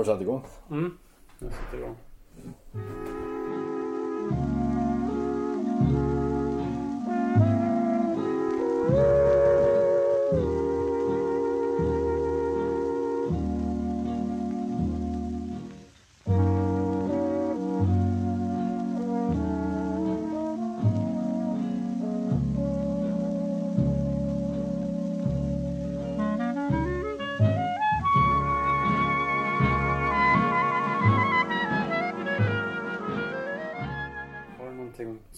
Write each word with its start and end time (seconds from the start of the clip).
Har 0.00 0.04
du 0.04 0.10
satt 0.10 0.20
igång? 0.22 0.44
Mm, 0.70 0.98
jag 1.38 1.52
sätter 1.52 1.78
igång. 1.78 1.96
Har 8.90 9.29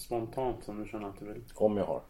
spontant 0.03 0.63
som 0.63 0.83
du 0.83 0.89
känner 0.89 1.09
att 1.09 1.19
du 1.19 1.25
vill? 1.25 1.43
Om 1.55 1.77
jag 1.77 1.85
har. 1.85 2.01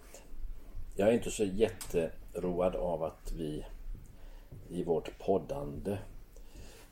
Jag 0.95 1.09
är 1.09 1.13
inte 1.13 1.31
så 1.31 1.43
jätteroad 1.43 2.75
av 2.75 3.03
att 3.03 3.31
vi 3.37 3.65
i 4.69 4.83
vårt 4.83 5.19
poddande 5.19 5.97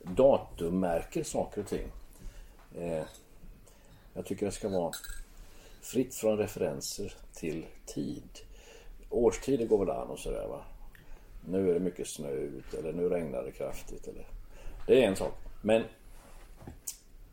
datummärker 0.02 1.22
saker 1.24 1.60
och 1.60 1.66
ting. 1.66 1.88
Eh, 2.74 3.04
jag 4.14 4.26
tycker 4.26 4.46
det 4.46 4.52
ska 4.52 4.68
vara 4.68 4.92
fritt 5.80 6.14
från 6.14 6.38
referenser 6.38 7.14
till 7.34 7.66
tid. 7.86 8.40
Årstider 9.10 9.66
går 9.66 9.78
väl 9.78 9.90
an 9.90 10.08
och 10.08 10.18
sådär 10.18 10.46
va. 10.48 10.64
Nu 11.48 11.70
är 11.70 11.74
det 11.74 11.80
mycket 11.80 12.08
snö 12.08 12.30
ute 12.30 12.78
eller 12.78 12.92
nu 12.92 13.08
regnar 13.08 13.42
det 13.42 13.50
kraftigt. 13.50 14.08
Eller... 14.08 14.26
Det 14.86 15.04
är 15.04 15.08
en 15.08 15.16
sak. 15.16 15.34
Men, 15.62 15.82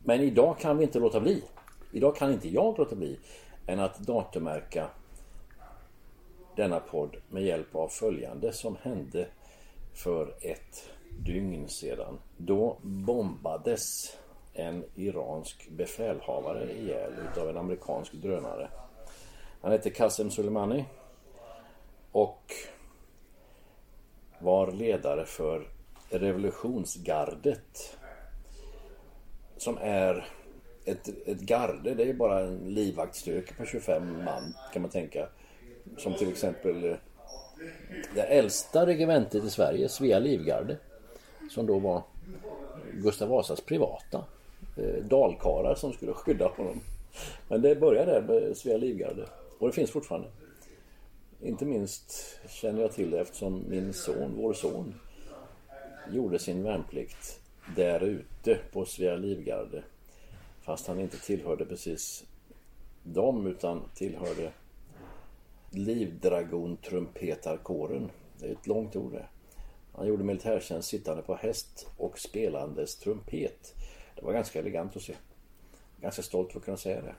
men 0.04 0.20
idag 0.20 0.58
kan 0.58 0.78
vi 0.78 0.84
inte 0.84 0.98
låta 0.98 1.20
bli. 1.20 1.44
Idag 1.92 2.16
kan 2.16 2.32
inte 2.32 2.48
jag 2.48 2.78
låta 2.78 2.96
bli 2.96 3.18
än 3.70 3.80
att 3.80 3.98
datummärka 3.98 4.90
denna 6.56 6.80
podd 6.80 7.16
med 7.28 7.42
hjälp 7.42 7.74
av 7.74 7.88
följande 7.88 8.52
som 8.52 8.76
hände 8.82 9.26
för 9.94 10.34
ett 10.40 10.90
dygn 11.18 11.68
sedan. 11.68 12.18
Då 12.36 12.76
bombades 12.82 14.16
en 14.52 14.84
iransk 14.94 15.68
befälhavare 15.70 16.72
ihjäl 16.72 17.12
utav 17.30 17.48
en 17.48 17.56
amerikansk 17.56 18.12
drönare. 18.12 18.68
Han 19.60 19.72
hette 19.72 19.90
Qasem 19.90 20.30
Soleimani 20.30 20.84
och 22.12 22.52
var 24.38 24.72
ledare 24.72 25.24
för 25.24 25.68
revolutionsgardet 26.10 27.98
som 29.56 29.78
är 29.80 30.28
ett, 30.90 31.28
ett 31.28 31.40
garde, 31.40 31.94
det 31.94 32.02
är 32.02 32.06
ju 32.06 32.14
bara 32.14 32.40
en 32.40 32.58
livvaktsstyrka 32.74 33.54
på 33.54 33.64
25 33.64 34.24
man 34.24 34.54
kan 34.72 34.82
man 34.82 34.90
tänka. 34.90 35.28
Som 35.96 36.14
till 36.14 36.28
exempel 36.28 36.84
eh, 36.84 36.96
det 38.14 38.22
äldsta 38.22 38.86
regementet 38.86 39.44
i 39.44 39.50
Sverige, 39.50 39.88
Svea 39.88 40.18
livgarde. 40.18 40.76
Som 41.50 41.66
då 41.66 41.78
var 41.78 42.02
Gustav 42.92 43.28
Vasas 43.28 43.60
privata 43.60 44.24
eh, 44.76 45.04
dalkarlar 45.04 45.74
som 45.74 45.92
skulle 45.92 46.12
skydda 46.12 46.48
honom. 46.48 46.80
Men 47.48 47.62
det 47.62 47.80
började 47.80 48.12
där 48.12 48.22
med 48.22 48.56
Svea 48.56 48.76
livgarde 48.76 49.26
och 49.58 49.66
det 49.66 49.72
finns 49.72 49.90
fortfarande. 49.90 50.28
Inte 51.42 51.64
minst 51.64 52.38
känner 52.48 52.82
jag 52.82 52.92
till 52.92 53.10
det 53.10 53.20
eftersom 53.20 53.64
min 53.68 53.92
son, 53.92 54.34
vår 54.36 54.54
son, 54.54 54.94
gjorde 56.10 56.38
sin 56.38 56.62
värnplikt 56.62 57.40
där 57.76 58.00
ute 58.00 58.58
på 58.72 58.84
Svea 58.84 59.16
livgarde. 59.16 59.82
Fast 60.70 60.86
han 60.86 61.00
inte 61.00 61.20
tillhörde 61.20 61.64
precis 61.64 62.24
dem 63.02 63.46
utan 63.46 63.82
tillhörde 63.94 64.52
livdragontrumpetarkåren. 65.70 68.10
Det 68.38 68.46
är 68.46 68.52
ett 68.52 68.66
långt 68.66 68.96
ord 68.96 69.12
det. 69.12 69.26
Han 69.92 70.06
gjorde 70.06 70.24
militärtjänst 70.24 70.88
sittande 70.88 71.22
på 71.22 71.34
häst 71.34 71.86
och 71.96 72.18
spelandes 72.18 72.96
trumpet. 72.96 73.74
Det 74.16 74.22
var 74.22 74.32
ganska 74.32 74.58
elegant 74.58 74.96
att 74.96 75.02
se. 75.02 75.14
Ganska 76.00 76.22
stolt 76.22 76.52
för 76.52 76.58
att 76.58 76.64
kunna 76.64 76.76
säga 76.76 77.02
det. 77.02 77.14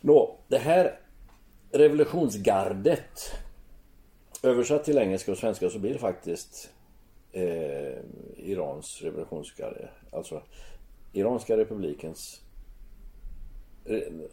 Nå, 0.00 0.38
det 0.48 0.58
här 0.58 1.00
revolutionsgardet 1.70 3.32
översatt 4.42 4.84
till 4.84 4.98
engelska 4.98 5.32
och 5.32 5.38
svenska 5.38 5.70
så 5.70 5.78
blir 5.78 5.92
det 5.92 5.98
faktiskt 5.98 6.70
eh, 7.32 7.98
Irans 8.36 9.02
revolutionsgarde. 9.02 9.88
Alltså 10.12 10.42
Iranska 11.14 11.56
republikens 11.56 12.44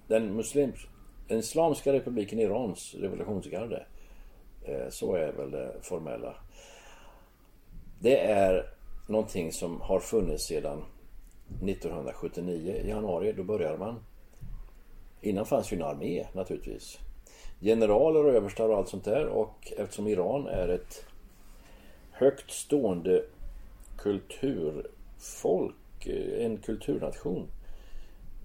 den 0.08 0.36
muslims, 0.36 0.88
den 1.28 1.40
Islamiska 1.40 1.94
republiken 1.94 2.40
Irans 2.40 2.96
revolutionsgarde. 2.96 3.86
Eh, 4.64 4.90
så 4.90 5.16
är 5.16 5.32
väl 5.32 5.52
det 5.52 5.76
formella. 5.82 6.36
Det 8.00 8.18
är 8.18 8.70
någonting 9.08 9.52
som 9.52 9.82
har 9.82 10.00
funnits 10.00 10.46
sedan 10.46 10.84
1979 11.48 12.74
i 12.84 12.90
januari. 12.90 13.32
Då 13.32 13.44
började 13.44 13.78
man. 13.78 14.00
Innan 15.22 15.46
fanns 15.46 15.74
ju 15.74 15.78
en 15.78 15.84
armé 15.84 16.28
naturligtvis. 16.34 17.00
Generaler 17.62 18.26
och 18.26 18.34
överstar 18.34 18.70
och 18.70 18.78
allt 18.78 18.90
sånt 18.90 19.04
där 19.04 19.28
och 19.28 19.74
eftersom 19.78 20.08
Iran 20.08 20.48
är 20.48 20.68
ett 20.68 21.06
högt 22.12 22.52
stående 22.52 23.26
kulturfolk, 23.98 25.76
Eh, 26.08 26.46
en 26.46 26.58
kulturnation 26.58 27.48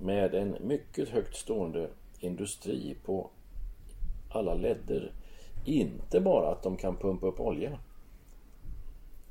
med 0.00 0.34
en 0.34 0.56
mycket 0.60 1.08
högt 1.08 1.36
stående 1.36 1.88
industri 2.20 2.96
på 3.04 3.30
alla 4.28 4.54
ledder. 4.54 5.12
Inte 5.64 6.20
bara 6.20 6.50
att 6.50 6.62
de 6.62 6.76
kan 6.76 6.96
pumpa 6.96 7.26
upp 7.26 7.40
olja. 7.40 7.78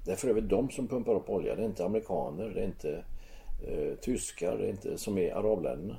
Det 0.06 0.12
är 0.12 0.16
för 0.16 0.28
övrigt 0.28 0.50
de 0.50 0.70
som 0.70 0.88
pumpar 0.88 1.16
upp 1.16 1.30
olja. 1.30 1.56
Det 1.56 1.62
är 1.62 1.66
inte 1.66 1.86
amerikaner, 1.86 2.50
det 2.50 2.62
är 2.62 2.66
inte 2.66 3.04
eh, 3.68 3.96
tyskar, 4.02 4.58
det 4.58 4.66
är 4.66 4.70
inte 4.70 4.98
som 4.98 5.18
är 5.18 5.32
arabländerna. 5.32 5.98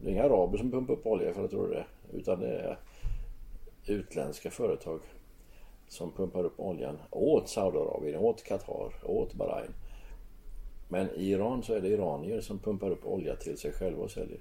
Det 0.00 0.08
är 0.08 0.12
inga 0.12 0.24
araber 0.24 0.58
som 0.58 0.70
pumpar 0.70 0.94
upp 0.94 1.06
olja 1.06 1.34
för 1.34 1.44
att 1.44 1.50
tro 1.50 1.66
det. 1.66 1.86
Utan 2.12 2.40
det 2.40 2.48
är 2.48 2.78
utländska 3.86 4.50
företag 4.50 5.00
som 5.88 6.12
pumpar 6.12 6.44
upp 6.44 6.60
oljan 6.60 6.98
åt 7.10 7.48
Saudiarabien, 7.48 8.20
åt 8.20 8.44
Qatar, 8.44 8.92
åt 9.04 9.34
Bahrain. 9.34 9.72
Men 10.88 11.10
i 11.16 11.30
Iran 11.30 11.62
så 11.62 11.74
är 11.74 11.80
det 11.80 11.88
iranier 11.88 12.40
som 12.40 12.58
pumpar 12.58 12.90
upp 12.90 13.06
olja 13.06 13.36
till 13.36 13.58
sig 13.58 13.72
själva 13.72 14.02
och 14.02 14.10
säljer. 14.10 14.38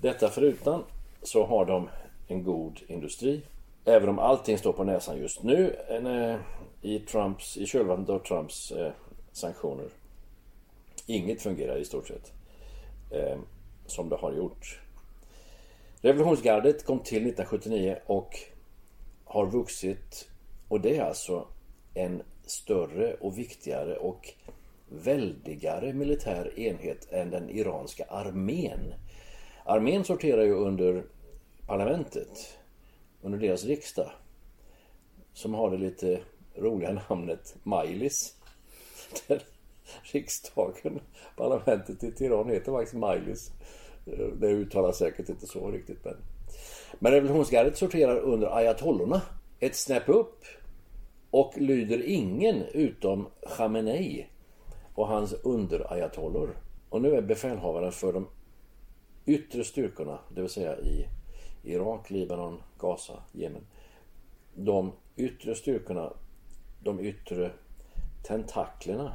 Detta 0.00 0.28
förutan 0.28 0.84
så 1.22 1.44
har 1.44 1.66
de 1.66 1.88
en 2.28 2.44
god 2.44 2.80
industri. 2.86 3.42
Även 3.84 4.08
om 4.08 4.18
allting 4.18 4.58
står 4.58 4.72
på 4.72 4.84
näsan 4.84 5.18
just 5.18 5.42
nu 5.42 5.76
eh, 5.88 5.96
en, 5.96 6.38
i, 6.82 6.98
Trumps, 6.98 7.56
i 7.56 7.66
kölvattnet 7.66 8.08
av 8.08 8.18
Trumps 8.18 8.72
eh, 8.72 8.92
sanktioner. 9.32 9.88
Inget 11.06 11.42
fungerar 11.42 11.76
i 11.76 11.84
stort 11.84 12.08
sett 12.08 12.32
eh, 13.10 13.38
som 13.86 14.08
det 14.08 14.16
har 14.16 14.32
gjort. 14.32 14.80
Revolutionsgardet 16.00 16.84
kom 16.84 16.98
till 16.98 17.26
1979 17.26 17.98
och 18.06 18.38
har 19.24 19.46
vuxit 19.46 20.28
och 20.68 20.80
det 20.80 20.96
är 20.96 21.02
alltså 21.02 21.46
en 21.94 22.22
större 22.46 23.14
och 23.14 23.38
viktigare 23.38 23.96
och 23.96 24.34
väldigare 24.88 25.92
militär 25.92 26.58
enhet 26.58 27.12
än 27.12 27.30
den 27.30 27.50
iranska 27.50 28.04
armén. 28.04 28.94
Armén 29.64 30.04
sorterar 30.04 30.42
ju 30.42 30.54
under 30.54 31.04
parlamentet, 31.66 32.58
under 33.22 33.38
deras 33.38 33.64
riksdag. 33.64 34.10
Som 35.32 35.54
har 35.54 35.70
det 35.70 35.76
lite 35.76 36.20
roliga 36.54 37.02
namnet 37.08 37.56
Majlis. 37.62 38.34
Riksdagen, 40.02 41.00
parlamentet 41.36 42.04
i 42.04 42.12
Teheran 42.12 42.48
heter 42.48 42.72
faktiskt 42.72 42.96
Majlis. 42.96 43.50
Det 44.40 44.48
uttalas 44.48 44.98
säkert 44.98 45.28
inte 45.28 45.46
så 45.46 45.70
riktigt 45.70 46.04
men... 46.04 46.16
Men 46.98 47.12
revolutionsgardet 47.12 47.76
sorterar 47.76 48.18
under 48.18 48.56
ayatollorna. 48.56 49.22
Ett 49.60 49.76
snäpp 49.76 50.08
upp 50.08 50.44
och 51.30 51.52
lyder 51.56 52.02
ingen 52.06 52.62
utom 52.62 53.28
Khamenei 53.56 54.26
och 54.96 55.06
hans 55.06 55.32
underayatollor. 55.32 56.56
Och 56.88 57.02
nu 57.02 57.14
är 57.14 57.22
befälhavaren 57.22 57.92
för 57.92 58.12
de 58.12 58.28
yttre 59.26 59.64
styrkorna, 59.64 60.18
det 60.34 60.40
vill 60.40 60.50
säga 60.50 60.78
i 60.78 61.06
Irak, 61.62 62.10
Libanon, 62.10 62.62
Gaza, 62.78 63.22
Jemen. 63.32 63.66
De 64.54 64.92
yttre 65.16 65.54
styrkorna, 65.54 66.12
de 66.82 67.00
yttre 67.00 67.50
tentaklerna. 68.22 69.14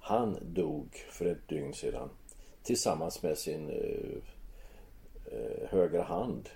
Han 0.00 0.38
dog 0.42 0.96
för 1.10 1.26
ett 1.26 1.48
dygn 1.48 1.74
sedan 1.74 2.08
tillsammans 2.62 3.22
med 3.22 3.38
sin 3.38 3.70
eh, 3.70 4.16
eh 5.26 5.68
högra 5.68 6.02
hand 6.02 6.48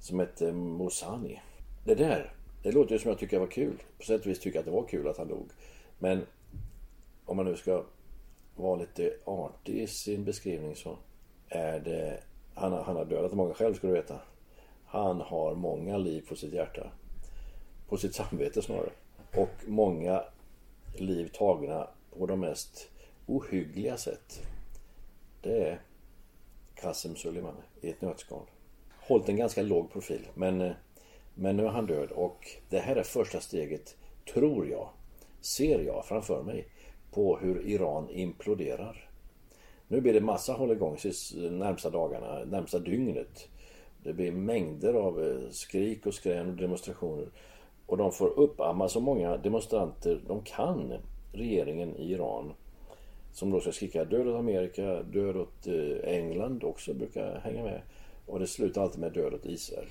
som 0.00 0.18
hette 0.18 0.52
Mosani. 0.52 1.40
Det 1.84 1.94
där, 1.94 2.32
det 2.62 2.72
låter 2.72 2.92
ju 2.92 2.98
som 2.98 3.08
jag 3.08 3.18
tycker 3.18 3.38
var 3.38 3.46
kul. 3.46 3.82
På 3.98 4.04
sätt 4.04 4.20
och 4.20 4.26
vis 4.26 4.38
tycker 4.38 4.56
jag 4.56 4.60
att 4.60 4.66
det 4.66 4.80
var 4.80 4.88
kul 4.88 5.08
att 5.08 5.18
han 5.18 5.28
dog. 5.28 5.50
Men 5.98 6.26
om 7.28 7.36
man 7.36 7.46
nu 7.46 7.56
ska 7.56 7.84
vara 8.56 8.76
lite 8.76 9.12
artig 9.24 9.82
i 9.82 9.86
sin 9.86 10.24
beskrivning 10.24 10.76
så 10.76 10.98
är 11.48 11.80
det... 11.80 12.20
Han 12.54 12.72
har, 12.72 12.82
han 12.82 12.96
har 12.96 13.04
dödat 13.04 13.32
många 13.32 13.54
själv 13.54 13.74
ska 13.74 13.86
du 13.86 13.92
veta. 13.92 14.20
Han 14.86 15.20
har 15.20 15.54
många 15.54 15.96
liv 15.96 16.24
på 16.28 16.36
sitt 16.36 16.52
hjärta. 16.52 16.90
På 17.88 17.96
sitt 17.96 18.14
samvete 18.14 18.62
snarare. 18.62 18.90
Och 19.36 19.50
många 19.66 20.24
liv 20.96 21.30
tagna 21.34 21.88
på 22.18 22.26
de 22.26 22.40
mest 22.40 22.88
ohyggliga 23.26 23.96
sätt. 23.96 24.42
Det 25.42 25.68
är 25.68 25.80
Qasem 26.74 27.16
Suleiman 27.16 27.56
i 27.80 27.90
ett 27.90 28.02
nötskal. 28.02 28.46
Hållit 29.00 29.28
en 29.28 29.36
ganska 29.36 29.62
låg 29.62 29.92
profil 29.92 30.28
men, 30.34 30.72
men 31.34 31.56
nu 31.56 31.64
är 31.64 31.70
han 31.70 31.86
död 31.86 32.10
och 32.10 32.46
det 32.68 32.78
här 32.78 32.96
är 32.96 33.02
första 33.02 33.40
steget, 33.40 33.96
tror 34.32 34.68
jag, 34.68 34.88
ser 35.40 35.80
jag 35.80 36.06
framför 36.06 36.42
mig 36.42 36.68
på 37.10 37.36
hur 37.36 37.66
Iran 37.66 38.10
imploderar. 38.10 39.08
Nu 39.88 40.00
blir 40.00 40.12
det 40.12 40.20
massa 40.20 40.52
hålligång 40.52 40.96
närmsta 41.50 41.90
dagarna, 41.90 42.44
närmsta 42.44 42.78
dygnet. 42.78 43.48
Det 44.02 44.12
blir 44.12 44.32
mängder 44.32 44.94
av 44.94 45.24
eh, 45.24 45.50
skrik 45.50 46.06
och 46.06 46.14
skrän 46.14 46.48
och 46.48 46.56
demonstrationer. 46.56 47.28
Och 47.86 47.96
de 47.96 48.12
får 48.12 48.38
uppamma 48.38 48.88
så 48.88 49.00
många 49.00 49.36
demonstranter 49.36 50.20
de 50.26 50.42
kan, 50.42 50.94
regeringen 51.32 51.96
i 51.96 52.12
Iran. 52.12 52.52
Som 53.32 53.50
då 53.50 53.60
ska 53.60 53.72
skrika 53.72 54.04
död 54.04 54.28
åt 54.28 54.38
Amerika, 54.38 55.02
död 55.02 55.36
åt 55.36 55.66
eh, 55.66 56.14
England 56.14 56.64
också 56.64 56.94
brukar 56.94 57.40
hänga 57.40 57.62
med. 57.62 57.80
Och 58.26 58.38
det 58.38 58.46
slutar 58.46 58.82
alltid 58.82 59.00
med 59.00 59.12
död 59.12 59.34
åt 59.34 59.46
Israel. 59.46 59.88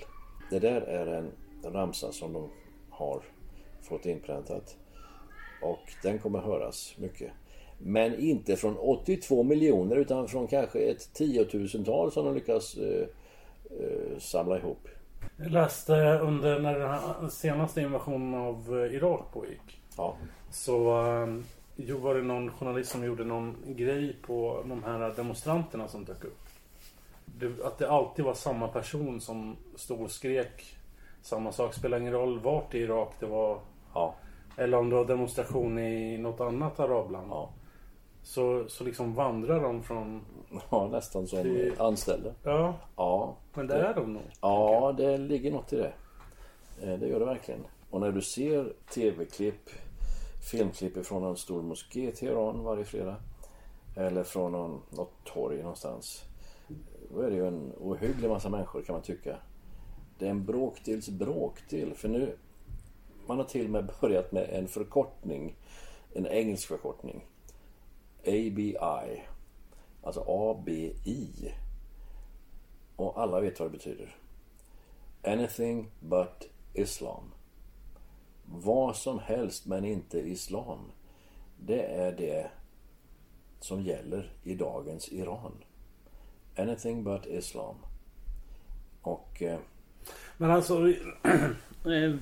Det 0.51 0.59
där 0.59 0.81
är 0.81 1.07
en 1.07 1.31
ramsa 1.63 2.11
som 2.11 2.33
de 2.33 2.49
har 2.89 3.21
fått 3.81 4.05
inpräntat. 4.05 4.77
Och 5.61 5.93
den 6.01 6.19
kommer 6.19 6.39
höras 6.39 6.95
mycket. 6.97 7.31
Men 7.77 8.19
inte 8.19 8.55
från 8.55 8.77
82 8.77 9.43
miljoner 9.43 9.95
utan 9.95 10.27
från 10.27 10.47
kanske 10.47 10.79
ett 10.79 11.13
tiotusental 11.13 12.11
som 12.11 12.25
de 12.25 12.35
lyckas 12.35 12.77
eh, 12.77 13.07
eh, 13.79 14.19
samla 14.19 14.57
ihop. 14.57 14.87
Jag 15.37 15.51
läste 15.51 15.93
under 16.19 16.59
när 16.59 16.79
den 17.21 17.31
senaste 17.31 17.81
invasionen 17.81 18.33
av 18.33 18.83
eh, 18.83 18.95
Irak 18.95 19.25
pågick. 19.33 19.81
Ja. 19.97 20.15
Så 20.51 20.89
eh, 21.77 21.95
var 21.95 22.15
det 22.15 22.21
någon 22.21 22.51
journalist 22.51 22.91
som 22.91 23.05
gjorde 23.05 23.23
någon 23.23 23.55
grej 23.67 24.15
på 24.21 24.63
de 24.65 24.83
här 24.83 25.13
demonstranterna 25.15 25.87
som 25.87 26.05
dök 26.05 26.23
upp. 26.23 26.39
Det, 27.25 27.65
att 27.65 27.77
det 27.77 27.89
alltid 27.89 28.25
var 28.25 28.33
samma 28.33 28.67
person 28.67 29.21
som 29.21 29.55
stod 29.75 30.01
och 30.01 30.11
skrek 30.11 30.77
samma 31.21 31.51
sak. 31.51 31.73
Spelar 31.73 31.99
ingen 31.99 32.13
roll 32.13 32.39
vart 32.39 32.75
i 32.75 32.79
Irak 32.79 33.13
det 33.19 33.25
var. 33.25 33.59
Ja. 33.93 34.15
Eller 34.57 34.77
om 34.77 34.89
det 34.89 34.95
var 34.95 35.05
demonstration 35.05 35.79
i 35.79 36.17
något 36.17 36.39
annat 36.39 36.79
arabland. 36.79 37.31
Ja. 37.31 37.49
Så, 38.23 38.65
så 38.67 38.83
liksom 38.83 39.13
vandrar 39.13 39.61
de 39.63 39.83
från... 39.83 40.25
Ja, 40.69 40.87
nästan 40.91 41.27
som 41.27 41.41
till... 41.41 41.73
anställda. 41.77 42.33
Ja. 42.43 42.75
ja. 42.95 43.35
Men 43.53 43.67
det 43.67 43.75
är 43.75 43.93
de 43.93 44.13
nog. 44.13 44.23
Ja, 44.41 44.93
det 44.97 45.17
ligger 45.17 45.51
något 45.51 45.73
i 45.73 45.75
det. 45.75 45.93
Eh, 46.81 46.99
det 46.99 47.07
gör 47.07 47.19
det 47.19 47.25
verkligen. 47.25 47.65
Och 47.89 48.01
när 48.01 48.11
du 48.11 48.21
ser 48.21 48.73
tv-klipp, 48.93 49.69
filmklipp 50.51 51.05
från 51.05 51.23
en 51.23 51.35
stor 51.35 51.61
moské 51.61 52.09
i 52.09 52.11
Teheran 52.11 52.63
varje 52.63 52.85
fredag. 52.85 53.15
Eller 53.95 54.23
från 54.23 54.51
någon, 54.51 54.81
något 54.89 55.23
torg 55.23 55.61
någonstans. 55.61 56.23
Då 57.13 57.21
är 57.21 57.29
det 57.29 57.35
ju 57.35 57.47
en 57.47 57.73
ohygglig 57.79 58.29
massa 58.29 58.49
människor 58.49 58.81
kan 58.81 58.93
man 58.93 59.01
tycka. 59.01 59.35
Det 60.19 60.25
är 60.25 60.29
en 60.29 60.45
bråkdels 60.45 61.09
bråkdel. 61.09 61.93
För 61.93 62.09
nu 62.09 62.37
man 63.27 63.37
har 63.37 63.45
till 63.45 63.65
och 63.65 63.71
med 63.71 63.91
börjat 64.01 64.31
med 64.31 64.49
en 64.49 64.67
förkortning. 64.67 65.55
En 66.13 66.27
engelsk 66.27 66.67
förkortning. 66.67 67.25
ABI. 68.25 68.77
Alltså 70.03 70.21
ABI. 70.27 71.53
Och 72.95 73.21
alla 73.21 73.39
vet 73.39 73.59
vad 73.59 73.71
det 73.71 73.77
betyder. 73.77 74.15
Anything 75.23 75.91
but 75.99 76.49
Islam. 76.73 77.33
Vad 78.45 78.95
som 78.95 79.19
helst 79.19 79.65
men 79.65 79.85
inte 79.85 80.19
Islam. 80.19 80.91
Det 81.59 81.81
är 81.81 82.11
det 82.11 82.51
som 83.59 83.81
gäller 83.81 84.33
i 84.43 84.55
dagens 84.55 85.11
Iran. 85.11 85.63
Anything 86.57 87.03
but 87.03 87.25
Islam. 87.25 87.75
Och... 89.01 89.41
Eh, 89.41 89.59
men 90.37 90.51
alltså 90.51 90.93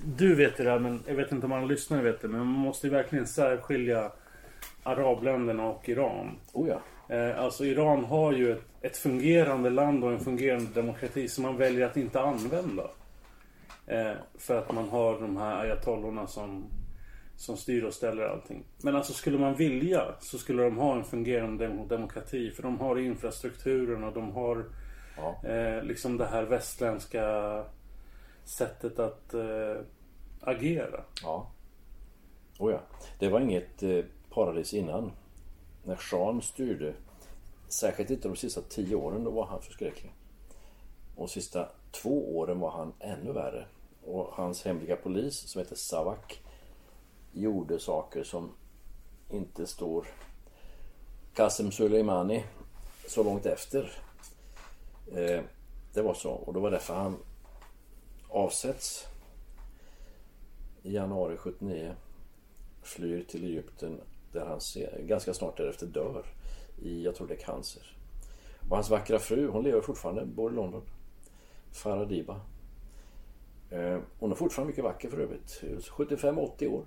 du 0.06 0.36
vet 0.36 0.58
det 0.58 0.64
där 0.64 0.80
men 0.80 1.04
jag 1.08 1.16
vet 1.16 1.32
inte 1.32 1.46
om 1.46 1.52
alla 1.52 1.66
lyssnare 1.66 2.02
vet 2.02 2.22
det. 2.22 2.28
Men 2.28 2.40
man 2.40 2.48
måste 2.48 2.88
ju 2.88 2.94
verkligen 2.94 3.28
särskilja 3.28 4.12
arabländerna 4.84 5.66
och 5.66 5.90
Iran. 5.90 6.40
Oh 6.54 6.70
ja. 6.70 6.82
Eh, 7.16 7.40
alltså 7.40 7.66
Iran 7.66 8.06
har 8.06 8.34
ju 8.34 8.52
ett, 8.52 8.64
ett, 8.82 8.98
fungerande 8.98 9.70
land 9.70 10.04
och 10.04 10.12
en 10.12 10.20
fungerande 10.20 10.74
demokrati 10.74 11.28
som 11.28 11.44
man 11.44 11.58
väljer 11.58 11.86
att 11.86 11.98
inte 11.98 12.22
använda. 12.22 12.84
Eh, 13.88 14.12
för 14.38 14.58
att 14.58 14.74
man 14.74 14.90
har 14.90 15.22
de 15.22 15.38
här 15.38 15.62
ayatollorna 15.62 16.28
som, 16.28 16.66
som 17.36 17.58
styr 17.58 17.84
och 17.84 17.94
ställer 17.94 18.24
allting. 18.24 18.64
Men 18.84 18.96
alltså 18.96 19.14
skulle 19.14 19.38
man 19.38 19.56
vilja 19.56 20.06
så 20.20 20.38
skulle 20.38 20.64
de 20.64 20.78
ha 20.78 20.96
en 20.96 21.04
fungerande 21.04 21.68
demokrati. 21.90 22.52
För 22.52 22.64
de 22.64 22.80
har 22.80 23.00
infrastrukturen 23.00 24.04
och 24.04 24.14
de 24.14 24.32
har 24.32 24.66
ja. 25.18 25.50
eh, 25.50 25.84
liksom 25.84 26.18
det 26.18 26.26
här 26.26 26.44
västländska 26.44 27.24
sättet 28.46 29.00
att 29.00 29.34
eh, 29.34 29.78
agera. 30.42 31.04
Ja. 31.22 31.52
Oh 32.60 32.72
ja. 32.72 32.80
Det 33.20 33.30
var 33.30 33.40
inget 33.40 33.84
eh, 33.84 34.06
paradis 34.30 34.74
innan. 34.74 35.12
När 35.84 35.96
Sean 35.96 36.42
styrde, 36.42 36.94
särskilt 37.68 38.10
inte 38.10 38.28
de 38.28 38.36
sista 38.36 38.62
tio 38.62 38.96
åren, 38.96 39.24
då 39.24 39.32
var 39.32 39.46
han 39.46 39.62
förskräcklig. 39.62 40.14
Och 41.16 41.30
sista 41.30 41.70
två 41.92 42.38
åren 42.38 42.60
var 42.60 42.72
han 42.72 42.94
ännu 43.00 43.32
värre. 43.32 43.66
Och 44.06 44.28
hans 44.32 44.66
hemliga 44.66 44.96
polis 44.96 45.36
som 45.36 45.60
heter 45.60 45.76
Savak 45.76 46.42
gjorde 47.32 47.80
saker 47.80 48.24
som 48.24 48.52
inte 49.30 49.68
står 49.68 50.08
Qasem 51.34 51.72
Soleimani 51.72 52.44
så 53.08 53.24
långt 53.24 53.46
efter. 53.46 53.92
Eh, 55.12 55.42
det 55.94 56.02
var 56.02 56.14
så 56.14 56.32
och 56.32 56.54
det 56.54 56.60
var 56.60 56.72
därför 56.72 56.94
han 56.94 57.18
avsätts 58.36 59.08
i 60.84 60.94
januari 60.94 61.38
79. 61.38 61.96
Flyr 62.82 63.24
till 63.24 63.44
Egypten 63.44 64.02
där 64.32 64.46
han 64.46 64.62
ser, 64.62 65.02
ganska 65.02 65.34
snart 65.34 65.58
därefter 65.58 65.88
dör 65.88 66.26
i, 66.82 67.04
jag 67.04 67.16
tror 67.16 67.28
det 67.28 67.34
är 67.34 67.38
cancer. 67.38 67.98
Och 68.70 68.76
hans 68.76 68.90
vackra 68.90 69.20
fru, 69.20 69.48
hon 69.48 69.64
lever 69.64 69.82
fortfarande, 69.82 70.26
bor 70.26 70.52
i 70.52 70.56
London. 70.56 70.82
Farah 71.72 72.08
Diba. 72.08 72.42
Eh, 73.70 74.00
hon 74.20 74.32
är 74.32 74.36
fortfarande 74.36 74.70
mycket 74.70 74.84
vacker 74.84 75.10
för 75.10 75.20
övrigt. 75.20 75.62
75-80 75.62 76.68
år. 76.68 76.86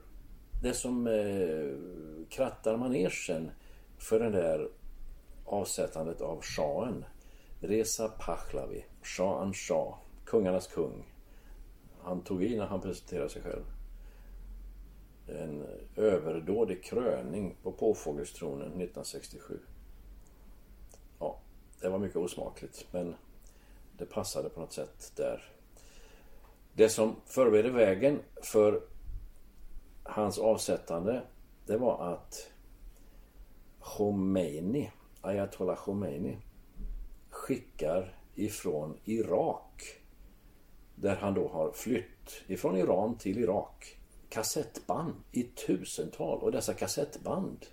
Det 0.63 0.73
som 0.73 1.07
eh, 1.07 2.29
krattar 2.29 2.77
manegen 2.77 3.51
för 3.99 4.21
det 4.21 4.31
där 4.31 4.69
avsättandet 5.45 6.21
av 6.21 6.43
shahen. 6.43 7.05
Reza 7.61 8.09
Pahlavi, 8.09 8.85
Shahan 9.03 9.55
Shah, 9.55 9.95
kungarnas 10.25 10.67
kung 10.67 11.05
han 12.09 12.21
tog 12.21 12.45
i 12.45 12.57
när 12.57 12.67
han 12.67 12.81
presenterade 12.81 13.29
sig 13.29 13.43
själv. 13.43 13.65
en 15.27 15.67
överdådig 15.97 16.85
kröning 16.85 17.57
på 17.63 17.73
påfågelstronen 17.73 18.67
1967. 18.67 19.59
Ja, 21.19 21.41
det 21.81 21.89
var 21.89 21.99
mycket 21.99 22.17
osmakligt 22.17 22.87
men 22.91 23.15
det 23.99 24.07
passade 24.07 24.49
på 24.49 24.61
något 24.61 24.73
sätt 24.73 25.13
där. 25.17 25.53
Det 26.73 26.89
som 26.89 27.17
förberedde 27.27 27.71
vägen 27.71 28.19
för 28.43 28.81
hans 30.03 30.39
avsättande 30.39 31.23
det 31.67 31.77
var 31.77 32.13
att 32.13 32.51
Khomeini, 33.81 34.91
Ayatollah 35.21 35.77
Khomeini 35.77 36.39
skickar 37.31 38.19
ifrån 38.35 38.97
Irak 39.05 39.99
där 41.01 41.17
han 41.17 41.35
då 41.35 41.49
har 41.49 41.71
flytt 41.73 42.43
ifrån 42.47 42.77
Iran 42.77 43.19
till 43.19 43.39
Irak. 43.39 43.99
Kassettband 44.29 45.15
i 45.33 45.43
tusental. 45.43 46.39
Och 46.39 46.53
dessa 46.53 46.75
kassettband 46.75 47.67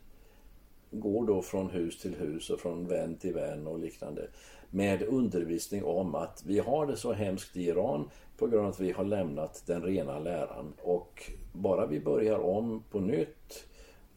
går 0.91 1.27
då 1.27 1.41
från 1.41 1.69
hus 1.69 2.01
till 2.01 2.15
hus 2.15 2.49
och 2.49 2.59
från 2.59 2.87
vän 2.87 3.17
till 3.17 3.33
vän 3.33 3.67
och 3.67 3.79
liknande 3.79 4.27
med 4.69 5.01
undervisning 5.01 5.83
om 5.83 6.15
att 6.15 6.43
vi 6.45 6.59
har 6.59 6.87
det 6.87 6.97
så 6.97 7.13
hemskt 7.13 7.57
i 7.57 7.67
Iran 7.67 8.09
på 8.37 8.47
grund 8.47 8.65
av 8.65 8.71
att 8.71 8.79
vi 8.79 8.91
har 8.91 9.03
lämnat 9.03 9.63
den 9.65 9.83
rena 9.83 10.19
läran. 10.19 10.73
Och 10.81 11.31
bara 11.53 11.85
vi 11.85 11.99
börjar 11.99 12.39
om 12.39 12.83
på 12.91 12.99
nytt 12.99 13.65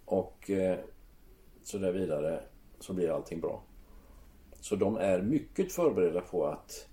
och 0.04 0.50
eh, 0.50 0.78
så 1.62 1.78
där 1.78 1.92
vidare 1.92 2.40
så 2.80 2.92
blir 2.92 3.10
allting 3.10 3.40
bra. 3.40 3.62
Så 4.60 4.76
de 4.76 4.96
är 4.96 5.22
mycket 5.22 5.72
förberedda 5.72 6.20
på 6.20 6.46
att 6.46 6.87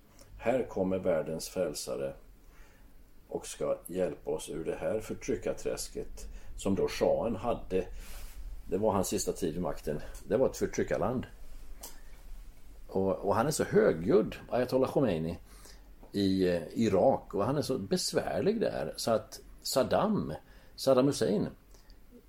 här 0.46 0.64
kommer 0.64 0.98
världens 0.98 1.50
frälsare 1.50 2.14
och 3.28 3.48
ska 3.48 3.78
hjälpa 3.88 4.32
oss 4.32 4.50
ur 4.50 4.66
det 4.66 4.75
här 4.75 5.00
förtryckarträsket 5.00 6.25
som 6.58 6.75
då 6.75 6.88
shahen 6.88 7.36
hade. 7.36 7.88
Det 8.70 8.78
var 8.78 8.92
hans 8.92 9.08
sista 9.08 9.34
tid 9.34 9.56
i 9.56 9.60
makten. 9.60 10.02
Det 10.28 10.38
var 10.38 10.50
ett 10.50 10.58
förtryckarland. 10.58 11.25
Och, 12.88 13.16
och 13.16 13.36
han 13.36 13.48
är 13.48 13.52
så 13.52 13.64
högljudd, 13.64 14.36
ayatollah 14.50 14.92
Khomeini, 14.92 15.38
i 16.12 16.48
eh, 16.48 16.62
Irak. 16.74 17.34
Och 17.34 17.46
han 17.46 17.58
är 17.58 17.62
så 17.62 17.78
besvärlig 17.78 18.60
där 18.60 18.94
så 18.96 19.12
att 19.12 19.42
Saddam, 19.62 20.34
Saddam 20.75 21.08
Hussein, 21.08 21.48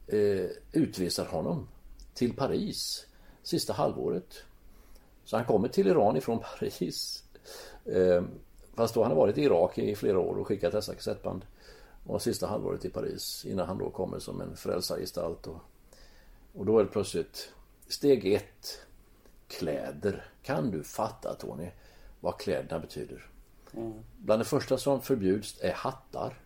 eh, 0.06 0.50
utvisar 0.73 1.26
honom 1.26 1.68
till 2.14 2.37
Paris 2.37 3.06
sista 3.42 3.73
halvåret. 3.73 4.44
Så 5.25 5.37
han 5.37 5.46
kommer 5.46 5.68
till 5.68 5.87
Iran 5.87 6.16
ifrån 6.16 6.38
Paris. 6.58 7.25
Eh, 7.92 8.22
fast 8.74 8.94
då 8.94 9.02
han 9.02 9.10
har 9.10 9.18
varit 9.18 9.38
i 9.38 9.42
Irak 9.42 9.78
i 9.78 9.94
flera 9.94 10.18
år 10.18 10.38
och 10.38 10.46
skickat 10.46 10.72
dessa 10.72 10.94
kassettband. 10.94 11.44
Och 12.06 12.22
sista 12.22 12.46
halvåret 12.46 12.84
i 12.84 12.90
Paris 12.90 13.44
innan 13.44 13.66
han 13.66 13.78
då 13.78 13.90
kommer 13.90 14.18
som 14.18 14.40
en 14.40 14.56
frälsargestalt. 14.56 15.46
Och, 15.46 15.60
och 16.54 16.66
då 16.66 16.78
är 16.78 16.84
det 16.84 16.90
plötsligt 16.90 17.52
steg 17.88 18.32
ett. 18.32 18.82
Kläder. 19.48 20.24
Kan 20.42 20.70
du 20.70 20.82
fatta 20.82 21.34
Tony 21.34 21.70
vad 22.20 22.38
kläderna 22.38 22.78
betyder? 22.78 23.30
Mm. 23.72 23.92
Bland 24.16 24.40
det 24.40 24.44
första 24.44 24.78
som 24.78 25.02
förbjuds 25.02 25.58
är 25.60 25.72
hattar. 25.72 26.40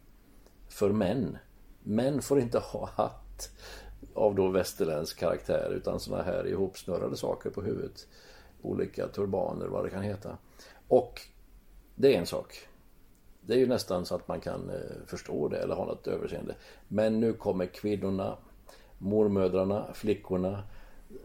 För 0.69 0.91
män. 0.93 1.39
Män 1.83 2.23
får 2.23 2.41
inte 2.41 2.59
ha 2.59 2.91
hatt 2.95 3.51
av 4.15 4.35
då 4.35 4.49
västerländsk 4.49 5.19
karaktär 5.19 5.73
utan 5.77 6.01
såna 6.01 6.23
här 6.23 6.47
ihopsnurrade 6.47 7.17
saker 7.17 7.51
på 7.51 7.63
huvudet. 7.63 8.07
Olika 8.63 9.09
turbaner, 9.09 9.67
vad 9.67 9.85
det 9.85 9.91
kan 9.91 10.03
heta. 10.03 10.39
Och 10.89 11.21
det 12.01 12.15
är 12.15 12.19
en 12.19 12.27
sak. 12.27 12.69
Det 13.41 13.55
är 13.55 13.59
ju 13.59 13.67
nästan 13.67 14.07
så 14.07 14.15
att 14.15 14.29
man 14.29 14.41
kan 14.41 14.71
eh, 14.71 15.07
förstå 15.07 15.49
det 15.49 15.59
eller 15.59 15.75
ha 15.75 15.85
något 15.85 16.07
överseende. 16.07 16.55
Men 16.89 17.21
nu 17.21 17.33
kommer 17.33 17.67
kvinnorna, 17.67 18.37
mormödrarna, 18.99 19.87
flickorna, 19.95 20.63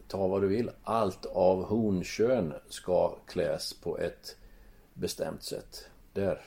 ta 0.07 0.27
vad 0.27 0.41
du 0.41 0.47
vill. 0.47 0.71
Allt 0.83 1.25
av 1.25 1.63
honkön 1.63 2.53
ska 2.69 3.15
kläs 3.27 3.73
på 3.73 3.97
ett 3.97 4.37
bestämt 4.93 5.43
sätt. 5.43 5.89
Där, 6.13 6.41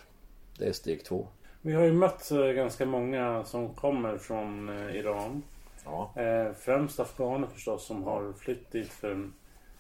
det 0.59 0.65
är 0.65 0.73
steg 0.73 1.05
två. 1.05 1.29
Vi 1.63 1.73
har 1.73 1.85
ju 1.85 1.93
mött 1.93 2.31
eh, 2.31 2.39
ganska 2.39 2.87
många 2.87 3.45
som 3.45 3.75
kommer 3.75 4.19
från 4.19 4.69
eh, 4.69 4.97
Iran. 4.97 5.43
Ja. 5.85 6.13
Främst 6.59 7.01
afghaner 7.01 7.47
förstås 7.47 7.87
som 7.87 8.05
har 8.05 8.33
flytt 8.33 8.73
dit 8.73 8.89
för 8.89 9.11
en 9.11 9.35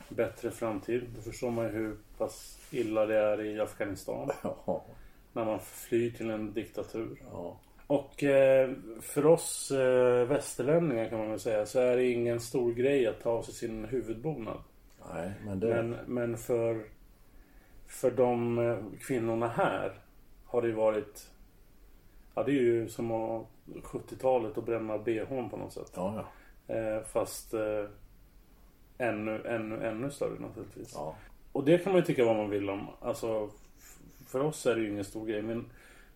bättre 0.09 0.50
framtid. 0.50 1.05
Då 1.17 1.23
förstår 1.23 1.50
man 1.50 1.64
ju 1.64 1.71
hur 1.71 1.97
pass 2.19 2.59
illa 2.71 3.07
det 3.07 3.19
är 3.19 3.41
i 3.41 3.61
Afghanistan. 3.61 4.31
Ja. 4.43 4.85
När 5.33 5.45
man 5.45 5.61
flyr 5.61 6.11
till 6.11 6.31
en 6.31 6.53
diktatur. 6.53 7.23
Ja. 7.33 7.57
Och 7.87 8.25
eh, 8.25 8.71
för 9.01 9.27
oss 9.27 9.71
eh, 9.71 10.29
västerlänningar 10.29 11.09
kan 11.09 11.19
man 11.19 11.31
väl 11.31 11.41
säga 11.41 11.67
så 11.67 11.81
är 11.81 11.97
det 11.97 12.11
ingen 12.11 12.41
stor 12.41 12.73
grej 12.73 13.07
att 13.07 13.21
ta 13.21 13.31
av 13.31 13.43
sig 13.43 13.55
sin 13.55 13.85
huvudbonad. 13.85 14.59
Nej, 15.15 15.33
men, 15.45 15.61
det... 15.61 15.67
men, 15.67 15.97
men 16.07 16.39
för, 16.39 16.85
för 17.87 18.11
de 18.11 18.59
eh, 18.59 18.79
kvinnorna 19.01 19.49
här 19.49 19.93
har 20.45 20.63
det 20.63 20.73
varit 20.73 21.31
Ja 22.35 22.43
det 22.43 22.51
är 22.51 22.63
ju 22.63 22.89
som 22.89 23.11
70-talet 23.67 24.57
och 24.59 24.65
bränna 24.65 24.99
bhn 24.99 25.51
på 25.51 25.57
något 25.57 25.73
sätt. 25.73 25.93
Ja, 25.95 26.25
ja. 26.67 27.03
Fast 27.05 27.55
ännu, 28.99 29.43
ännu, 29.47 29.87
ännu 29.87 30.11
större 30.11 30.41
naturligtvis. 30.41 30.93
Ja. 30.95 31.17
Och 31.52 31.64
det 31.64 31.78
kan 31.78 31.93
man 31.93 32.00
ju 32.00 32.07
tycka 32.07 32.25
vad 32.25 32.37
man 32.37 32.50
vill 32.50 32.71
om. 32.71 32.87
Alltså, 33.00 33.50
för 34.26 34.40
oss 34.40 34.67
är 34.67 34.75
det 34.75 34.81
ju 34.81 34.90
ingen 34.90 35.05
stor 35.05 35.26
grej. 35.26 35.43
Men, 35.43 35.64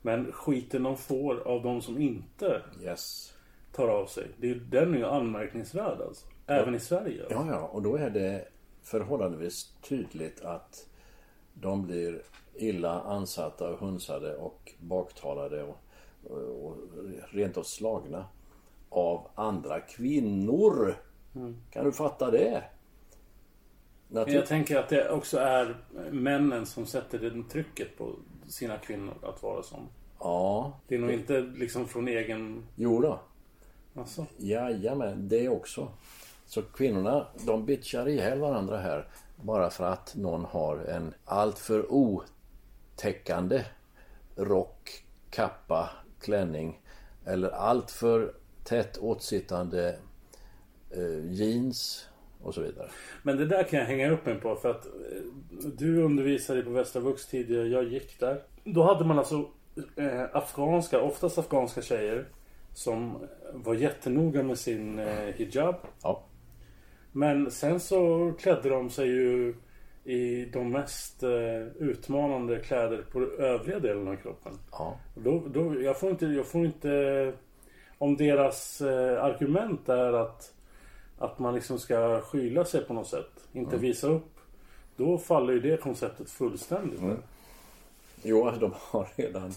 men 0.02 0.32
skiten 0.32 0.82
de 0.82 0.96
får 0.96 1.48
av 1.48 1.62
de 1.62 1.82
som 1.82 1.98
inte 1.98 2.62
yes. 2.82 3.34
tar 3.72 3.88
av 3.88 4.06
sig. 4.06 4.26
Det 4.36 4.50
är, 4.50 4.54
den 4.54 4.94
är 4.94 4.98
ju 4.98 5.06
anmärkningsvärd 5.06 6.00
alltså. 6.00 6.26
Även 6.46 6.74
ja. 6.74 6.76
i 6.76 6.80
Sverige. 6.80 7.22
Alltså. 7.22 7.38
Ja, 7.38 7.46
ja. 7.50 7.60
Och 7.60 7.82
då 7.82 7.96
är 7.96 8.10
det 8.10 8.48
förhållandevis 8.82 9.74
tydligt 9.82 10.44
att 10.44 10.86
de 11.54 11.86
blir 11.86 12.22
illa 12.54 13.00
ansatta 13.00 13.70
och 13.70 13.78
hunsade 13.78 14.36
och 14.36 14.72
baktalade 14.80 15.62
och, 15.62 15.78
och, 16.24 16.64
och 16.64 16.76
rent 17.30 17.56
av 17.56 17.62
slagna 17.62 18.26
av 18.90 19.28
andra 19.34 19.80
kvinnor. 19.80 20.94
Mm. 21.34 21.56
Kan 21.70 21.84
du 21.84 21.92
fatta 21.92 22.30
det? 22.30 22.64
Natur... 24.12 24.34
Jag 24.34 24.46
tänker 24.46 24.78
att 24.78 24.88
det 24.88 25.10
också 25.10 25.38
är 25.38 25.76
männen 26.10 26.66
som 26.66 26.86
sätter 26.86 27.18
det 27.18 27.42
trycket 27.50 27.98
på 27.98 28.14
sina 28.48 28.76
kvinnor 28.76 29.14
att 29.22 29.42
vara 29.42 29.62
som. 29.62 29.88
Ja. 30.18 30.78
Det 30.88 30.94
är 30.94 30.98
nog 30.98 31.10
inte 31.10 31.40
liksom 31.40 31.88
från 31.88 32.08
egen... 32.08 32.66
Jo 32.76 33.00
då. 33.00 33.20
Alltså. 33.94 34.26
Jajamän, 34.36 35.28
det 35.28 35.48
också. 35.48 35.88
Så 36.46 36.62
kvinnorna, 36.62 37.26
de 37.46 37.66
bitchar 37.66 38.08
ihjäl 38.08 38.38
varandra 38.38 38.78
här. 38.78 39.08
Bara 39.36 39.70
för 39.70 39.84
att 39.84 40.14
någon 40.16 40.44
har 40.44 40.76
en 40.76 41.14
alltför 41.24 41.86
otäckande 41.92 43.64
rock, 44.36 45.04
kappa, 45.30 45.90
klänning. 46.20 46.80
Eller 47.24 47.50
alltför 47.50 48.34
tätt 48.64 48.98
åtsittande 48.98 49.98
eh, 50.90 51.32
jeans 51.32 52.08
och 52.42 52.54
så 52.54 52.60
vidare. 52.60 52.88
Men 53.22 53.36
det 53.36 53.46
där 53.46 53.62
kan 53.62 53.78
jag 53.78 53.86
hänga 53.86 54.10
upp 54.10 54.26
mig 54.26 54.34
på 54.34 54.56
för 54.56 54.70
att 54.70 54.86
eh, 54.86 54.92
du 55.78 56.02
undervisade 56.02 56.62
på 56.62 56.70
Västra 56.70 57.02
Vux 57.02 57.26
tidigare, 57.26 57.68
jag 57.68 57.84
gick 57.84 58.20
där. 58.20 58.42
Då 58.64 58.82
hade 58.82 59.04
man 59.04 59.18
alltså 59.18 59.48
eh, 59.96 60.22
afghanska, 60.32 61.00
oftast 61.00 61.38
afghanska 61.38 61.82
tjejer 61.82 62.26
som 62.74 63.18
var 63.52 63.74
jättenoga 63.74 64.42
med 64.42 64.58
sin 64.58 64.98
eh, 64.98 65.34
hijab. 65.34 65.74
Ja. 66.02 66.24
Men 67.12 67.50
sen 67.50 67.80
så 67.80 68.32
klädde 68.40 68.68
de 68.68 68.90
sig 68.90 69.08
ju 69.08 69.54
i 70.04 70.44
de 70.44 70.70
mest 70.70 71.22
eh, 71.22 71.66
utmanande 71.78 72.58
kläder 72.58 73.04
på 73.12 73.20
övriga 73.22 73.78
delen 73.78 74.08
av 74.08 74.16
kroppen. 74.16 74.52
Ja. 74.70 74.96
Då, 75.14 75.42
då, 75.46 75.82
jag, 75.82 76.00
får 76.00 76.10
inte, 76.10 76.26
jag 76.26 76.46
får 76.46 76.64
inte... 76.64 77.32
Om 77.98 78.16
deras 78.16 78.80
eh, 78.80 79.24
argument 79.24 79.88
är 79.88 80.12
att 80.12 80.54
att 81.22 81.38
man 81.38 81.54
liksom 81.54 81.78
ska 81.78 82.20
skyla 82.20 82.64
sig 82.64 82.84
på 82.84 82.94
något 82.94 83.06
sätt. 83.06 83.48
Inte 83.52 83.76
mm. 83.76 83.80
visa 83.80 84.06
upp. 84.06 84.38
Då 84.96 85.18
faller 85.18 85.52
ju 85.52 85.60
det 85.60 85.80
konceptet 85.80 86.30
fullständigt. 86.30 87.00
Mm. 87.00 87.16
Jo, 88.22 88.46
alltså 88.46 88.60
de 88.68 88.72
har 88.78 89.08
redan 89.16 89.54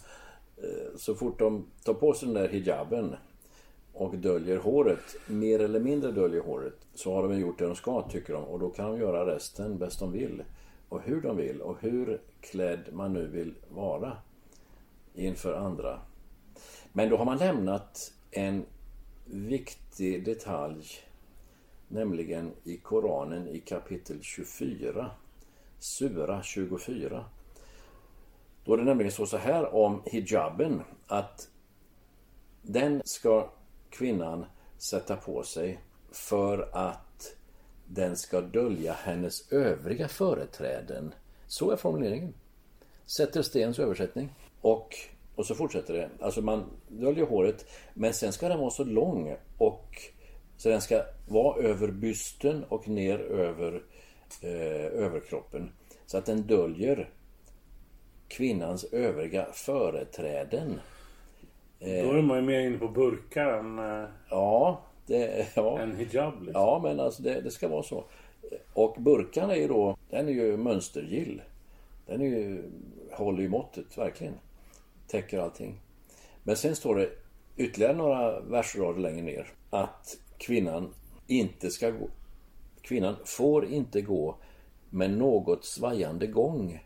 eh, 0.57 0.97
så 0.97 1.15
fort 1.15 1.39
de 1.39 1.65
tar 1.83 1.93
på 1.93 2.13
sig 2.13 2.25
den 2.27 2.35
där 2.35 2.49
hijaben 2.49 3.15
och 3.93 4.17
döljer 4.17 4.57
håret, 4.57 5.15
mer 5.27 5.59
eller 5.59 5.79
mindre 5.79 6.11
döljer 6.11 6.41
håret, 6.41 6.77
så 6.93 7.13
har 7.13 7.27
de 7.27 7.39
gjort 7.39 7.59
det 7.59 7.65
de 7.65 7.75
ska 7.75 8.01
tycker 8.09 8.33
de 8.33 8.43
och 8.43 8.59
då 8.59 8.69
kan 8.69 8.91
de 8.91 8.99
göra 8.99 9.35
resten 9.35 9.77
bäst 9.77 9.99
de 9.99 10.11
vill. 10.11 10.43
Och 10.89 11.01
hur 11.01 11.21
de 11.21 11.37
vill 11.37 11.61
och 11.61 11.77
hur 11.81 12.21
klädd 12.41 12.89
man 12.93 13.13
nu 13.13 13.27
vill 13.27 13.53
vara 13.69 14.17
inför 15.13 15.53
andra. 15.53 15.99
Men 16.93 17.09
då 17.09 17.17
har 17.17 17.25
man 17.25 17.37
lämnat 17.37 18.13
en 18.31 18.65
viktig 19.25 20.25
detalj 20.25 20.85
Nämligen 21.87 22.51
i 22.63 22.77
Koranen 22.77 23.47
i 23.47 23.59
kapitel 23.59 24.21
24. 24.21 25.11
Sura 25.79 26.43
24. 26.43 27.25
Då 28.65 28.73
är 28.73 28.77
det 28.77 28.83
nämligen 28.83 29.11
så, 29.11 29.25
så 29.25 29.37
här 29.37 29.75
om 29.75 30.01
hijaben 30.05 30.81
att 31.07 31.49
den 32.61 33.01
ska 33.05 33.49
kvinnan 33.89 34.45
sätta 34.77 35.15
på 35.15 35.43
sig 35.43 35.79
för 36.11 36.69
att 36.73 37.35
den 37.87 38.17
ska 38.17 38.41
dölja 38.41 38.93
hennes 38.93 39.51
övriga 39.51 40.07
företräden. 40.07 41.13
Så 41.47 41.71
är 41.71 41.75
formuleringen. 41.75 42.33
Sätter 43.05 43.41
Stens 43.41 43.79
översättning. 43.79 44.33
Och, 44.61 44.95
och 45.35 45.45
så 45.45 45.55
fortsätter 45.55 45.93
det. 45.93 46.09
Alltså 46.19 46.41
man 46.41 46.63
döljer 46.87 47.25
håret 47.25 47.65
men 47.93 48.13
sen 48.13 48.33
ska 48.33 48.49
den 48.49 48.59
vara 48.59 48.69
så 48.69 48.83
lång 48.83 49.35
och 49.57 50.01
så 50.57 50.69
den 50.69 50.81
ska 50.81 51.03
vara 51.27 51.63
över 51.63 51.87
bysten 51.87 52.63
och 52.63 52.87
ner 52.87 53.19
över 53.19 53.83
eh, 54.41 54.85
överkroppen. 55.03 55.71
Så 56.05 56.17
att 56.17 56.25
den 56.25 56.41
döljer 56.41 57.09
kvinnans 58.27 58.83
övriga 58.83 59.47
företräden. 59.53 60.79
Då 61.79 62.11
är 62.11 62.21
man 62.21 62.37
ju 62.37 62.43
mer 62.43 62.59
inne 62.59 62.77
på 62.77 62.87
burkar 62.87 63.45
än, 63.45 63.79
eh, 63.79 64.09
Ja, 64.29 64.81
det, 65.05 65.47
ja. 65.55 65.79
än 65.79 65.95
hijab. 65.95 66.33
Liksom. 66.43 66.61
ja 66.61 66.79
men 66.83 66.99
alltså 66.99 67.23
det, 67.23 67.41
det 67.41 67.51
ska 67.51 67.67
vara 67.67 67.83
så. 67.83 68.03
Och 68.73 68.95
burkan 68.99 69.49
är 69.49 69.55
ju 69.55 69.67
då, 69.67 69.97
den 70.09 70.27
är 70.27 70.33
ju 70.33 70.57
mönstergill. 70.57 71.41
Den 72.05 72.21
är 72.21 72.25
ju, 72.25 72.63
håller 73.11 73.41
ju 73.41 73.49
måttet 73.49 73.97
verkligen. 73.97 74.33
Täcker 75.07 75.39
allting. 75.39 75.79
Men 76.43 76.55
sen 76.55 76.75
står 76.75 76.95
det 76.95 77.09
ytterligare 77.57 77.93
några 77.93 78.39
versrader 78.39 78.99
längre 78.99 79.21
ner 79.21 79.47
att 79.69 80.17
kvinnan 80.37 80.93
inte 81.27 81.69
ska 81.69 81.89
gå. 81.89 82.09
Kvinnan 82.81 83.15
får 83.25 83.65
inte 83.65 84.01
gå 84.01 84.35
med 84.89 85.11
något 85.11 85.65
svajande 85.65 86.27
gång. 86.27 86.83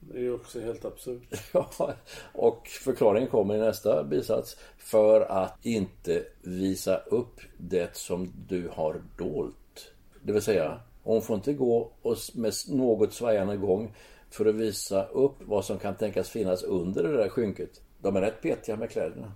Det 0.00 0.18
är 0.18 0.22
ju 0.22 0.34
också 0.34 0.60
helt 0.60 0.84
absurt. 0.84 1.22
Ja, 1.52 1.94
och 2.32 2.66
förklaringen 2.66 3.28
kommer 3.28 3.54
i 3.54 3.58
nästa 3.58 4.04
bisats. 4.04 4.56
För 4.78 5.20
att 5.20 5.66
inte 5.66 6.24
visa 6.42 6.96
upp 6.96 7.40
det 7.56 7.96
som 7.96 8.32
du 8.48 8.68
har 8.72 9.02
dolt. 9.18 9.92
Det 10.22 10.32
vill 10.32 10.42
säga, 10.42 10.80
hon 11.02 11.22
får 11.22 11.36
inte 11.36 11.52
gå 11.52 11.90
och 12.02 12.16
med 12.34 12.52
något 12.68 13.12
svajande 13.12 13.56
gång 13.56 13.92
för 14.30 14.46
att 14.46 14.54
visa 14.54 15.04
upp 15.04 15.36
vad 15.40 15.64
som 15.64 15.78
kan 15.78 15.94
tänkas 15.94 16.30
finnas 16.30 16.62
under 16.62 17.02
det 17.02 17.16
där 17.16 17.28
skynket. 17.28 17.80
De 17.98 18.16
är 18.16 18.20
rätt 18.20 18.42
petiga 18.42 18.76
med 18.76 18.90
kläderna. 18.90 19.32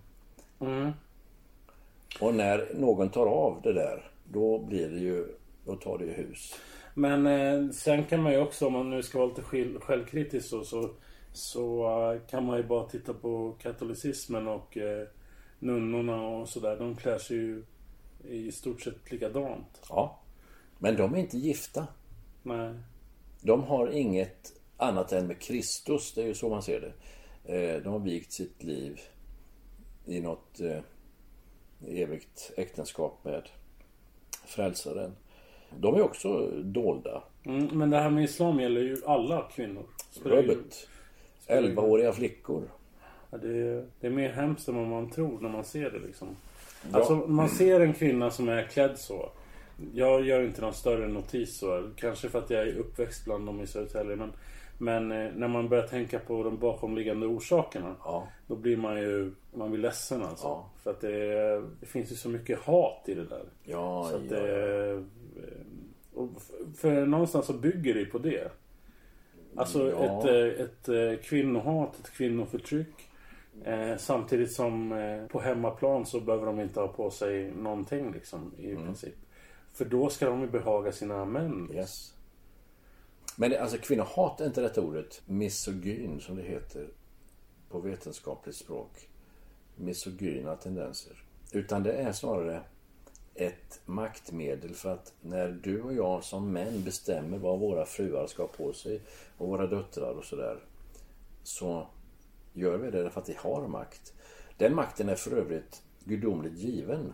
Mm. 0.60 0.92
Och 2.20 2.34
när 2.34 2.68
någon 2.74 3.08
tar 3.10 3.26
av 3.26 3.60
det 3.62 3.72
där, 3.72 4.10
då 4.24 4.58
blir 4.58 4.88
det 4.88 4.98
ju, 4.98 5.26
då 5.64 5.76
tar 5.76 5.98
det 5.98 6.04
ju 6.04 6.12
hus. 6.12 6.54
Men 6.94 7.26
eh, 7.26 7.70
sen 7.70 8.04
kan 8.04 8.22
man 8.22 8.32
ju 8.32 8.38
också, 8.38 8.66
om 8.66 8.72
man 8.72 8.90
nu 8.90 9.02
ska 9.02 9.18
vara 9.18 9.28
lite 9.28 9.42
själv- 9.42 9.80
självkritisk 9.80 10.48
så, 10.48 10.64
så, 10.64 10.90
så 11.32 11.84
eh, 12.12 12.20
kan 12.30 12.44
man 12.44 12.56
ju 12.56 12.62
bara 12.64 12.88
titta 12.88 13.14
på 13.14 13.56
katolicismen 13.62 14.48
och 14.48 14.76
eh, 14.76 15.06
nunnorna 15.58 16.26
och 16.28 16.48
sådär. 16.48 16.76
De 16.76 16.96
klär 16.96 17.18
sig 17.18 17.36
ju 17.36 17.64
i 18.28 18.52
stort 18.52 18.80
sett 18.80 19.10
likadant. 19.12 19.82
Ja. 19.88 20.20
Men 20.78 20.96
de 20.96 21.14
är 21.14 21.18
inte 21.18 21.38
gifta. 21.38 21.86
Nej. 22.42 22.74
De 23.42 23.62
har 23.64 23.88
inget 23.88 24.52
annat 24.76 25.12
än 25.12 25.26
med 25.26 25.38
Kristus, 25.40 26.14
det 26.14 26.22
är 26.22 26.26
ju 26.26 26.34
så 26.34 26.48
man 26.48 26.62
ser 26.62 26.80
det. 26.80 26.92
Eh, 27.56 27.82
De 27.82 27.88
har 27.92 27.98
vigt 27.98 28.32
sitt 28.32 28.62
liv 28.62 29.00
i 30.06 30.20
något 30.20 30.60
eh, 30.60 30.78
evigt 31.88 32.52
äktenskap 32.56 33.18
med 33.22 33.42
frälsaren. 34.46 35.12
De 35.78 35.94
är 35.94 36.02
också 36.02 36.50
dolda. 36.50 37.22
Mm, 37.44 37.68
men 37.72 37.90
det 37.90 37.98
här 37.98 38.10
med 38.10 38.24
islam 38.24 38.60
gäller 38.60 38.80
ju 38.80 38.96
alla 39.06 39.50
kvinnor. 39.54 39.82
Rubbet. 40.24 40.88
11-åriga 41.46 42.12
flickor. 42.12 42.62
Ja, 43.30 43.38
det, 43.38 43.48
är, 43.48 43.86
det 44.00 44.06
är 44.06 44.10
mer 44.10 44.32
hemskt 44.32 44.68
än 44.68 44.76
vad 44.76 44.86
man 44.86 45.10
tror 45.10 45.40
när 45.40 45.48
man 45.48 45.64
ser 45.64 45.90
det 45.90 45.98
liksom. 45.98 46.28
Alltså 46.92 47.14
man 47.14 47.48
ser 47.48 47.80
en 47.80 47.92
kvinna 47.92 48.30
som 48.30 48.48
är 48.48 48.62
klädd 48.62 48.98
så. 48.98 49.30
Jag 49.94 50.26
gör 50.26 50.42
inte 50.42 50.60
någon 50.60 50.74
större 50.74 51.08
notis 51.08 51.58
så. 51.58 51.90
Kanske 51.96 52.28
för 52.28 52.38
att 52.38 52.50
jag 52.50 52.68
är 52.68 52.78
uppväxt 52.78 53.24
bland 53.24 53.46
dem 53.46 53.60
i 53.60 53.66
Södertälje. 53.66 54.16
Men, 54.16 54.32
men 54.78 55.12
eh, 55.12 55.32
när 55.36 55.48
man 55.48 55.68
börjar 55.68 55.86
tänka 55.86 56.18
på 56.18 56.42
de 56.42 56.58
bakomliggande 56.58 57.26
orsakerna. 57.26 57.96
Ja. 58.04 58.28
Då 58.46 58.56
blir 58.56 58.76
man 58.76 59.00
ju 59.00 59.32
man 59.54 59.70
blir 59.70 59.80
ledsen 59.80 60.22
alltså. 60.22 60.46
Ja. 60.46 60.70
För 60.82 60.90
att 60.90 61.00
det, 61.00 61.60
det 61.80 61.86
finns 61.86 62.12
ju 62.12 62.16
så 62.16 62.28
mycket 62.28 62.58
hat 62.58 63.02
i 63.06 63.14
det 63.14 63.24
där. 63.24 63.44
Ja, 63.64 64.08
Så 64.10 64.16
att 64.16 64.22
ja. 64.30 64.36
det, 64.36 64.90
eh, 64.90 65.00
för 66.76 67.06
någonstans 67.06 67.46
så 67.46 67.52
bygger 67.52 67.94
det 67.94 68.00
ju 68.00 68.06
på 68.06 68.18
det. 68.18 68.50
Alltså 69.56 69.90
Ja. 69.90 70.18
ett, 70.20 70.24
eh, 70.58 70.64
ett 70.64 70.88
eh, 70.88 71.22
kvinnohat, 71.24 71.98
ett 72.00 72.10
kvinnoförtryck. 72.10 73.08
Eh, 73.64 73.96
samtidigt 73.96 74.52
som 74.52 74.92
eh, 74.92 75.26
på 75.26 75.40
hemmaplan 75.40 76.06
så 76.06 76.20
behöver 76.20 76.46
de 76.46 76.60
inte 76.60 76.80
ha 76.80 76.88
på 76.88 77.10
sig 77.10 77.50
någonting 77.52 78.12
liksom 78.12 78.52
i 78.58 78.70
Mm. 78.70 78.84
princip. 78.84 79.14
För 79.72 79.84
då 79.84 80.08
ska 80.08 80.26
de 80.26 80.40
ju 80.40 80.46
behaga 80.50 80.92
sina 80.92 81.24
män. 81.24 81.70
Yes. 81.74 82.14
Men 83.36 83.50
det, 83.50 83.58
alltså 83.58 83.78
kvinnohat 83.78 84.40
är 84.40 84.46
inte 84.46 84.62
rätt 84.62 84.78
ordet. 84.78 85.22
Misogyn 85.26 86.20
som 86.20 86.36
det 86.36 86.42
heter 86.42 86.88
på 87.74 87.80
vetenskapligt 87.80 88.56
språk. 88.56 89.08
Misogyna 89.76 90.56
tendenser. 90.56 91.24
Utan 91.52 91.82
det 91.82 91.92
är 91.92 92.12
snarare 92.12 92.62
ett 93.34 93.80
maktmedel 93.86 94.74
för 94.74 94.92
att 94.92 95.12
när 95.20 95.48
du 95.48 95.82
och 95.82 95.94
jag 95.94 96.24
som 96.24 96.52
män 96.52 96.84
bestämmer 96.84 97.38
vad 97.38 97.58
våra 97.58 97.86
fruar 97.86 98.26
ska 98.26 98.42
ha 98.42 98.48
på 98.48 98.72
sig 98.72 99.00
och 99.38 99.48
våra 99.48 99.66
döttrar 99.66 100.12
och 100.12 100.24
sådär. 100.24 100.58
Så 101.42 101.86
gör 102.52 102.78
vi 102.78 102.90
det 102.90 103.02
därför 103.02 103.20
att 103.20 103.28
vi 103.28 103.36
har 103.38 103.68
makt. 103.68 104.12
Den 104.58 104.74
makten 104.74 105.08
är 105.08 105.16
för 105.16 105.36
övrigt 105.36 105.82
gudomligt 106.04 106.58
given. 106.58 107.12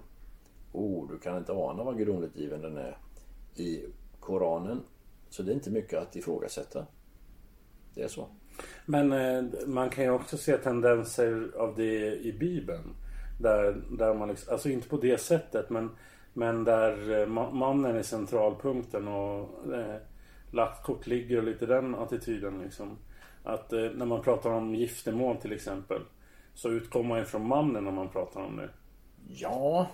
Oh, 0.73 1.09
du 1.11 1.18
kan 1.18 1.38
inte 1.38 1.53
ana 1.53 1.85
vad 1.85 1.99
gudomligt 1.99 2.37
given 2.37 2.61
den 2.61 2.77
är 2.77 2.99
i 3.57 3.85
Koranen. 4.20 4.81
Så 5.31 5.42
det 5.42 5.53
är 5.53 5.55
inte 5.55 5.70
mycket 5.70 5.99
att 5.99 6.16
ifrågasätta. 6.16 6.87
Det 7.94 8.03
är 8.03 8.09
så. 8.09 8.29
Men 8.87 9.12
eh, 9.12 9.44
man 9.66 9.90
kan 9.90 10.05
ju 10.05 10.11
också 10.11 10.37
se 10.38 10.57
tendenser 10.57 11.50
av 11.57 11.74
det 11.76 12.16
i 12.16 12.33
Bibeln. 12.40 12.94
Där, 13.40 13.83
där 13.98 14.14
man 14.14 14.29
liksom, 14.29 14.53
alltså 14.53 14.68
inte 14.68 14.88
på 14.88 14.96
det 14.96 15.20
sättet 15.20 15.70
men, 15.70 15.90
men 16.33 16.64
där 16.64 17.20
eh, 17.20 17.26
ma- 17.26 17.53
mannen 17.53 17.96
är 17.96 18.03
centralpunkten 18.03 19.09
och 19.09 19.74
eh, 19.74 19.96
lagt 20.53 20.85
kort 20.87 21.07
ligger 21.07 21.38
och 21.38 21.44
lite 21.44 21.66
den 21.66 21.94
attityden 21.94 22.61
liksom. 22.62 22.98
Att 23.44 23.72
eh, 23.72 23.90
när 23.94 24.07
man 24.07 24.22
pratar 24.22 24.50
om 24.50 24.74
giftermål 24.74 25.37
till 25.37 25.53
exempel. 25.53 26.03
Så 26.55 26.70
utgår 26.70 27.03
man 27.03 27.18
ju 27.18 27.24
från 27.24 27.46
mannen 27.46 27.85
när 27.85 27.92
man 27.92 28.09
pratar 28.09 28.40
om 28.40 28.57
det. 28.57 28.70
Ja, 29.29 29.90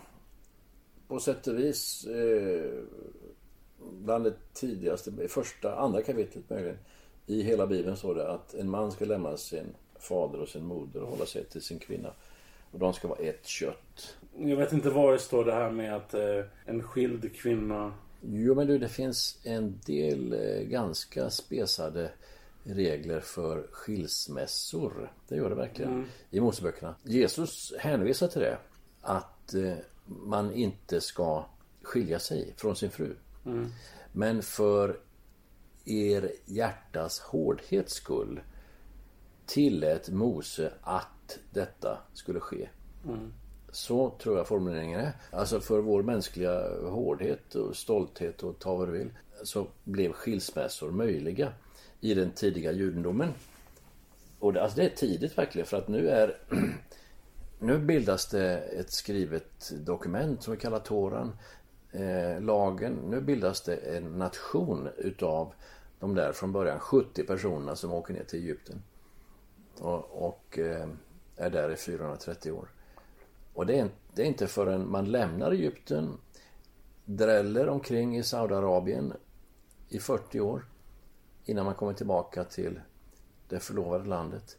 på 1.08 1.18
sätt 1.18 1.46
och 1.46 1.58
vis. 1.58 2.06
Eh, 2.06 2.70
bland 3.92 4.24
det 4.24 4.34
tidigaste, 4.54 5.28
första, 5.28 5.76
andra 5.76 6.02
kapitlet 6.02 6.50
möjligen. 6.50 6.78
I 7.26 7.42
hela 7.42 7.66
Bibeln 7.66 7.96
står 7.96 8.14
det 8.14 8.28
att 8.28 8.54
en 8.54 8.70
man 8.70 8.92
ska 8.92 9.04
lämna 9.04 9.36
sin 9.36 9.66
fader 9.98 10.40
och 10.40 10.48
sin 10.48 10.64
moder 10.64 11.02
och 11.02 11.08
hålla 11.08 11.26
sig 11.26 11.44
till 11.44 11.62
sin 11.62 11.78
kvinna. 11.78 12.12
Och 12.70 12.78
de 12.78 12.92
ska 12.92 13.08
vara 13.08 13.18
ett 13.18 13.46
kött. 13.46 14.16
Jag 14.36 14.56
vet 14.56 14.72
inte 14.72 14.90
var 14.90 15.12
det 15.12 15.18
står 15.18 15.44
det 15.44 15.52
här 15.52 15.70
med 15.70 15.96
att 15.96 16.14
eh, 16.14 16.44
en 16.64 16.82
skild 16.82 17.36
kvinna 17.36 17.92
Jo 18.20 18.54
men 18.54 18.66
du, 18.66 18.78
det 18.78 18.88
finns 18.88 19.38
en 19.44 19.80
del 19.86 20.32
eh, 20.32 20.62
ganska 20.62 21.30
spesade 21.30 22.10
regler 22.64 23.20
för 23.20 23.66
skilsmässor. 23.70 25.12
Det 25.28 25.36
gör 25.36 25.48
det 25.48 25.54
verkligen. 25.54 26.06
I 26.30 26.40
Moseböckerna. 26.40 26.94
Jesus 27.02 27.72
hänvisar 27.78 28.28
till 28.28 28.40
det. 28.40 28.58
Att 29.00 29.54
eh, 29.54 29.72
man 30.04 30.52
inte 30.52 31.00
ska 31.00 31.44
skilja 31.82 32.18
sig 32.18 32.54
från 32.56 32.76
sin 32.76 32.90
fru. 32.90 33.16
Men 34.12 34.42
för 34.42 34.98
er 35.86 36.32
hjärtas 36.44 37.20
hårdhets 37.20 37.94
skull 37.94 38.40
tillät 39.46 40.08
Mose 40.08 40.72
att 40.80 41.38
detta 41.50 41.98
skulle 42.12 42.40
ske. 42.40 42.68
Så 43.70 44.10
tror 44.10 44.36
jag 44.36 44.48
formuleringen 44.48 45.00
är. 45.00 45.12
Alltså 45.30 45.60
för 45.60 45.80
vår 45.80 46.02
mänskliga 46.02 46.80
hårdhet 46.90 47.54
och 47.54 47.76
stolthet 47.76 48.42
och 48.42 48.58
ta 48.58 48.76
vad 48.76 48.88
du 48.88 48.92
vill. 48.92 49.10
Så 49.42 49.66
blev 49.84 50.12
skilsmässor 50.12 50.90
möjliga 50.90 51.52
i 52.00 52.14
den 52.14 52.30
tidiga 52.30 52.72
judendomen. 52.72 53.32
Och 54.38 54.52
det, 54.52 54.62
alltså 54.62 54.78
det 54.78 54.84
är 54.84 54.96
tidigt 54.96 55.38
verkligen 55.38 55.66
för 55.66 55.76
att 55.76 55.88
nu 55.88 56.08
är 56.08 56.38
Nu 57.58 57.78
bildas 57.78 58.26
det 58.26 58.58
ett 58.58 58.92
skrivet 58.92 59.72
dokument 59.84 60.42
som 60.42 60.52
vi 60.52 60.60
kallar 60.60 60.78
Toran. 60.78 61.32
Eh, 61.96 62.40
lagen. 62.40 62.94
Nu 62.94 63.20
bildas 63.20 63.60
det 63.60 63.76
en 63.76 64.18
nation 64.18 64.88
utav 64.96 65.52
de 66.00 66.14
där 66.14 66.32
från 66.32 66.52
början 66.52 66.80
70 66.80 67.22
personerna 67.22 67.76
som 67.76 67.92
åker 67.92 68.14
ner 68.14 68.24
till 68.24 68.38
Egypten. 68.38 68.82
Och, 69.78 70.26
och 70.26 70.58
eh, 70.58 70.88
är 71.36 71.50
där 71.50 71.70
i 71.70 71.76
430 71.76 72.52
år. 72.52 72.68
Och 73.54 73.66
det 73.66 73.78
är, 73.78 73.88
det 74.14 74.22
är 74.22 74.26
inte 74.26 74.46
förrän 74.46 74.90
man 74.90 75.04
lämnar 75.04 75.52
Egypten, 75.52 76.18
dräller 77.04 77.68
omkring 77.68 78.16
i 78.16 78.22
Saudiarabien 78.22 79.12
i 79.88 79.98
40 79.98 80.40
år 80.40 80.64
innan 81.44 81.64
man 81.64 81.74
kommer 81.74 81.92
tillbaka 81.92 82.44
till 82.44 82.80
det 83.48 83.60
förlovade 83.60 84.04
landet. 84.04 84.58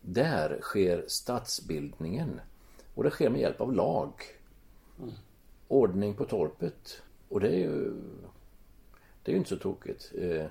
Där 0.00 0.58
sker 0.62 1.04
statsbildningen. 1.08 2.40
Och 2.94 3.04
det 3.04 3.10
sker 3.10 3.30
med 3.30 3.40
hjälp 3.40 3.60
av 3.60 3.72
lag. 3.72 4.12
Mm. 4.98 5.14
Ordning 5.68 6.14
på 6.14 6.24
torpet. 6.24 7.02
Och 7.28 7.40
det 7.40 7.48
är 7.48 7.58
ju... 7.58 7.94
Det 9.22 9.30
är 9.30 9.32
ju 9.32 9.38
inte 9.38 9.50
så 9.50 9.56
tokigt. 9.56 10.12
Eh, 10.18 10.46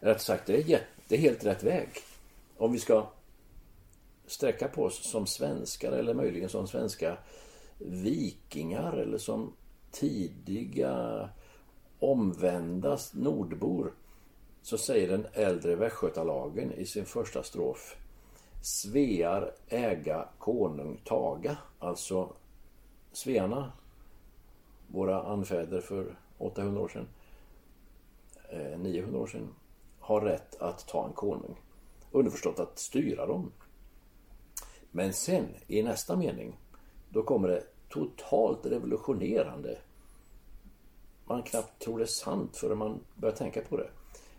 rätt 0.00 0.20
sagt, 0.20 0.46
det 0.46 0.72
är, 0.72 0.86
det 1.08 1.14
är 1.14 1.18
helt 1.18 1.44
rätt 1.44 1.62
väg. 1.62 1.88
Om 2.56 2.72
vi 2.72 2.78
ska 2.78 3.06
sträcka 4.26 4.68
på 4.68 4.84
oss 4.84 5.10
som 5.10 5.26
svenskar 5.26 5.92
eller 5.92 6.14
möjligen 6.14 6.48
som 6.48 6.66
svenska 6.66 7.18
vikingar 7.78 8.92
eller 8.92 9.18
som 9.18 9.52
tidiga 9.90 11.28
omvända 11.98 12.98
nordbor 13.12 13.92
så 14.62 14.78
säger 14.78 15.08
den 15.08 15.26
äldre 15.32 15.74
västgötalagen 15.74 16.72
i 16.72 16.86
sin 16.86 17.04
första 17.04 17.42
strof 17.42 17.96
Svear 18.62 19.54
äga 19.68 20.28
konung 20.38 21.00
taga. 21.04 21.56
Alltså 21.78 22.32
svearna, 23.12 23.72
våra 24.92 25.22
anfäder 25.22 25.80
för 25.80 26.16
800 26.38 26.80
år 26.80 26.88
sedan, 26.88 27.08
eh, 28.48 28.78
900 28.78 29.18
år 29.18 29.26
sedan, 29.26 29.54
har 29.98 30.20
rätt 30.20 30.60
att 30.60 30.88
ta 30.88 31.06
en 31.06 31.12
konung. 31.12 31.60
Underförstått 32.10 32.60
att 32.60 32.78
styra 32.78 33.26
dem. 33.26 33.52
Men 34.90 35.12
sen 35.12 35.46
i 35.66 35.82
nästa 35.82 36.16
mening, 36.16 36.58
då 37.08 37.22
kommer 37.22 37.48
det 37.48 37.62
totalt 37.88 38.66
revolutionerande. 38.66 39.78
Man 41.24 41.42
knappt 41.42 41.82
tror 41.82 41.98
det 41.98 42.04
är 42.04 42.06
sant 42.06 42.56
förrän 42.56 42.78
man 42.78 43.00
börjar 43.14 43.36
tänka 43.36 43.60
på 43.60 43.76
det. 43.76 43.90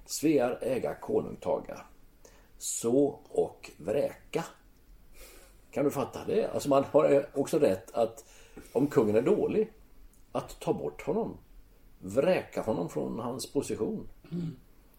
Svear 0.05 0.59
äga 0.61 0.95
konung 0.95 1.35
taga. 1.35 1.81
Så 2.57 3.19
och 3.29 3.71
vräka. 3.77 4.45
Kan 5.71 5.85
du 5.85 5.91
fatta 5.91 6.25
det? 6.27 6.47
Alltså 6.47 6.69
man 6.69 6.83
har 6.91 7.25
också 7.33 7.59
rätt 7.59 7.91
att, 7.91 8.25
om 8.73 8.87
kungen 8.87 9.15
är 9.15 9.21
dålig, 9.21 9.71
att 10.31 10.59
ta 10.59 10.73
bort 10.73 11.01
honom. 11.01 11.37
Vräka 11.99 12.61
honom 12.61 12.89
från 12.89 13.19
hans 13.19 13.53
position. 13.53 14.07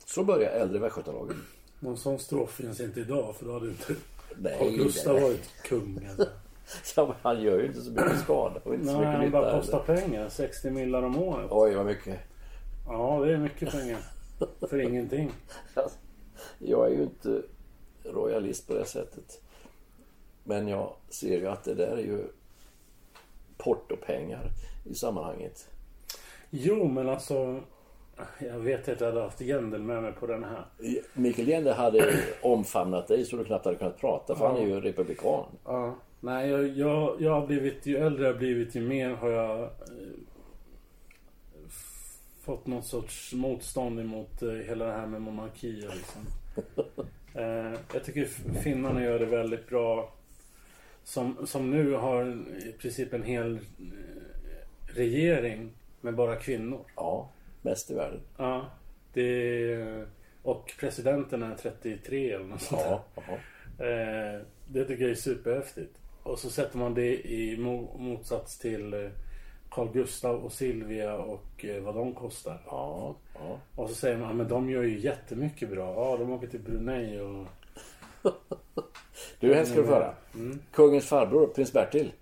Så 0.05 0.25
börjar 0.25 0.51
äldre 0.51 0.79
västgötalagen. 0.79 1.42
Någon 1.81 1.97
sån 1.97 2.18
strof 2.18 2.51
finns 2.51 2.81
inte 2.81 3.01
idag 3.01 3.37
för 3.37 3.47
då 3.47 3.53
hade 3.53 3.68
inte 3.68 3.95
Carl 4.59 4.77
Gustaf 4.77 5.23
varit 5.23 5.62
kung. 5.62 6.07
Alltså. 6.09 6.27
Ja, 6.97 7.07
men 7.07 7.16
han 7.23 7.42
gör 7.42 7.59
ju 7.59 7.66
inte 7.66 7.81
så 7.81 7.90
mycket 7.90 8.21
skada 8.21 8.61
och 8.64 8.75
inte 8.75 8.87
så 8.87 8.92
Nej, 8.92 9.07
mycket 9.07 9.21
han 9.21 9.31
bara 9.31 9.61
kostar 9.61 9.79
pengar. 9.79 10.29
60 10.29 10.71
millar 10.71 11.03
om 11.03 11.18
året. 11.18 11.49
Oj, 11.51 11.75
vad 11.75 11.87
mycket. 11.87 12.21
Ja, 12.87 13.21
det 13.25 13.33
är 13.33 13.38
mycket 13.38 13.71
pengar. 13.71 13.99
För 14.61 14.81
ingenting. 14.81 15.31
Jag 16.59 16.87
är 16.87 16.90
ju 16.90 17.03
inte 17.03 17.42
royalist 18.05 18.68
på 18.68 18.75
det 18.75 18.85
sättet. 18.85 19.42
Men 20.45 20.68
jag 20.68 20.92
ser 21.09 21.38
ju 21.38 21.49
att 21.49 21.64
det 21.64 21.75
där 21.75 21.97
är 21.97 22.03
ju 22.03 22.25
portopengar 23.57 24.51
i 24.85 24.95
sammanhanget. 24.95 25.68
Jo, 26.51 26.88
men 26.88 27.09
alltså. 27.09 27.61
Jag 28.38 28.59
vet 28.59 28.88
att 28.88 29.01
jag 29.01 29.09
hade 29.09 29.21
haft 29.21 29.40
Jendel 29.40 29.83
med 29.83 30.03
mig 30.03 30.12
på 30.12 30.27
den 30.27 30.45
här. 30.45 30.64
Mikael 31.14 31.49
Jende 31.49 31.73
hade 31.73 32.14
omfamnat 32.42 33.09
dig 33.09 33.25
så 33.25 33.37
du 33.37 33.45
knappt 33.45 33.64
hade 33.64 33.77
kunnat 33.77 34.01
prata 34.01 34.37
för 34.37 34.47
han 34.47 34.57
är 34.57 34.66
ju 34.66 34.81
republikan. 34.81 35.45
Ja. 35.64 35.95
Nej, 36.21 36.51
jag, 36.51 36.68
jag, 36.68 37.23
jag 37.23 37.33
har 37.33 37.47
blivit, 37.47 37.87
ju 37.87 37.97
äldre 37.97 38.25
jag 38.25 38.33
har 38.33 38.38
blivit, 38.38 38.75
ju 38.75 38.81
mer 38.81 39.11
har 39.11 39.29
jag 39.29 39.62
eh, 39.62 39.68
fått 42.40 42.66
någon 42.66 42.83
sorts 42.83 43.33
motstånd 43.33 44.01
emot 44.01 44.42
eh, 44.42 44.49
hela 44.49 44.85
det 44.85 44.92
här 44.92 45.07
med 45.07 45.23
monarkier. 45.23 45.92
Liksom. 45.95 46.27
eh, 47.35 47.79
jag 47.92 48.05
tycker 48.05 48.25
finnarna 48.62 49.05
gör 49.05 49.18
det 49.18 49.27
väldigt 49.27 49.68
bra. 49.68 50.12
Som, 51.05 51.47
som 51.47 51.71
nu 51.71 51.92
har 51.92 52.45
i 52.68 52.73
princip 52.73 53.12
en 53.12 53.23
hel 53.23 53.59
regering 54.94 55.70
med 56.00 56.14
bara 56.14 56.37
kvinnor. 56.37 56.81
Ja, 56.96 57.28
mest 57.62 57.90
i 57.90 57.94
världen. 57.94 58.20
Ja, 58.37 58.66
det, 59.12 60.05
och 60.42 60.72
presidenten 60.81 61.42
är 61.42 61.55
33 61.55 62.31
eller 62.33 62.44
något 62.44 62.62
sånt. 62.62 62.81
Ja. 62.83 63.02
Eh, 63.85 64.40
det 64.68 64.85
tycker 64.85 65.02
jag 65.02 65.11
är 65.11 65.14
superhäftigt. 65.14 65.98
Och 66.22 66.38
så 66.38 66.50
sätter 66.50 66.78
man 66.78 66.94
det 66.94 67.26
i 67.31 67.57
mo- 67.57 67.98
motsats 67.98 68.59
till 68.59 68.94
eh, 68.94 69.11
Carl 69.70 69.88
Gustav 69.92 70.44
och 70.44 70.52
Silvia 70.52 71.16
och 71.18 71.64
eh, 71.64 71.83
vad 71.83 71.94
de 71.94 72.14
kostar. 72.14 72.62
ja, 72.66 73.16
ja. 73.35 73.59
Och 73.76 73.88
så 73.88 73.94
säger 73.94 74.16
man, 74.18 74.28
"Ja, 74.28 74.35
men 74.35 74.48
de 74.48 74.70
gör 74.70 74.83
ju 74.83 74.98
jättemycket 74.98 75.70
bra. 75.70 75.94
Ja, 75.94 76.16
de 76.16 76.31
åker 76.33 76.46
till 76.46 76.61
Brunei 76.61 77.20
och... 77.20 77.46
Du, 79.40 79.55
här 79.55 79.64
ska 79.64 79.74
du 79.74 79.85
få 79.85 79.92
höra. 79.92 80.14
Kungens 80.72 81.07
farbror, 81.07 81.46
prins 81.46 81.72
Bertil. 81.72 82.12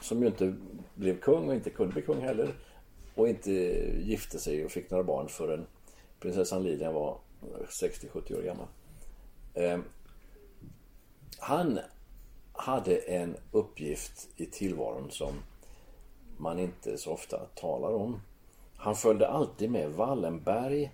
Som 0.00 0.22
ju 0.22 0.26
inte 0.26 0.54
blev 0.94 1.20
kung 1.20 1.48
och 1.48 1.54
inte 1.54 1.70
kunde 1.70 1.92
bli 1.92 2.02
kung 2.02 2.20
heller. 2.20 2.54
Och 3.14 3.28
inte 3.28 3.52
gifte 4.02 4.38
sig 4.38 4.64
och 4.64 4.70
fick 4.70 4.90
några 4.90 5.04
barn 5.04 5.28
förrän 5.28 5.66
prinsessan 6.20 6.62
Lilian 6.62 6.94
var 6.94 7.18
60-70 7.68 8.38
år 8.38 8.42
gammal. 8.42 8.66
Eh, 9.54 9.78
han 11.38 11.78
hade 12.52 12.96
en 12.96 13.36
uppgift 13.52 14.28
i 14.36 14.46
tillvaron 14.46 15.10
som 15.10 15.34
man 16.36 16.58
inte 16.58 16.98
så 16.98 17.12
ofta 17.12 17.38
talar 17.54 17.92
om. 17.92 18.20
Han 18.76 18.96
följde 18.96 19.28
alltid 19.28 19.70
med 19.70 19.90
Wallenberg, 19.90 20.92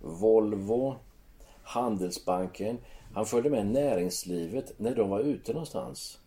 Volvo, 0.00 0.96
Handelsbanken. 1.62 2.78
Han 3.14 3.26
följde 3.26 3.50
med 3.50 3.66
näringslivet 3.66 4.78
när 4.78 4.94
de 4.94 5.10
var 5.10 5.20
ute 5.20 5.52
någonstans. 5.52 6.20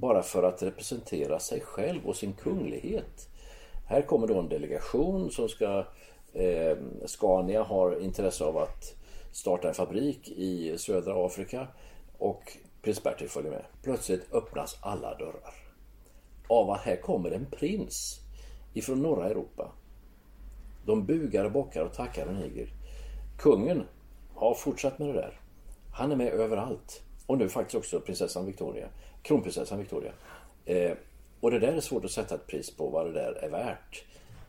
Bara 0.00 0.22
för 0.22 0.42
att 0.42 0.62
representera 0.62 1.38
sig 1.38 1.60
själv 1.60 2.06
och 2.06 2.16
sin 2.16 2.32
kunglighet. 2.32 3.28
Här 3.86 4.02
kommer 4.02 4.26
då 4.26 4.38
en 4.38 4.48
delegation 4.48 5.30
som 5.30 5.48
ska... 5.48 5.84
Eh, 6.32 6.76
Scania 7.06 7.62
har 7.62 8.00
intresse 8.00 8.44
av 8.44 8.58
att 8.58 8.94
starta 9.32 9.68
en 9.68 9.74
fabrik 9.74 10.28
i 10.28 10.78
södra 10.78 11.26
Afrika. 11.26 11.68
Och 12.18 12.56
prins 12.82 13.02
Bertil 13.02 13.28
följer 13.28 13.50
med. 13.50 13.64
Plötsligt 13.82 14.34
öppnas 14.34 14.78
alla 14.80 15.14
dörrar. 15.14 15.54
Av 16.48 16.70
att 16.70 16.80
här 16.80 16.96
kommer 16.96 17.30
en 17.30 17.46
prins 17.46 18.20
ifrån 18.74 19.02
norra 19.02 19.30
Europa. 19.30 19.72
De 20.86 21.06
bugar 21.06 21.44
och 21.44 21.52
bockar 21.52 21.84
och 21.84 21.92
tackar 21.92 22.26
och 22.26 22.34
niger. 22.34 22.68
Kungen 23.38 23.82
har 24.34 24.54
fortsatt 24.54 24.98
med 24.98 25.08
det 25.08 25.14
där. 25.14 25.40
Han 25.92 26.12
är 26.12 26.16
med 26.16 26.32
överallt. 26.32 27.02
Och 27.26 27.38
nu 27.38 27.48
faktiskt 27.48 27.74
också 27.74 28.00
prinsessan 28.00 28.46
Victoria. 28.46 28.88
Kronprinsessan 29.24 29.78
Victoria. 29.78 30.12
Eh, 30.64 30.92
och 31.40 31.50
det 31.50 31.58
där 31.58 31.72
är 31.72 31.80
svårt 31.80 32.04
att 32.04 32.10
sätta 32.10 32.34
ett 32.34 32.46
pris 32.46 32.76
på 32.76 32.88
vad 32.88 33.06
det 33.06 33.12
där 33.12 33.32
är 33.32 33.48
värt. 33.48 34.04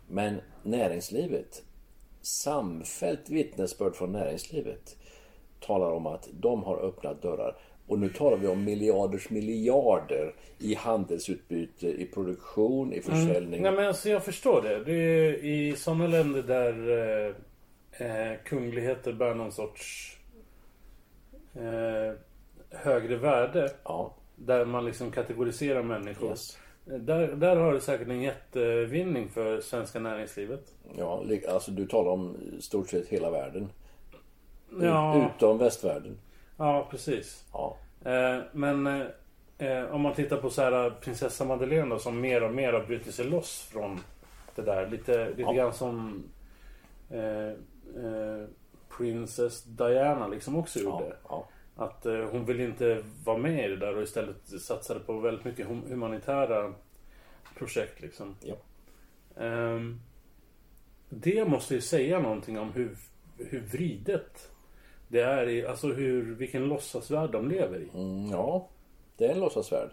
Men 0.08 0.42
näringslivet, 0.64 1.64
samfällt 2.22 3.30
vittnesbörd 3.30 3.96
från 3.96 4.12
näringslivet 4.12 4.96
talar 5.60 5.92
om 5.92 6.08
att 6.08 6.30
de 6.32 6.64
har 6.64 6.78
öppnat 6.78 7.22
dörrar. 7.22 7.58
Och 7.88 8.00
nu 8.00 8.10
talar 8.10 8.38
vi 8.38 8.48
om 8.48 8.64
miljarders 8.64 9.30
miljarder 9.30 10.36
i 10.60 10.76
handelsutbyte, 10.76 11.88
i 11.88 12.06
produktion, 12.06 12.94
i 12.94 13.02
försäljning. 13.02 13.62
Nej 13.62 13.72
men 13.72 13.88
alltså 13.88 14.10
jag 14.10 14.24
förstår 14.24 14.62
det. 14.62 14.84
det 14.84 14.94
är 14.94 15.44
I 15.44 15.76
sådana 15.76 16.08
länder 16.08 16.44
där 16.44 16.90
eh, 18.00 18.32
eh, 18.32 18.38
kungligheter 18.44 19.14
bär 19.14 19.34
någon 19.34 19.52
sorts 19.52 20.18
eh, 21.54 22.18
högre 22.70 23.16
värde. 23.16 23.72
Ja, 23.84 24.16
Där 24.36 24.66
man 24.66 24.86
liksom 24.86 25.12
kategoriserar 25.12 25.84
människor. 25.84 26.30
Yes. 26.30 26.58
Där, 26.86 27.28
där 27.28 27.56
har 27.56 27.74
det 27.74 27.82
säkert 27.82 28.08
en 28.08 28.22
jättevinning 28.22 29.30
för 29.30 29.62
svenska 29.62 30.00
näringslivet. 30.00 30.74
ja, 30.98 31.24
alltså 31.50 31.72
du 31.72 31.86
talar 31.88 32.12
om 32.12 32.38
stort 32.60 32.90
sett 32.90 33.08
hela 33.08 33.32
världen. 33.32 33.70
Ja, 34.82 35.30
Utom 35.36 35.58
västvärlden. 35.58 36.18
ja 36.58 36.88
precis. 36.92 37.44
Ja, 37.54 37.78
Eh, 38.06 38.40
men 38.52 38.88
eh, 38.88 39.06
eh, 39.58 39.84
om 39.96 40.02
man 40.02 40.14
tittar 40.14 40.38
på 40.38 40.50
så 40.50 40.62
här 40.62 40.90
prinsessa 40.90 41.46
Madeleine 41.46 41.90
då, 41.90 42.00
som 42.00 42.22
mer 42.22 42.44
och 42.44 42.54
mer 42.54 42.74
har 42.74 42.84
brutit 42.86 43.14
sig 43.16 43.26
loss 43.26 43.70
från 43.72 44.00
det 44.56 44.62
där. 44.62 44.88
Lite, 44.90 45.30
lite 45.30 45.42
Ja. 45.42 45.52
grann 45.54 45.74
som 45.74 46.24
eh, 47.10 47.48
eh, 47.48 48.48
Princess 48.98 49.64
Diana 49.64 50.28
liksom 50.28 50.56
också 50.56 50.80
gjorde. 50.80 51.16
ja. 51.30 51.48
Att 51.76 52.06
eh, 52.06 52.30
hon 52.32 52.46
vill 52.46 52.60
inte 52.62 53.04
vara 53.24 53.38
med 53.38 53.66
i 53.66 53.68
det 53.70 53.78
där 53.78 53.98
och 53.98 54.04
istället 54.04 54.48
satsade 54.62 55.00
på 55.00 55.20
väldigt 55.20 55.46
mycket 55.46 55.68
hum- 55.68 55.90
humanitära 55.90 56.74
projekt 57.58 58.02
liksom. 58.02 58.36
ja. 58.42 58.56
Ehm, 59.44 60.00
det 61.10 61.46
måste 61.46 61.76
ju 61.76 61.82
säga 61.82 62.20
någonting 62.20 62.60
om 62.60 62.72
hur, 62.72 62.98
hur 63.38 63.62
vridet 63.62 64.52
det 65.08 65.22
är 65.22 65.50
i, 65.50 65.66
alltså 65.66 65.88
hur, 65.88 66.36
vilken 66.36 66.66
låtsasvärld 66.68 67.32
de 67.32 67.50
lever 67.50 67.80
i. 67.80 67.90
Mm, 67.94 68.32
ja, 68.32 68.68
det 69.18 69.26
är 69.26 69.32
en 69.32 69.40
låtsasvärld. 69.40 69.90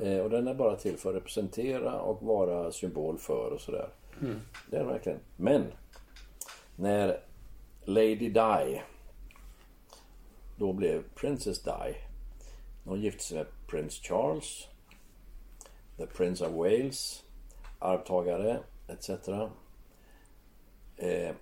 Eh, 0.00 0.18
och 0.18 0.30
den 0.30 0.48
är 0.48 0.54
bara 0.54 0.76
till 0.76 0.96
för 0.96 1.10
att 1.10 1.16
representera 1.16 2.00
och 2.00 2.22
vara 2.22 2.72
symbol 2.72 3.18
för 3.18 3.50
och 3.50 3.60
sådär. 3.60 3.88
Det 4.70 4.76
är 4.76 4.80
den 4.80 4.88
verkligen. 4.88 5.18
Men 5.36 5.64
när 6.76 7.20
Lady 7.84 8.28
Di 8.28 8.80
då 10.56 10.72
blev 10.72 11.02
Princess 11.14 11.62
Di. 11.62 11.94
Hon 12.84 13.00
gifte 13.00 13.22
sig 13.22 13.36
med 13.36 13.46
Prince 13.66 14.02
Charles, 14.02 14.68
the 15.96 16.06
Prince 16.06 16.46
of 16.46 16.52
Wales 16.52 17.24
arvtagare 17.78 18.58
etc. 18.88 19.28
Eh, 20.96 21.34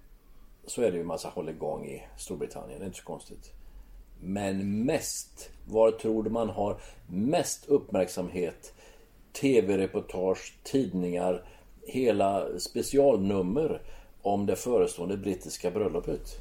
så 0.66 0.82
är 0.82 0.90
det 0.90 0.96
ju 0.96 1.00
en 1.00 1.06
massa 1.06 1.28
hålligång 1.28 1.86
i 1.86 2.02
Storbritannien, 2.16 2.78
det 2.78 2.84
är 2.84 2.86
inte 2.86 2.98
så 2.98 3.04
konstigt. 3.04 3.52
Men 4.20 4.84
mest, 4.84 5.50
var 5.68 5.90
tror 5.90 6.22
du 6.22 6.30
man 6.30 6.48
har 6.48 6.80
mest 7.06 7.66
uppmärksamhet? 7.68 8.74
TV-reportage, 9.32 10.54
tidningar, 10.62 11.44
hela 11.86 12.58
specialnummer 12.58 13.82
om 14.22 14.46
det 14.46 14.56
förestående 14.56 15.16
brittiska 15.16 15.70
bröllopet. 15.70 16.40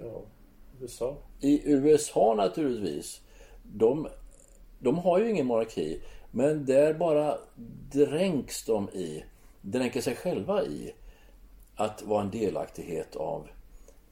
Ja, 0.00 0.22
USA. 0.80 1.16
I 1.40 1.62
USA 1.64 2.34
naturligtvis. 2.34 3.20
De, 3.62 4.08
de 4.78 4.98
har 4.98 5.18
ju 5.18 5.30
ingen 5.30 5.46
monarki. 5.46 6.00
Men 6.30 6.66
där 6.66 6.94
bara 6.94 7.38
dränks 7.92 8.64
de 8.64 8.88
i, 8.88 9.24
dränker 9.60 10.00
sig 10.00 10.16
själva 10.16 10.64
i 10.64 10.94
att 11.76 12.02
vara 12.02 12.22
en 12.22 12.30
delaktighet 12.30 13.16
av 13.16 13.48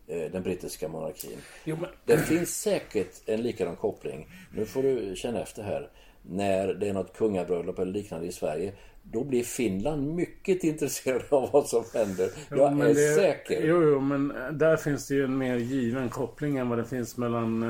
eh, 0.07 0.31
den 0.31 0.42
brittiska 0.42 0.88
monarkin. 0.88 1.38
Jo, 1.64 1.77
men... 1.81 1.90
Det 2.05 2.18
finns 2.18 2.61
säkert 2.61 3.22
en 3.27 3.42
likadan 3.42 3.77
koppling. 3.77 4.29
Nu 4.55 4.66
får 4.66 4.83
du 4.83 5.16
känna 5.16 5.42
efter 5.42 5.62
här. 5.62 5.90
När 6.22 6.74
det 6.74 6.88
är 6.88 6.92
något 6.92 7.16
kungabröllop 7.16 7.79
eller 7.79 7.92
liknande 7.92 8.27
i 8.27 8.33
Sverige. 8.33 8.72
Då 9.12 9.24
blir 9.24 9.42
Finland 9.42 10.14
mycket 10.14 10.64
intresserad 10.64 11.22
av 11.30 11.50
vad 11.52 11.66
som 11.66 11.84
händer. 11.94 12.30
Jo, 12.50 12.56
Jag 12.56 12.80
är 12.80 12.88
det- 12.94 13.14
säker. 13.14 13.62
Jo, 13.66 13.82
jo, 13.82 14.00
men 14.00 14.32
där 14.58 14.76
finns 14.76 15.08
det 15.08 15.14
ju 15.14 15.24
en 15.24 15.38
mer 15.38 15.56
given 15.56 16.08
koppling 16.08 16.56
än 16.56 16.68
vad 16.68 16.78
det 16.78 16.84
finns 16.84 17.16
mellan 17.16 17.62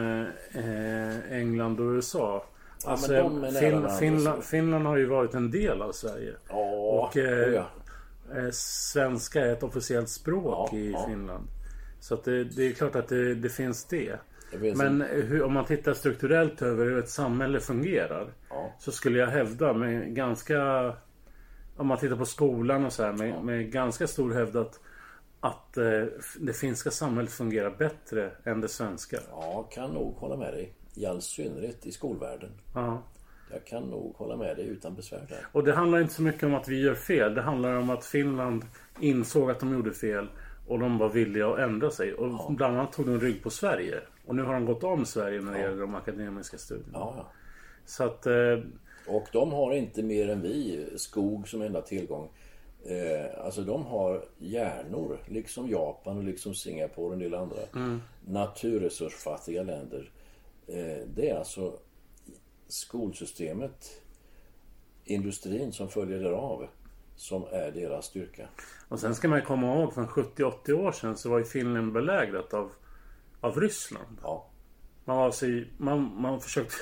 eh, 0.55 1.33
England 1.33 1.81
och 1.81 1.91
USA. 1.93 2.45
Alltså, 2.87 3.13
varandra, 3.13 3.91
Finland, 3.91 4.37
så. 4.37 4.43
Finland 4.51 4.87
har 4.87 4.97
ju 4.97 5.07
varit 5.07 5.35
en 5.35 5.51
del 5.51 5.83
av 5.83 5.93
Sverige. 5.93 6.33
Ja, 6.49 6.57
Och, 7.09 7.17
eh, 7.17 7.49
oh 7.49 7.55
ja. 7.55 7.67
Eh, 8.37 8.51
svenska 8.53 9.41
är 9.41 9.53
ett 9.53 9.63
officiellt 9.63 10.09
språk 10.09 10.69
Ja, 10.73 10.79
i 10.79 10.91
ja. 10.93 11.07
Finland. 11.09 11.49
Så 12.01 12.17
det, 12.25 12.45
det 12.45 12.67
är 12.67 12.73
klart 12.73 12.97
att 12.97 13.09
det, 13.09 13.35
det 13.35 13.49
finns 13.49 13.85
det. 13.85 14.19
Men 14.77 15.01
hur, 15.01 15.43
om 15.43 15.53
man 15.53 15.65
tittar 15.65 15.95
strukturellt 15.95 16.63
över 16.63 16.85
hur 16.85 16.99
ett 16.99 17.09
samhälle 17.09 17.61
fungerar. 17.61 18.33
Ja. 18.51 18.73
Så 18.79 18.93
skulle 18.93 19.19
jag 19.19 19.27
hävda 19.27 19.73
med 19.73 20.15
ganska... 20.15 20.93
Om 21.77 21.87
man 21.87 21.99
tittar 21.99 22.17
på 22.17 22.25
skolan 22.25 22.85
och 22.85 22.93
så 22.93 23.03
här 23.03 23.13
med, 23.13 23.45
med 23.45 23.73
ganska 23.73 24.07
stor 24.07 24.35
hävd 24.35 24.57
att, 24.57 24.81
att 25.41 25.77
eh, 25.77 26.05
det 26.41 26.53
finska 26.53 26.91
samhället 26.91 27.33
fungerar 27.33 27.71
bättre 27.71 28.31
än 28.45 28.61
det 28.61 28.69
svenska. 28.69 29.19
Ja, 29.31 29.69
kan 29.73 29.91
nog 29.91 30.17
hålla 30.17 30.37
med 30.37 30.55
dig. 30.55 30.75
I 30.95 31.07
all 31.07 31.23
synnerhet 31.23 31.87
i 31.87 31.93
skolvärlden. 31.93 32.51
Ja. 32.75 33.03
Jag 33.53 33.65
kan 33.65 33.83
nog 33.83 34.15
hålla 34.17 34.37
med 34.37 34.57
dig 34.57 34.67
utan 34.67 34.95
besvär 34.95 35.27
där. 35.29 35.47
Och 35.53 35.65
det 35.65 35.75
handlar 35.75 36.01
inte 36.01 36.15
så 36.15 36.23
mycket 36.23 36.43
om 36.43 36.55
att 36.55 36.69
vi 36.69 36.81
gör 36.83 36.95
fel. 36.95 37.35
Det 37.35 37.43
handlar 37.43 37.75
om 37.75 37.91
att 37.91 38.05
Finland 38.05 38.65
insåg 39.01 39.51
att 39.51 39.61
de 39.61 39.73
gjorde 39.73 39.93
fel. 39.93 40.29
Och 40.67 40.79
de 40.79 40.99
var 40.99 41.09
villiga 41.09 41.49
att 41.49 41.59
ändra 41.59 41.91
sig. 41.91 42.15
Och 42.15 42.53
bland 42.53 42.79
annat 42.79 42.93
tog 42.93 43.07
de 43.07 43.21
rygg 43.21 43.43
på 43.43 43.51
Sverige. 43.51 44.01
Och 44.27 44.35
nu 44.35 44.43
har 44.43 44.55
de 44.55 44.67
gått 44.67 44.85
om 44.85 45.05
Sverige 45.05 45.41
när 45.41 45.53
det 45.53 45.61
gäller 45.61 45.81
de 45.81 45.95
akademiska 45.95 46.59
studierna. 46.59 46.99
Ja, 46.99 47.15
ja. 47.17 47.33
Så 47.85 48.05
att... 48.05 48.27
Eh, 48.27 48.59
Och 49.07 49.29
de 49.33 49.53
har 49.53 49.75
inte 49.75 50.03
mer 50.03 50.29
än 50.29 50.43
vi 50.43 50.87
skog 50.97 51.49
som 51.49 51.63
enda 51.63 51.83
tillgång. 51.83 52.29
Eh, 52.85 53.45
alltså 53.45 53.63
de 53.63 53.87
har 53.87 54.25
hjärnor, 54.39 55.19
liksom 55.29 55.69
Japan 55.69 56.17
och 56.17 56.25
liksom 56.25 56.55
Singapore 56.55 57.07
och 57.07 57.13
en 57.13 57.19
del 57.19 57.35
andra 57.35 57.57
naturresursfattiga 58.27 59.63
länder. 59.63 60.11
Eh, 60.67 61.07
det 61.15 61.31
är 61.31 61.39
alltså 61.39 61.79
skolsystemet, 62.67 64.03
industrin 65.05 65.73
som 65.73 65.89
följer 65.89 66.19
därav, 66.21 66.67
som 67.17 67.45
är 67.53 67.71
deras 67.71 68.07
styrka. 68.07 68.49
och 68.89 69.01
sen 69.01 69.15
ska 69.15 69.29
man 69.29 69.39
ju 69.39 69.45
komma 69.45 69.75
ihåg 69.75 69.95
från 69.95 70.09
70-80 70.09 70.73
år 70.73 70.93
sedan 70.93 71.17
så 71.17 71.31
var 71.31 71.39
ju 71.39 71.45
Finland 71.45 71.93
belägrat 71.93 72.55
av, 72.55 72.71
av 73.41 73.61
Ryssland. 73.61 74.19
Ja, 74.23 74.47
Man 75.05 75.17
var 75.17 75.25
alltså 75.25 75.47
i, 75.47 75.69
man, 75.79 76.21
man 76.21 76.41
försökte... 76.41 76.75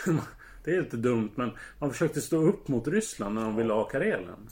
Det 0.64 0.77
är 0.77 0.83
lite 0.83 0.96
dumt 0.96 1.31
men 1.35 1.51
man 1.79 1.90
försökte 1.90 2.20
stå 2.20 2.37
upp 2.37 2.68
mot 2.68 2.88
Ryssland 2.88 3.35
när 3.35 3.42
de 3.42 3.57
ville 3.57 3.72
ha 3.72 3.85
Karelen. 3.85 4.48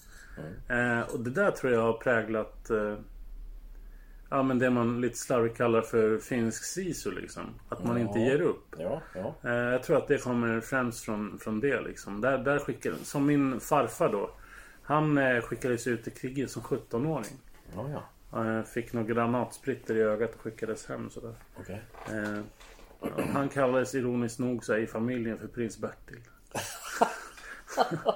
Eh, 0.68 1.00
och 1.00 1.20
det 1.20 1.30
där 1.30 1.50
tror 1.50 1.72
jag 1.72 1.80
har 1.80 1.92
präglat 1.92 2.70
eh, 2.70 2.94
Ja 4.32 4.42
men 4.42 4.58
det 4.58 4.70
man 4.70 5.00
lite 5.00 5.18
slarvigt 5.18 5.56
kallar 5.56 5.82
för 5.82 6.18
finsk 6.18 6.64
sisu 6.64 7.10
liksom. 7.10 7.42
Att 7.68 7.84
man 7.84 7.98
inte 7.98 8.18
ger 8.18 8.40
upp. 8.40 8.74
ja, 8.78 9.02
ja. 9.14 9.34
Eh, 9.44 9.52
jag 9.52 9.82
tror 9.82 9.96
att 9.96 10.08
det 10.08 10.18
kommer 10.18 10.60
främst 10.60 11.04
från, 11.04 11.38
från 11.38 11.60
det 11.60 11.80
liksom. 11.80 12.20
Där, 12.20 12.38
där 12.38 12.58
skickade, 12.58 12.96
som 12.96 13.26
min 13.26 13.60
farfar 13.60 14.08
då. 14.08 14.30
Han 14.82 15.18
eh, 15.18 15.40
skickades 15.40 15.86
ut 15.86 16.08
i 16.08 16.10
kriget 16.10 16.50
som 16.50 16.62
17-åring. 16.62 17.40
ja, 17.74 17.90
ja. 18.32 18.58
Eh, 18.58 18.62
fick 18.64 18.92
några 18.92 19.06
granatsplitter 19.06 19.94
i 19.94 20.00
ögat 20.00 20.34
och 20.34 20.40
skickades 20.40 20.86
hem 20.86 21.10
sådär. 21.10 21.34
Okej. 21.56 21.82
Han 23.32 23.48
kallades 23.48 23.94
ironiskt 23.94 24.38
nog 24.38 24.64
här, 24.68 24.78
i 24.78 24.86
familjen 24.86 25.38
för 25.38 25.48
prins 25.48 25.78
Bertil. 25.78 26.20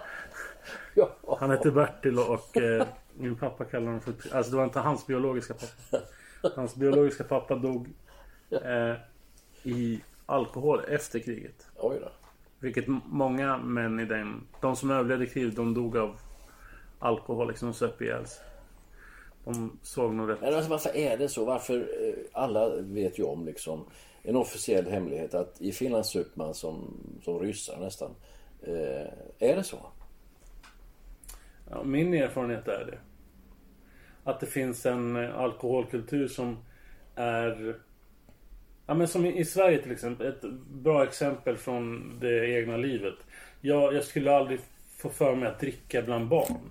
Ja. 0.95 1.17
Han 1.41 1.51
hette 1.51 1.71
Bertil 1.71 2.19
och, 2.19 2.57
eh, 2.57 2.87
min 3.15 3.37
pappa 3.37 3.65
kallade 3.65 3.87
honom 3.87 4.01
för 4.01 4.37
Alltså 4.37 4.51
det 4.51 4.57
var 4.57 4.65
inte 4.65 4.79
hans 4.81 5.07
biologiska 5.07 5.55
pappa. 5.55 6.05
Hans 6.57 6.75
biologiska 6.77 7.25
pappa 7.25 7.55
dog 7.57 7.89
eh, 8.51 8.95
i 9.63 10.01
alkohol 10.27 10.85
efter 10.89 11.19
kriget. 11.19 11.67
Oj 11.77 11.99
då. 12.01 12.09
Vilket 12.59 12.85
många 13.07 13.59
män 13.59 14.01
i 14.01 14.05
den... 14.05 14.47
De 14.61 14.77
som 14.77 14.91
överlevde 14.91 15.27
kriget 15.27 15.57
de 15.57 15.75
dog 15.75 15.97
av 15.97 16.21
alkohol 16.99 17.49
liksom 17.49 17.69
och 17.69 17.77
söp 17.77 18.03
ihjäl 18.03 18.27
sig. 18.27 18.45
De 19.45 19.79
såg 19.83 20.15
nog 20.15 20.31
rätt... 20.31 20.41
Men 20.41 20.55
alltså, 20.55 20.71
varför 20.71 20.97
är 20.97 21.17
det 21.17 21.29
så? 21.29 21.45
Varför? 21.45 21.79
eh, 21.79 22.15
Alla 22.33 22.69
vet 22.77 23.19
ju 23.19 23.23
om 23.23 23.47
liksom 23.47 23.85
en 24.25 24.37
officiell 24.37 24.87
hemlighet 24.87 25.35
att 25.35 25.61
i 25.61 25.73
Finland 25.73 26.07
super 26.07 26.39
man 26.39 26.55
som, 26.55 27.01
som 27.25 27.39
ryssar 27.39 27.81
nästan. 27.81 28.11
Eh, 28.63 29.07
är 29.39 29.57
det 29.57 29.63
så? 29.63 29.87
Ja, 31.71 31.85
min 31.85 32.15
erfarenhet 32.15 32.69
är 32.69 32.85
det. 32.85 32.99
Att 34.25 34.41
det 34.41 34.47
finns 34.47 34.87
en 34.87 35.17
eh, 35.17 35.39
alkoholkultur 35.39 36.29
som 36.29 36.57
är... 37.15 37.77
Ja 38.87 38.95
men 38.95 39.09
som 39.09 39.27
i, 39.27 39.45
Sverige 39.45 39.83
till 39.83 39.93
exempel. 39.93 40.27
Ett 40.27 40.43
bra 40.71 41.05
exempel 41.05 41.57
från 41.57 42.17
det 42.21 42.51
egna 42.51 42.77
livet. 42.77 43.15
Jag, 43.61 43.95
jag 43.95 44.05
skulle 44.05 44.37
aldrig 44.37 44.61
få 44.97 45.09
för 45.09 45.35
mig 45.35 45.49
att 45.49 45.61
dricka 45.61 46.03
bland 46.03 46.29
barn. 46.29 46.71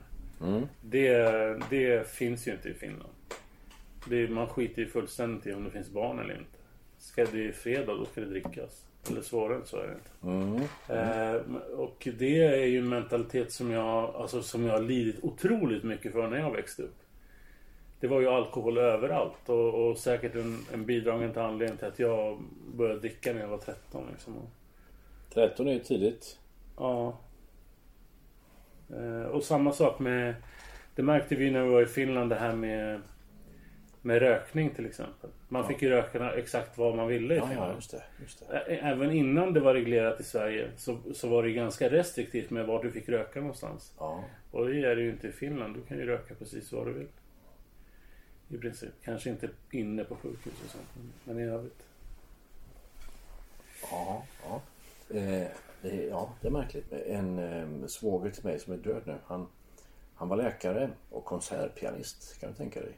Det, 0.81 1.21
det 1.69 2.07
finns 2.07 2.47
ju 2.47 2.51
inte 2.51 2.69
i 2.69 2.73
Finland. 2.73 3.13
Det, 4.09 4.27
man 4.27 4.47
skiter 4.47 4.81
ju 4.81 4.87
fullständigt 4.87 5.47
i 5.47 5.53
om 5.53 5.63
det 5.63 5.71
finns 5.71 5.89
barn 5.89 6.19
eller 6.19 6.33
inte. 6.33 6.62
Ska 7.03 7.25
det 7.25 7.47
är 7.47 7.51
fredag 7.51 7.93
då 7.93 8.05
ska 8.05 8.21
det 8.21 8.27
drickas. 8.27 8.85
Eller 9.09 9.21
svårare 9.21 9.57
än 9.57 9.65
så 9.65 9.77
är 9.77 9.87
det 9.87 9.93
inte. 9.93 10.09
Eh, 10.93 11.35
och 11.79 12.07
det 12.17 12.43
är 12.43 12.65
ju 12.65 12.79
en 12.79 12.89
mentalitet 12.89 13.51
som 13.51 13.71
jag, 13.71 14.15
alltså, 14.15 14.41
som 14.41 14.65
jag 14.65 14.73
har 14.73 14.81
lidit 14.81 15.23
otroligt 15.23 15.83
mycket 15.83 16.11
för 16.11 16.27
när 16.27 16.37
jag 16.37 16.51
växte 16.51 16.83
upp. 16.83 16.95
Det 17.99 18.07
var 18.07 18.21
ju 18.21 18.27
alkohol 18.27 18.77
överallt 18.77 19.49
och, 19.49 19.89
och 19.89 19.97
säkert 19.97 20.35
en, 20.35 20.59
en 20.73 20.85
bidragande 20.85 21.43
anledning 21.43 21.77
till 21.77 21.87
att 21.87 21.99
jag 21.99 22.43
började 22.75 22.99
dricka 22.99 23.33
när 23.33 23.41
jag 23.41 23.47
var 23.47 23.57
13. 23.57 24.03
Liksom. 24.11 24.37
Och, 24.37 24.49
13 25.33 25.67
är 25.67 25.73
ju 25.73 25.79
tidigt. 25.79 26.39
ja. 26.77 27.17
Eh, 28.89 29.25
och 29.25 29.43
samma 29.43 29.71
sak 29.71 29.99
med, 29.99 30.35
det 30.95 31.03
märkte 31.03 31.35
vi 31.35 31.51
när 31.51 31.63
vi 31.63 31.69
var 31.69 31.81
i 31.81 31.85
Finland 31.85 32.29
det 32.29 32.35
här 32.35 32.55
med, 32.55 33.01
med 34.05 34.19
rökning 34.19 34.69
till 34.69 34.85
exempel. 34.85 35.29
Man 35.49 35.67
fick 35.67 35.81
ju 35.81 35.89
röka 35.89 36.33
exakt 36.33 36.77
vad 36.77 36.95
man 36.95 37.07
ville 37.07 37.33
i 37.33 37.37
Ja, 37.37 37.47
Finland. 37.47 37.71
ja, 37.71 37.75
just 37.75 37.91
det. 37.91 38.03
Just 38.21 38.49
det. 38.49 38.57
Även 38.65 39.11
innan 39.11 39.53
det 39.53 39.59
var 39.59 39.73
reglerat 39.73 40.19
i 40.19 40.23
Sverige 40.23 40.71
så, 40.77 40.97
så 41.13 41.27
var 41.29 41.43
det 41.43 41.51
ganska 41.51 41.89
restriktivt 41.89 42.49
med 42.49 42.65
var 42.65 42.83
du 42.83 42.91
fick 42.91 43.09
röka 43.09 43.39
någonstans. 43.39 43.93
Ja. 43.99 44.23
Och 44.51 44.67
det 44.67 44.85
är 44.85 44.95
det 44.95 45.01
ju 45.01 45.09
inte 45.09 45.27
i 45.27 45.31
Finland. 45.31 45.75
Du 45.75 45.81
kan 45.81 45.97
ju 45.97 46.05
röka 46.05 46.35
precis 46.35 46.71
vad 46.71 46.85
du 46.87 46.93
vill. 46.93 47.07
I 48.49 48.57
princip. 48.57 48.89
Kanske 49.03 49.29
inte 49.29 49.49
inne 49.71 50.03
på 50.03 50.15
sjukhus 50.15 50.53
och 50.65 50.71
sånt. 50.71 50.87
Men 51.23 51.39
i 51.39 51.43
övrigt. 51.43 51.83
Ja, 53.91 54.23
ja. 54.43 54.61
Eh, 55.17 55.47
det, 55.81 56.03
ja, 56.09 56.33
det 56.41 56.47
är 56.47 56.51
märkligt. 56.51 56.93
En 56.93 57.39
eh, 57.39 57.87
svåger 57.87 58.31
till 58.31 58.43
mig 58.45 58.59
som 58.59 58.73
är 58.73 58.77
död 58.77 59.01
nu. 59.05 59.15
Han, 59.25 59.47
han 60.15 60.29
var 60.29 60.37
läkare 60.37 60.89
och 61.09 61.25
konsertpianist. 61.25 62.39
Kan 62.39 62.49
du 62.49 62.55
tänka 62.55 62.79
dig? 62.79 62.93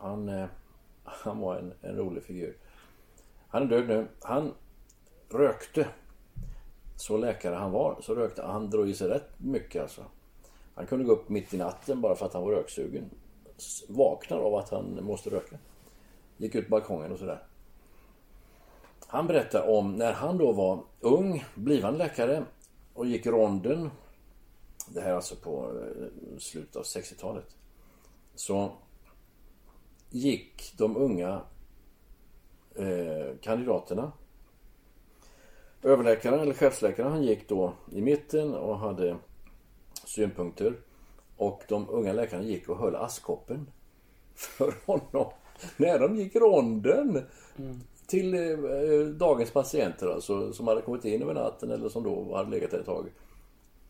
Han, 0.00 0.28
eh, 0.28 0.46
han 1.04 1.38
var 1.38 1.56
en, 1.56 1.72
en 1.80 1.96
rolig 1.96 2.22
figur. 2.22 2.56
Han 3.48 3.62
är 3.62 3.66
död 3.66 3.88
nu. 3.88 4.06
Han 4.22 4.54
rökte. 5.28 5.88
Så 6.96 7.16
läkare 7.16 7.54
han 7.54 7.72
var 7.72 7.98
så 8.02 8.14
rökte 8.14 8.42
han. 8.42 8.50
Han 8.50 8.70
drog 8.70 8.88
i 8.88 8.94
sig 8.94 9.08
rätt 9.08 9.30
mycket 9.38 9.82
alltså. 9.82 10.04
Han 10.74 10.86
kunde 10.86 11.04
gå 11.04 11.12
upp 11.12 11.28
mitt 11.28 11.54
i 11.54 11.58
natten 11.58 12.00
bara 12.00 12.14
för 12.14 12.26
att 12.26 12.32
han 12.32 12.42
var 12.42 12.50
röksugen. 12.50 13.10
Vaknar 13.88 14.38
av 14.38 14.54
att 14.54 14.70
han 14.70 14.98
måste 15.04 15.30
röka. 15.30 15.58
Gick 16.36 16.54
ut 16.54 16.64
på 16.64 16.70
balkongen 16.70 17.12
och 17.12 17.18
sådär. 17.18 17.42
Han 19.06 19.26
berättar 19.26 19.68
om 19.68 19.96
när 19.96 20.12
han 20.12 20.38
då 20.38 20.52
var 20.52 20.82
ung, 21.00 21.44
blivande 21.54 21.98
läkare 21.98 22.44
och 22.94 23.06
gick 23.06 23.26
ronden 23.26 23.90
det 24.94 25.00
här 25.00 25.10
är 25.10 25.14
alltså 25.14 25.36
på 25.36 25.80
eh, 25.80 26.38
slutet 26.38 26.76
av 26.76 26.82
60-talet. 26.82 27.56
Så 28.34 28.72
gick 30.10 30.72
de 30.78 30.96
unga 30.96 31.40
eh, 32.74 33.36
kandidaterna 33.40 34.12
Överläkaren 35.82 36.40
eller 36.40 36.54
chefsläkaren 36.54 37.12
han 37.12 37.22
gick 37.22 37.48
då 37.48 37.72
i 37.92 38.02
mitten 38.02 38.54
och 38.54 38.78
hade 38.78 39.16
synpunkter. 40.04 40.74
Och 41.36 41.62
de 41.68 41.88
unga 41.90 42.12
läkarna 42.12 42.42
gick 42.42 42.68
och 42.68 42.78
höll 42.78 42.96
askkoppen 42.96 43.70
för 44.34 44.74
honom. 44.86 45.32
När 45.76 45.98
de 45.98 46.16
gick 46.16 46.36
ronden 46.36 47.24
mm. 47.56 47.80
till 48.06 48.34
eh, 48.34 49.06
dagens 49.06 49.50
patienter 49.50 50.06
alltså, 50.06 50.52
som 50.52 50.68
hade 50.68 50.82
kommit 50.82 51.04
in 51.04 51.22
över 51.22 51.34
natten 51.34 51.70
eller 51.70 51.88
som 51.88 52.02
då 52.02 52.36
hade 52.36 52.50
legat 52.50 52.70
där 52.70 52.78
ett 52.78 52.86
tag. 52.86 53.06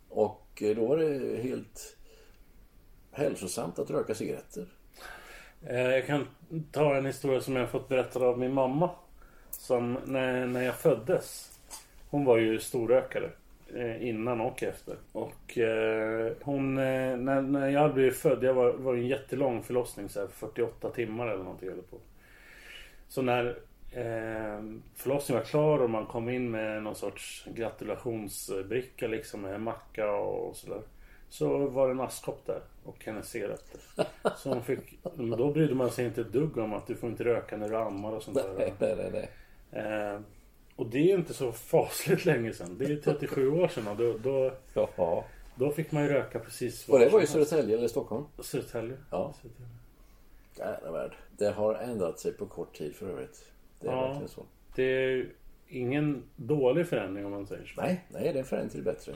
Och 0.08 0.62
eh, 0.62 0.76
då 0.76 0.86
var 0.86 0.96
det 0.96 1.42
helt 1.42 1.96
hälsosamt 3.10 3.78
att 3.78 3.90
röka 3.90 4.14
cigaretter. 4.14 4.68
Eh, 5.66 5.80
jag 5.80 6.06
kan 6.06 6.26
ta 6.72 6.96
en 6.96 7.06
historia 7.06 7.40
som 7.40 7.56
jag 7.56 7.70
fått 7.70 7.88
berättad 7.88 8.22
av 8.22 8.38
min 8.38 8.54
mamma. 8.54 8.90
Som 9.50 9.98
när, 10.04 10.46
när 10.46 10.62
jag 10.62 10.74
föddes. 10.74 11.58
Hon 12.10 12.24
var 12.24 12.38
ju 12.38 12.60
storrökare. 12.60 13.30
Eh, 13.74 14.08
innan 14.08 14.40
och 14.40 14.62
efter. 14.62 14.96
Och 15.12 15.58
eh, 15.58 16.32
hon, 16.42 16.74
när, 16.74 17.40
när 17.42 17.68
jag 17.68 17.80
hade 17.80 17.94
blivit 17.94 18.16
född, 18.16 18.42
jag 18.42 18.54
var, 18.54 18.72
var 18.72 18.94
en 18.94 19.06
jättelång 19.06 19.62
förlossning, 19.62 20.08
så 20.08 20.20
här 20.20 20.26
48 20.26 20.90
timmar 20.90 21.26
eller 21.26 21.44
någonting 21.44 21.68
jag 21.68 21.90
på. 21.90 21.96
Så 23.08 23.22
när 23.22 23.46
eh, 23.92 24.62
förlossningen 24.94 25.42
var 25.42 25.48
klar 25.48 25.78
och 25.78 25.90
man 25.90 26.06
kom 26.06 26.28
in 26.28 26.50
med 26.50 26.82
någon 26.82 26.94
sorts 26.94 27.44
gratulationsbricka 27.54 29.08
liksom 29.08 29.40
med 29.40 29.60
macka 29.60 30.12
och 30.12 30.56
sådär. 30.56 30.82
Så 31.30 31.66
var 31.66 31.86
det 31.86 31.92
en 31.92 32.00
askkopp 32.00 32.46
där 32.46 32.60
och 32.84 33.04
hennes 33.04 33.28
cigaretter. 33.28 33.80
Så 34.36 34.48
hon 34.48 34.62
fick, 34.62 34.98
men 35.14 35.30
då 35.38 35.52
brydde 35.52 35.74
man 35.74 35.90
sig 35.90 36.06
inte 36.06 36.20
ett 36.20 36.32
dugg 36.32 36.58
om 36.58 36.72
att 36.72 36.86
du 36.86 36.96
får 36.96 37.10
inte 37.10 37.24
röka 37.24 37.56
när 37.56 37.68
du 37.68 37.76
ammar 37.76 38.12
och 38.12 38.22
sånt 38.22 38.36
där. 38.36 38.54
Nej, 38.58 38.74
nej, 38.80 39.10
nej. 39.12 39.30
Eh, 39.82 40.20
och 40.76 40.86
det 40.86 40.98
är 40.98 41.18
inte 41.18 41.34
så 41.34 41.52
fasligt 41.52 42.24
länge 42.24 42.52
sedan. 42.52 42.78
Det 42.78 42.84
är 42.84 42.96
37 42.96 43.48
år 43.48 43.68
sedan. 43.68 43.88
Och 43.88 43.96
då, 43.96 44.18
då, 44.18 44.52
Jaha. 44.74 45.24
då 45.54 45.70
fick 45.70 45.92
man 45.92 46.02
ju 46.02 46.08
röka 46.08 46.38
precis 46.38 46.88
Och 46.88 46.98
det 46.98 47.08
var 47.08 47.22
i 47.22 47.26
Södertälje 47.26 47.78
eller 47.78 47.88
Stockholm? 47.88 48.24
Södertälje. 48.38 48.96
Ja. 49.10 49.34
Värld. 50.92 51.12
Det 51.38 51.50
har 51.50 51.74
ändrat 51.74 52.18
sig 52.18 52.32
på 52.32 52.46
kort 52.46 52.76
tid 52.76 52.94
för 52.94 53.10
övrigt. 53.10 53.52
Det 53.80 53.88
är 53.88 53.92
ja, 53.92 54.02
verkligen 54.02 54.28
så. 54.28 54.42
Det 54.74 54.82
är 54.82 55.28
ingen 55.68 56.22
dålig 56.36 56.86
förändring 56.86 57.24
om 57.24 57.30
man 57.30 57.46
säger 57.46 57.66
så. 57.66 57.80
Nej, 57.80 58.04
nej 58.08 58.22
det 58.22 58.28
är 58.28 58.34
en 58.38 58.44
förändring 58.44 58.70
till 58.70 58.82
bättre. 58.82 59.14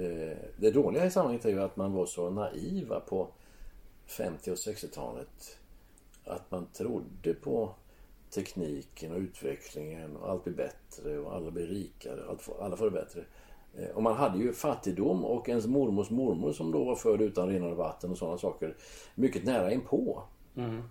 Eh, 0.00 0.36
det 0.56 0.70
dåliga 0.70 1.06
i 1.06 1.10
sammanhanget 1.10 1.44
är 1.44 1.50
ju 1.50 1.62
att 1.62 1.76
man 1.76 1.92
var 1.92 2.06
så 2.06 2.30
naiva 2.30 3.00
på 3.00 3.28
50 4.06 4.50
och 4.50 4.56
60-talet. 4.56 5.58
Att 6.24 6.50
man 6.50 6.66
trodde 6.66 7.34
på 7.34 7.74
tekniken 8.30 9.12
och 9.12 9.18
utvecklingen 9.18 10.16
och 10.16 10.30
allt 10.30 10.44
blir 10.44 10.54
bättre 10.54 11.18
och 11.18 11.34
alla 11.34 11.50
blir 11.50 11.66
rikare. 11.66 12.20
alla 12.60 12.76
får 12.76 12.84
det 12.84 12.90
bättre. 12.90 13.24
Eh, 13.74 13.88
och 13.88 14.02
man 14.02 14.16
hade 14.16 14.38
ju 14.38 14.52
fattigdom 14.52 15.24
och 15.24 15.48
ens 15.48 15.66
mormors 15.66 16.10
mormor 16.10 16.52
som 16.52 16.72
då 16.72 16.84
var 16.84 16.96
född 16.96 17.20
utan 17.20 17.48
renare 17.48 17.74
vatten 17.74 18.10
och 18.10 18.18
sådana 18.18 18.38
saker 18.38 18.76
mycket 19.14 19.44
nära 19.44 19.72
inpå. 19.72 20.22
Mm. 20.56 20.82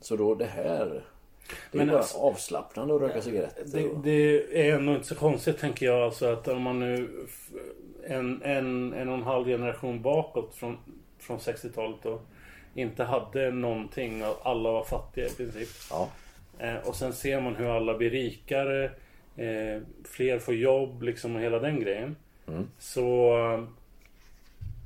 Så 0.00 0.16
då 0.16 0.34
det 0.34 0.46
här 0.46 1.04
det 1.70 1.78
är 1.78 1.78
Men 1.78 1.88
bara 1.88 1.98
alltså, 1.98 2.18
avslappnande 2.18 2.94
att 2.94 3.00
röka 3.00 3.22
cigaretter. 3.22 3.64
Det, 3.64 3.90
det, 4.02 4.68
är 4.68 4.74
ändå 4.74 4.94
inte 4.94 5.06
så 5.06 5.14
konstigt 5.14 5.58
tänker 5.58 5.86
jag 5.86 6.02
alltså 6.02 6.26
att 6.26 6.48
om 6.48 6.62
man 6.62 6.80
nu 6.80 7.08
en, 8.06 8.42
en, 8.42 8.92
en 8.92 9.08
och 9.08 9.14
en 9.14 9.22
halv 9.22 9.46
generation 9.46 10.02
bakåt 10.02 10.54
från, 10.54 10.78
från 11.18 11.38
60-talet 11.38 11.96
då 12.02 12.20
inte 12.74 13.04
hade 13.04 13.50
någonting 13.50 14.24
och 14.24 14.40
alla 14.42 14.70
var 14.70 14.84
fattiga 14.84 15.26
i 15.26 15.30
princip. 15.30 15.68
Ja. 15.90 16.08
Eh, 16.58 16.76
och 16.76 16.96
sen 16.96 17.12
ser 17.12 17.40
man 17.40 17.56
hur 17.56 17.76
alla 17.76 17.98
blir 17.98 18.10
rikare. 18.10 18.84
Eh, 19.36 19.82
fler 20.04 20.38
får 20.38 20.54
jobb 20.54 21.02
liksom 21.02 21.36
och 21.36 21.42
hela 21.42 21.58
den 21.58 21.80
grejen. 21.80 22.16
Mm. 22.48 22.68
Så, 22.78 23.34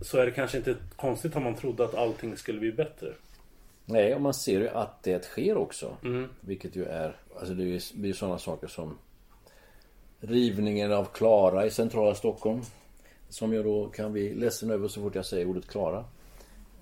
så 0.00 0.18
är 0.18 0.26
det 0.26 0.32
kanske 0.32 0.58
inte 0.58 0.76
konstigt 0.96 1.36
om 1.36 1.42
man 1.42 1.54
trodde 1.54 1.84
att 1.84 1.94
allting 1.94 2.36
skulle 2.36 2.60
bli 2.60 2.72
bättre. 2.72 3.12
Nej, 3.92 4.14
och 4.14 4.20
man 4.20 4.34
ser 4.34 4.60
ju 4.60 4.68
att 4.68 5.02
det 5.02 5.24
sker 5.24 5.56
också. 5.56 5.96
Mm. 6.04 6.28
Vilket 6.40 6.76
ju 6.76 6.84
är, 6.84 7.16
alltså 7.38 7.54
det 7.54 7.62
är 7.62 8.06
ju 8.06 8.12
sådana 8.12 8.38
saker 8.38 8.66
som 8.66 8.98
rivningen 10.20 10.92
av 10.92 11.04
Klara 11.04 11.66
i 11.66 11.70
centrala 11.70 12.14
Stockholm. 12.14 12.60
Som 13.28 13.52
jag 13.52 13.64
då 13.64 13.88
kan 13.88 14.12
bli 14.12 14.34
ledsen 14.34 14.70
över 14.70 14.88
så 14.88 15.00
fort 15.00 15.14
jag 15.14 15.26
säger 15.26 15.46
ordet 15.46 15.68
Klara. 15.68 16.04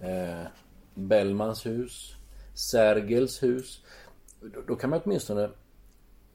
Eh, 0.01 0.47
Bellmans 0.95 1.67
hus, 1.67 2.15
Sergels 2.73 3.43
hus. 3.43 3.85
Då 4.67 4.77
kan 4.77 4.91
man 4.91 5.01
åtminstone 5.05 5.51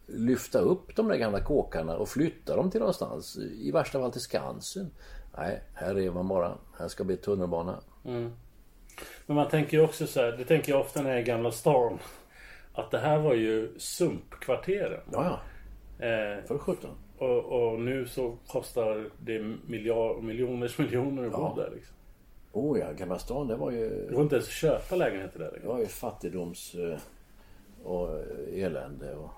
lyfta 0.08 0.60
upp 0.60 0.96
de 0.96 1.08
där 1.08 1.16
gamla 1.16 1.44
kåkarna 1.44 1.98
och 1.98 2.10
flytta 2.10 2.56
dem 2.56 2.72
till 2.72 2.80
någonstans. 2.80 3.38
I 3.38 3.72
värsta 3.72 4.00
fall 4.00 4.12
till 4.12 4.22
Skansen. 4.22 4.92
Nej, 5.38 5.64
här 5.74 6.00
är 6.00 6.12
man 6.12 6.28
bara. 6.28 6.58
Här 6.80 6.88
ska 6.88 7.04
bli 7.04 7.18
tunnelbana. 7.18 7.80
Mm. 8.06 8.32
Men 9.26 9.36
man 9.36 9.50
tänker 9.50 9.78
ju 9.78 9.84
också 9.84 10.08
så 10.08 10.22
här, 10.22 10.32
det 10.32 10.44
tänker 10.44 10.72
jag 10.72 10.82
ofta 10.82 11.02
när 11.02 11.10
jag 11.10 11.18
är 11.18 11.22
i 11.22 11.26
Gamla 11.26 11.52
stan. 11.52 12.00
Att 12.74 12.92
det 12.92 13.00
här 13.00 13.18
var 13.18 13.34
ju 13.34 13.74
sumpkvarteren. 13.78 15.02
Ja, 15.12 15.40
ja. 16.00 16.06
Eh, 16.06 16.44
För 16.46 16.58
sjutton. 16.58 16.92
Och, 17.18 17.46
och, 17.46 17.80
nu 17.80 18.08
så 18.08 18.38
kostar 18.48 19.10
det 19.20 19.40
miljard, 19.68 20.24
miljoners 20.24 20.78
miljoner 20.80 21.26
att 21.26 21.32
ja. 21.32 21.38
bo 21.56 21.62
där 21.62 21.72
liksom. 21.76 21.96
Oh 22.52 22.80
ja, 22.80 22.92
Gamla 22.92 23.20
stan 23.20 23.48
det 23.48 23.56
var 23.56 23.72
ju... 23.72 24.06
Det 24.08 24.14
går 24.14 24.24
inte 24.24 24.36
ens 24.36 24.48
att 24.48 24.54
köpa 24.54 24.96
lägenheter 24.96 25.40
där 25.40 25.60
Det 25.62 25.68
var 25.68 25.80
ju 25.80 25.86
fattigdoms 25.86 26.76
eh, 26.76 26.98
och 27.84 28.20
elände 28.54 29.16
och... 29.16 29.30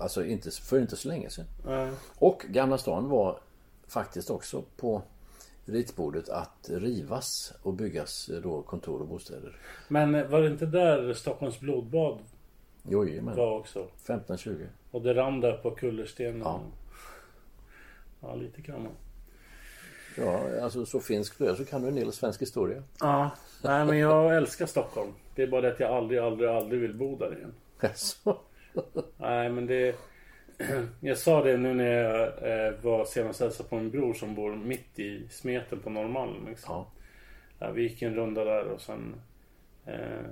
Alltså 0.00 0.24
inte, 0.24 0.50
för 0.50 0.80
inte 0.80 0.96
så 0.96 1.08
länge 1.08 1.30
sedan. 1.30 1.44
Mm. 1.66 1.94
Och 2.18 2.44
Gamla 2.48 2.78
stan 2.78 3.08
var 3.08 3.38
faktiskt 3.86 4.30
också 4.30 4.62
på 4.76 5.02
ritbordet 5.64 6.28
att 6.28 6.70
rivas 6.70 7.52
och 7.62 7.74
byggas 7.74 8.30
då 8.42 8.62
kontor 8.62 9.00
och 9.00 9.06
bostäder. 9.06 9.56
Men 9.88 10.30
var 10.30 10.40
det 10.40 10.46
inte 10.46 10.66
där 10.66 11.12
Stockholms 11.12 11.60
blodbad 11.60 12.18
jo, 12.82 13.06
var 13.22 13.58
också? 13.58 13.78
1520. 13.78 14.66
Och 14.90 15.02
det 15.02 15.14
rann 15.14 15.40
där 15.40 15.52
på 15.52 15.70
kullerstenen? 15.70 16.40
Ja. 16.40 16.60
Ja, 18.20 18.34
lite 18.34 18.60
grann. 18.60 18.88
Ja, 20.16 20.62
alltså 20.62 20.86
så 20.86 21.00
finsk 21.00 21.38
du 21.38 21.48
är 21.48 21.54
så 21.54 21.64
kan 21.64 21.82
du 21.82 21.88
en 21.88 21.94
del 21.94 22.12
svensk 22.12 22.42
historia. 22.42 22.82
Ja, 23.00 23.30
nej 23.64 23.84
men 23.84 23.98
jag 23.98 24.36
älskar 24.36 24.66
Stockholm. 24.66 25.12
Det 25.34 25.42
är 25.42 25.46
bara 25.46 25.60
det 25.60 25.72
att 25.72 25.80
jag 25.80 25.90
aldrig, 25.90 26.20
aldrig, 26.20 26.50
aldrig 26.50 26.80
vill 26.80 26.94
bo 26.94 27.16
där 27.16 27.36
igen. 27.36 27.54
Jaså? 27.80 28.38
nej 29.16 29.50
men 29.50 29.66
det... 29.66 29.96
Jag 31.00 31.18
sa 31.18 31.42
det 31.42 31.56
nu 31.56 31.74
när 31.74 31.84
jag 31.84 32.22
eh, 32.22 32.74
var 32.82 33.04
senast 33.04 33.40
hälsade 33.40 33.68
på 33.68 33.76
min 33.76 33.90
bror 33.90 34.14
som 34.14 34.34
bor 34.34 34.56
mitt 34.56 34.98
i 34.98 35.28
smeten 35.30 35.80
på 35.80 35.90
Norrmalm. 35.90 36.46
Liksom. 36.48 36.74
Ja. 36.74 36.86
ja. 37.58 37.70
vi 37.70 37.82
gick 37.82 38.02
en 38.02 38.14
runda 38.14 38.44
där 38.44 38.64
och 38.64 38.80
sen... 38.80 39.14
Eh, 39.86 40.26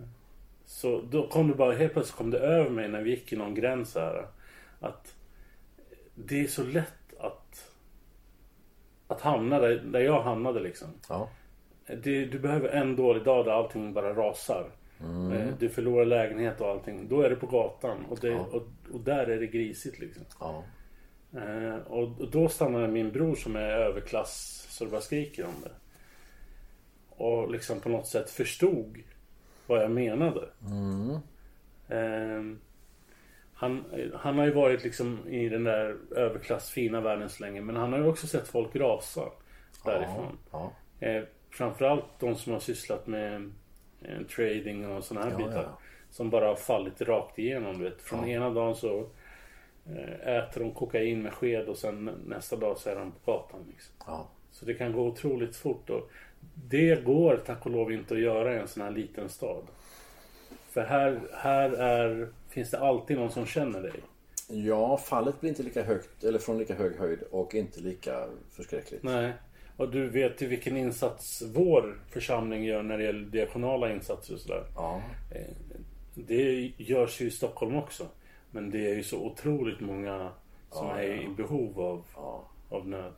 så 0.65 1.01
då 1.01 1.29
kom 1.29 1.49
det 1.49 1.55
bara, 1.55 1.73
helt 1.73 1.93
plötsligt 1.93 2.17
kom 2.17 2.31
det 2.31 2.39
över 2.39 2.71
mig 2.71 2.89
när 2.89 3.03
vi 3.03 3.11
gick 3.11 3.33
i 3.33 3.37
någon 3.37 3.55
gräns 3.55 3.95
här. 3.95 4.27
Att 4.81 5.15
det 6.15 6.41
är 6.41 6.47
så 6.47 6.63
lätt 6.63 6.93
att 9.11 9.21
hamna 9.21 9.61
där, 9.61 9.77
där 9.77 10.01
jag 10.01 10.23
hamnade 10.23 10.61
liksom. 10.61 10.89
Ja. 11.09 11.29
Det, 11.87 12.25
du 12.25 12.39
behöver 12.39 12.69
en 12.69 12.97
dålig 12.97 13.25
dag 13.25 13.45
där 13.45 13.53
allting 13.53 13.93
bara 13.93 14.15
rasar. 14.15 14.71
Mm. 15.03 15.33
Eh, 15.33 15.55
du 15.59 15.69
förlorar 15.69 16.05
lägenhet 16.05 16.61
och 16.61 16.69
allting. 16.69 17.09
Då 17.09 17.23
är 17.23 17.31
det 17.31 17.37
på 17.37 17.47
gatan 17.47 18.05
och, 18.09 18.19
det, 18.21 18.29
ja. 18.29 18.47
och, 18.53 18.69
och, 18.93 19.01
där 19.01 19.27
är 19.27 19.41
det 19.41 19.47
grisigt 19.47 19.99
liksom. 19.99 20.23
Ja. 20.41 20.65
Eh, 21.33 21.75
och, 21.75 22.21
och, 22.21 22.31
då 22.31 22.49
stannade 22.49 22.89
min 22.89 23.13
bror 23.13 23.35
som 23.35 23.57
är 23.57 23.71
överklass 23.71 24.67
så 24.71 24.85
det 24.85 24.91
bara 24.91 25.01
skriker 25.01 25.45
om 25.45 25.55
det. 25.63 25.71
Och 27.09 27.51
liksom 27.51 27.81
på 27.81 27.89
något 27.89 28.07
sätt 28.07 28.31
förstod 28.31 28.99
vad 29.67 29.83
jag 29.83 29.91
menade. 29.91 30.49
Mm. 30.67 31.11
Eh, 31.89 32.57
han, 33.55 33.85
han 34.15 34.39
har 34.39 34.45
ju 34.45 34.53
varit 34.53 34.85
liksom 34.85 35.29
i 35.29 35.49
den 35.49 35.65
där 35.65 35.97
överklass 36.17 36.71
fina 36.71 37.01
världen 37.01 37.29
så 37.29 37.43
länge. 37.43 37.61
Men 37.61 37.77
han 37.77 37.93
har 37.93 38.01
ju 38.01 38.07
också 38.07 38.27
sett 38.27 38.49
folk 38.49 38.77
rasa 38.77 39.23
därifrån. 39.85 40.39
Ja, 40.51 40.73
ja. 40.99 41.07
Eh, 41.07 41.25
framförallt 41.51 42.05
de 42.21 42.35
som 42.35 42.53
har 42.53 42.61
sysslat 42.61 43.07
med 43.07 43.53
trading 44.35 44.87
och 44.87 45.05
sådana 45.05 45.27
här 45.27 45.33
ja, 45.33 45.47
bitar. 45.47 45.63
Ja. 45.63 45.79
Som 46.11 46.31
bara 46.31 46.47
har 46.47 46.57
fallit 46.57 47.01
rakt 47.01 47.39
igenom. 47.39 47.79
Du 47.79 47.85
vet. 47.85 48.03
Från 48.03 48.29
ena 48.29 48.51
dagen 48.51 48.75
så 48.75 49.07
eh, 49.87 50.37
äter 50.37 50.61
de 50.61 50.71
kokain 50.71 51.23
med 51.23 51.33
sked 51.33 51.69
och 51.69 51.77
sen 51.77 52.11
nästa 52.27 52.57
dag 52.57 52.79
så 52.79 52.91
är 52.91 52.97
de 52.97 53.13
på 53.13 53.33
gatan. 53.33 53.61
Liksom. 53.69 53.95
Så 54.51 54.65
det 54.67 54.75
kan 54.75 54.93
gå 54.93 55.07
otroligt 55.07 55.57
fort. 55.57 55.91
Och 55.91 56.11
det 56.55 57.05
går 57.05 57.37
tack 57.37 57.67
och 57.67 57.73
lov 57.73 57.93
inte 57.93 58.15
att 58.15 58.21
göra 58.21 58.55
i 58.55 58.59
en 58.59 58.69
sån 58.69 58.83
här 58.83 58.91
liten 58.91 59.29
stad. 59.29 59.65
För 60.69 60.85
här, 60.85 61.21
här 61.33 61.71
är 61.71 62.29
Finns 62.51 62.71
det 62.71 62.79
alltid 62.79 63.17
någon 63.17 63.31
som 63.31 63.47
känner 63.47 63.83
dig? 63.83 63.93
Ja, 64.49 64.97
fallet 64.97 65.41
blir 65.41 65.51
inte 65.51 65.63
lika 65.63 65.83
högt 65.83 66.25
eller 66.25 66.39
från 66.39 66.59
lika 66.59 66.75
hög 66.75 66.99
höjd 66.99 67.23
och 67.31 67.55
inte 67.55 67.81
lika 67.81 68.27
förskräckligt. 68.51 69.03
Nej. 69.03 69.33
Och 69.81 69.91
du 69.91 70.09
vet 70.09 70.43
ju 70.43 70.47
vilken 70.47 70.77
insats 70.77 71.43
vår 71.55 72.01
församling 72.11 72.65
gör 72.65 72.83
när 72.83 72.99
det 72.99 73.05
gäller 73.05 73.25
diakonala 73.27 73.93
insatser 73.93 74.35
och 74.35 74.41
sådär. 74.41 74.65
Ja. 74.77 75.03
Eh, 75.35 75.41
Det 76.15 76.73
görs 76.77 77.21
ju 77.21 77.27
i 77.27 77.31
Stockholm 77.31 77.77
också. 77.77 78.07
Men 78.51 78.71
det 78.71 78.91
är 78.91 78.95
ju 78.95 79.03
så 79.03 79.19
otroligt 79.27 79.81
många 79.81 80.31
som 80.71 80.87
Ja, 80.87 80.99
är 81.01 81.09
ja. 81.15 81.23
i 81.23 81.29
behov 81.37 81.81
av, 81.81 82.05
Ja. 82.15 82.49
av 82.69 82.89
nöd. 82.89 83.13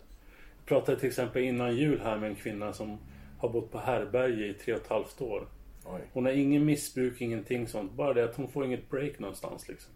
Jag 0.58 0.66
pratade 0.66 0.98
till 1.00 1.08
exempel 1.08 1.42
innan 1.42 1.76
jul 1.76 2.00
här 2.00 2.16
med 2.18 2.28
en 2.30 2.34
kvinna 2.36 2.72
som 2.72 2.98
har 3.38 3.48
bott 3.48 3.70
på 3.72 3.78
härberge 3.78 4.46
i 4.46 4.52
tre 4.54 4.74
och 4.74 4.80
ett 4.80 4.88
halvt 4.88 5.20
år. 5.20 5.46
Oj. 5.84 6.00
Hon 6.12 6.24
har 6.24 6.32
ingen 6.32 6.64
missbruk, 6.64 7.20
ingenting 7.20 7.68
sånt. 7.68 7.92
Bara 7.92 8.12
det 8.14 8.24
att 8.24 8.36
hon 8.36 8.48
får 8.48 8.64
inget 8.64 8.90
break 8.90 9.18
någonstans 9.18 9.68
liksom. 9.68 9.92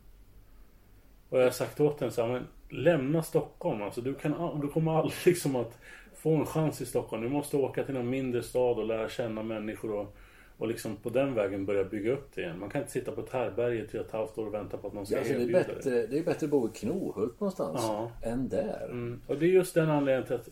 Och 1.28 1.38
jag 1.38 1.44
har 1.44 1.50
sagt 1.50 1.80
åt 1.80 2.00
henne 2.00 2.12
så 2.12 2.22
här, 2.26 2.32
men 2.32 2.46
lämna 2.68 3.22
Stockholm. 3.22 3.82
Alltså, 3.82 4.00
du, 4.00 4.14
kan, 4.14 4.60
du 4.60 4.68
kommer 4.68 4.92
aldrig 4.98 5.14
liksom 5.26 5.56
att 5.56 5.78
få 6.26 6.34
en 6.36 6.46
chans 6.46 6.80
i 6.80 6.86
Stockholm. 6.86 7.22
Du 7.22 7.28
måste 7.28 7.56
åka 7.56 7.84
till 7.84 7.94
någon 7.94 8.10
mindre 8.10 8.42
stad 8.42 8.78
och 8.78 8.86
lära 8.86 9.08
känna 9.08 9.42
människor 9.42 9.92
och, 9.92 10.16
och 10.58 10.68
liksom 10.68 10.96
på 10.96 11.10
den 11.10 11.34
vägen 11.34 11.66
börja 11.66 11.84
bygga 11.84 12.12
upp 12.12 12.28
det 12.34 12.40
igen. 12.40 12.58
Man 12.58 12.68
kan 12.70 12.80
inte 12.80 12.92
sitta 12.92 13.12
på 13.12 13.20
ett 13.20 13.30
härbärge 13.32 13.82
i 13.84 13.86
tre 13.86 14.00
och 14.00 14.06
ett 14.06 14.12
halvt 14.12 14.38
år 14.38 14.46
och 14.46 14.54
vänta 14.54 14.76
på 14.76 14.86
att 14.86 14.92
någon 14.94 15.06
ska 15.06 15.14
Ja, 15.14 15.18
alltså 15.20 15.32
det, 15.34 15.38
är 15.38 15.42
erbjuda 15.42 15.58
det. 15.58 15.74
bättre, 15.74 16.06
det 16.06 16.18
är 16.18 16.24
bättre 16.24 16.44
att 16.46 16.50
bo 16.50 16.68
i 16.68 16.70
Knohult 16.78 17.40
någonstans 17.40 17.80
Ja. 17.82 18.10
än 18.22 18.48
där. 18.48 18.84
Mm. 18.84 19.20
Och 19.26 19.38
det 19.38 19.46
är 19.46 19.50
just 19.50 19.74
den 19.74 19.90
anledningen 19.90 20.26
till 20.26 20.34
att 20.34 20.48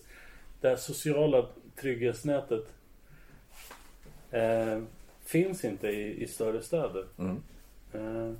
det 0.61 0.69
här 0.69 0.77
sociala 0.77 1.47
trygghetsnätet 1.81 2.67
eh, 4.31 4.81
finns 5.25 5.65
inte 5.65 5.89
i, 5.89 6.23
i 6.23 6.27
större 6.27 6.63
städer. 6.63 7.05
Mm. 7.19 7.37
Eh, 7.93 8.35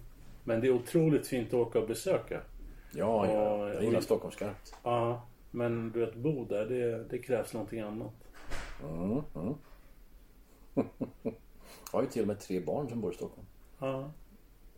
men 0.45 0.61
det 0.61 0.67
är 0.67 0.71
otroligt 0.73 1.27
fint 1.27 1.49
att 1.49 1.55
åka 1.55 1.79
och 1.79 1.89
besöka. 1.89 2.41
Ja, 2.93 3.27
ja. 3.27 3.33
Ja, 3.33 3.69
Jag 3.69 3.77
och- 3.77 3.85
gillar 3.85 4.01
Stockholm 4.01 4.33
skarpt. 4.33 4.75
Ja, 4.83 5.23
men 5.55 5.93
du 5.93 6.01
vet, 6.01 6.15
bo 6.15 6.45
där, 6.45 6.67
det, 6.67 7.05
det 7.05 7.19
krävs 7.19 7.53
någonting 7.55 7.81
annat. 7.81 8.13
Mm, 8.83 9.23
mm. 9.35 9.55
jag 11.23 11.99
har 11.99 12.03
ju 12.03 12.09
till 12.09 12.23
och 12.23 12.29
med 12.29 12.41
tre 12.41 12.61
barn 12.61 12.89
som 12.89 13.01
bor 13.01 13.13
i 13.13 13.17
Stockholm. 13.17 13.47
Ja. 13.79 14.11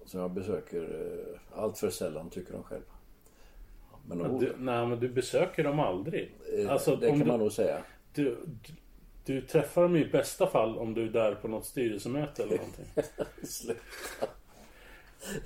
Som 0.05 0.20
jag 0.20 0.31
besöker 0.31 0.83
eh, 0.83 1.61
allt 1.62 1.79
för 1.79 1.91
sällan 1.91 2.31
tycker 2.31 2.53
de 2.53 2.62
själva. 2.62 2.87
Men 4.09 4.18
Men 4.18 4.39
Du, 4.39 4.55
nej, 4.59 4.87
men 4.87 5.01
du 5.01 5.09
besöker 5.09 5.64
dem 5.64 5.81
aldrig. 5.81 6.35
eh, 6.59 6.70
Alltså, 6.72 6.97
det 6.97 7.09
kan 7.09 7.18
du, 7.18 7.24
man 7.24 7.39
nog 7.41 7.53
säga. 7.53 7.83
du, 8.14 8.37
du, 8.47 8.72
du 9.24 9.41
träffar 9.47 9.83
dem 9.83 9.97
i 9.97 10.05
bästa 10.05 10.47
fall 10.47 10.79
om 10.79 10.95
du 10.95 11.03
är 11.03 11.11
där 11.12 11.35
på 11.35 11.49
något 11.49 11.66
styrelsemöte 11.66 12.43
eller 12.43 12.57
någonting. 12.57 12.87
Sluta. 13.47 13.81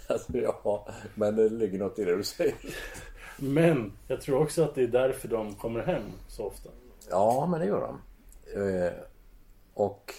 Alltså, 0.08 0.38
ja, 0.38 0.88
men 1.14 1.36
det 1.36 1.48
ligger 1.48 1.78
något 1.78 1.98
i 1.98 2.04
det 2.04 2.16
du 2.16 2.24
säger. 2.24 2.54
Men 3.40 3.92
jag 4.08 4.20
tror 4.20 4.42
också 4.42 4.64
att 4.64 4.74
det 4.74 4.82
är 4.82 4.88
därför 4.88 5.28
de 5.28 5.54
kommer 5.54 5.80
hem 5.80 6.02
så 6.28 6.44
ofta. 6.44 6.70
Ja, 7.10 7.46
men 7.50 7.60
det 7.60 7.66
gör 7.66 7.80
de. 7.80 8.00
Eh, 8.60 8.92
och 9.74 10.14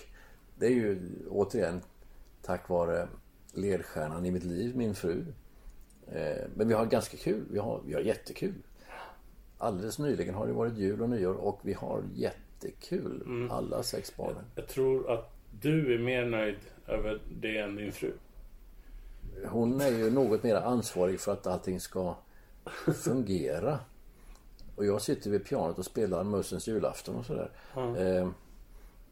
det 0.56 0.66
är 0.66 0.72
ju 0.72 1.00
återigen 1.30 1.82
tack 2.42 2.70
vare 2.70 3.08
ledstjärnan 3.54 4.26
i 4.26 4.32
mitt 4.32 4.44
liv, 4.44 4.78
min 4.78 4.96
fru. 4.96 5.26
Eh, 6.08 6.48
men 6.56 6.68
vi 6.68 6.74
har 6.74 6.86
ganska 6.86 7.18
kul. 7.18 7.46
Vi 7.52 7.60
har, 7.60 7.82
vi 7.86 7.94
har 7.94 8.02
jättekul. 8.02 8.54
Alldeles 9.58 10.00
nyligen 10.00 10.36
har 10.36 10.48
det 10.48 10.54
varit 10.54 10.78
jul 10.78 11.02
och 11.02 11.10
nyår 11.10 11.34
och 11.34 11.60
vi 11.62 11.74
har 11.74 12.04
jättekul. 12.16 13.48
Alla 13.52 13.84
sex 13.84 14.18
barnen. 14.18 14.44
Jag 14.56 14.68
tror 14.68 15.12
att 15.12 15.32
du 15.62 15.94
är 15.94 16.00
mer 16.00 16.26
nöjd 16.26 16.58
över 16.88 17.22
det 17.42 17.58
än 17.58 17.76
din 17.76 17.92
fru. 17.92 18.12
Hon 19.46 19.82
är 19.82 19.92
ju 19.92 20.12
något 20.12 20.44
mer 20.44 20.56
ansvarig 20.56 21.20
för 21.20 21.34
att 21.34 21.48
allting 21.48 21.80
ska 21.80 22.16
fungera. 23.04 23.80
Och 24.76 24.86
jag 24.86 25.02
sitter 25.02 25.30
vid 25.30 25.46
pianot 25.46 25.80
och 25.80 25.86
spelar 25.86 26.24
Mössens 26.24 26.68
julafton 26.68 27.16
och 27.16 27.26
sådär. 27.26 27.50
Eh, 27.76 28.30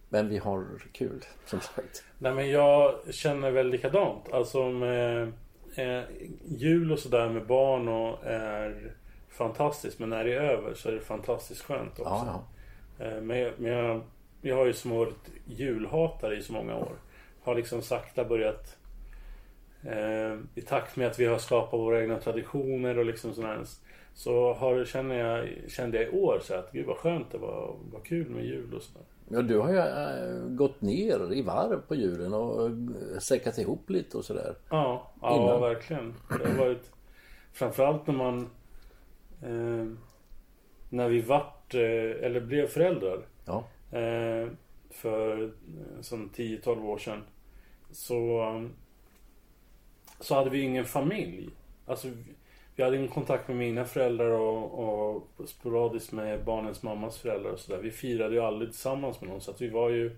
men 0.09 0.29
vi 0.29 0.37
har 0.37 0.65
kul, 0.91 1.25
som 1.45 1.59
sagt. 1.61 2.03
Nej 2.17 2.33
men 2.33 2.49
jag 2.49 2.95
känner 3.11 3.51
väl 3.51 3.69
likadant. 3.69 4.33
Alltså 4.33 4.69
med 4.69 5.33
eh, 5.75 6.03
jul 6.45 6.91
och 6.91 6.99
sådär 6.99 7.29
med 7.29 7.47
barn 7.47 7.87
och 7.87 8.25
är 8.25 8.93
fantastiskt. 9.29 9.99
Men 9.99 10.09
när 10.09 10.23
det 10.25 10.33
är 10.33 10.41
över 10.41 10.73
så 10.73 10.89
är 10.89 10.93
det 10.93 10.99
fantastiskt 10.99 11.61
skönt 11.61 11.99
också. 11.99 12.03
Ja, 12.03 12.43
ja. 12.97 13.05
Eh, 13.05 13.21
Men, 13.21 13.53
men 13.57 13.71
jag, 13.71 14.01
jag 14.41 14.55
har 14.55 14.65
ju 14.65 14.73
som 14.73 14.91
varit 14.91 15.29
julhatare 15.45 16.37
i 16.37 16.43
så 16.43 16.53
många 16.53 16.75
år. 16.75 16.95
Har 17.41 17.55
liksom 17.55 17.81
sakta 17.81 18.25
börjat 18.25 18.77
i 20.55 20.61
takt 20.61 20.95
med 20.95 21.07
att 21.07 21.19
vi 21.19 21.25
har 21.25 21.37
skapat 21.37 21.79
våra 21.79 22.01
egna 22.01 22.19
traditioner 22.19 22.97
och 22.97 23.05
liksom 23.05 23.33
sådär. 23.33 23.63
Så 24.13 24.53
har, 24.53 24.85
känner 24.85 25.15
jag, 25.15 25.49
kände 25.67 25.97
jag 26.03 26.13
i 26.13 26.17
år 26.17 26.39
så 26.43 26.53
att 26.53 26.71
gud 26.71 26.85
vad 26.85 26.97
skönt 26.97 27.31
det 27.31 27.37
var. 27.37 27.75
Vad 27.91 28.03
kul 28.03 28.29
med 28.29 28.45
jul 28.45 28.73
och 28.73 28.81
sådär. 28.81 29.05
Ja, 29.31 29.41
du 29.41 29.57
har 29.59 29.69
ju 29.71 29.77
äh, 29.77 30.43
gått 30.49 30.81
ner 30.81 31.33
i 31.33 31.41
varv 31.41 31.81
på 31.87 31.95
julen 31.95 32.33
och 32.33 32.65
äh, 32.69 33.19
säckat 33.19 33.57
ihop 33.57 33.89
lite 33.89 34.17
och 34.17 34.25
sådär. 34.25 34.55
Ja, 34.69 35.11
ja 35.21 35.35
Innan. 35.35 35.61
verkligen. 35.61 36.13
Det 36.39 36.49
har 36.49 36.57
varit 36.65 36.91
framförallt 37.53 38.07
när 38.07 38.13
man 38.13 38.39
eh, 39.41 39.85
när 40.89 41.09
vi 41.09 41.21
vart 41.21 41.73
eh, 41.75 41.81
eller 42.25 42.39
blev 42.39 42.67
föräldrar 42.67 43.19
Ja. 43.45 43.63
eh, 43.97 44.47
för 44.89 45.43
eh, 45.43 45.49
som 46.01 46.29
10-12 46.35 46.85
år 46.85 46.97
sedan 46.97 47.21
så 47.91 48.41
så 50.19 50.35
hade 50.35 50.49
vi 50.49 50.61
ingen 50.61 50.85
familj. 50.85 51.49
Alltså 51.85 52.07
vi- 52.75 52.83
hade 52.83 52.95
ingen 52.97 53.07
kontakt 53.09 53.47
med 53.47 53.57
mina 53.57 53.85
föräldrar 53.85 54.29
och, 54.29 54.79
och 54.79 55.49
sporadiskt 55.49 56.11
med 56.11 56.43
barnens 56.43 56.83
mammas 56.83 57.17
föräldrar 57.17 57.51
och 57.51 57.59
sådär. 57.59 57.79
Vi 57.81 57.91
firade 57.91 58.35
ju 58.35 58.41
aldrig 58.41 58.71
tillsammans 58.71 59.21
med 59.21 59.29
någon 59.29 59.41
så 59.41 59.51
att 59.51 59.61
vi 59.61 59.69
var 59.69 59.89
ju 59.89 60.15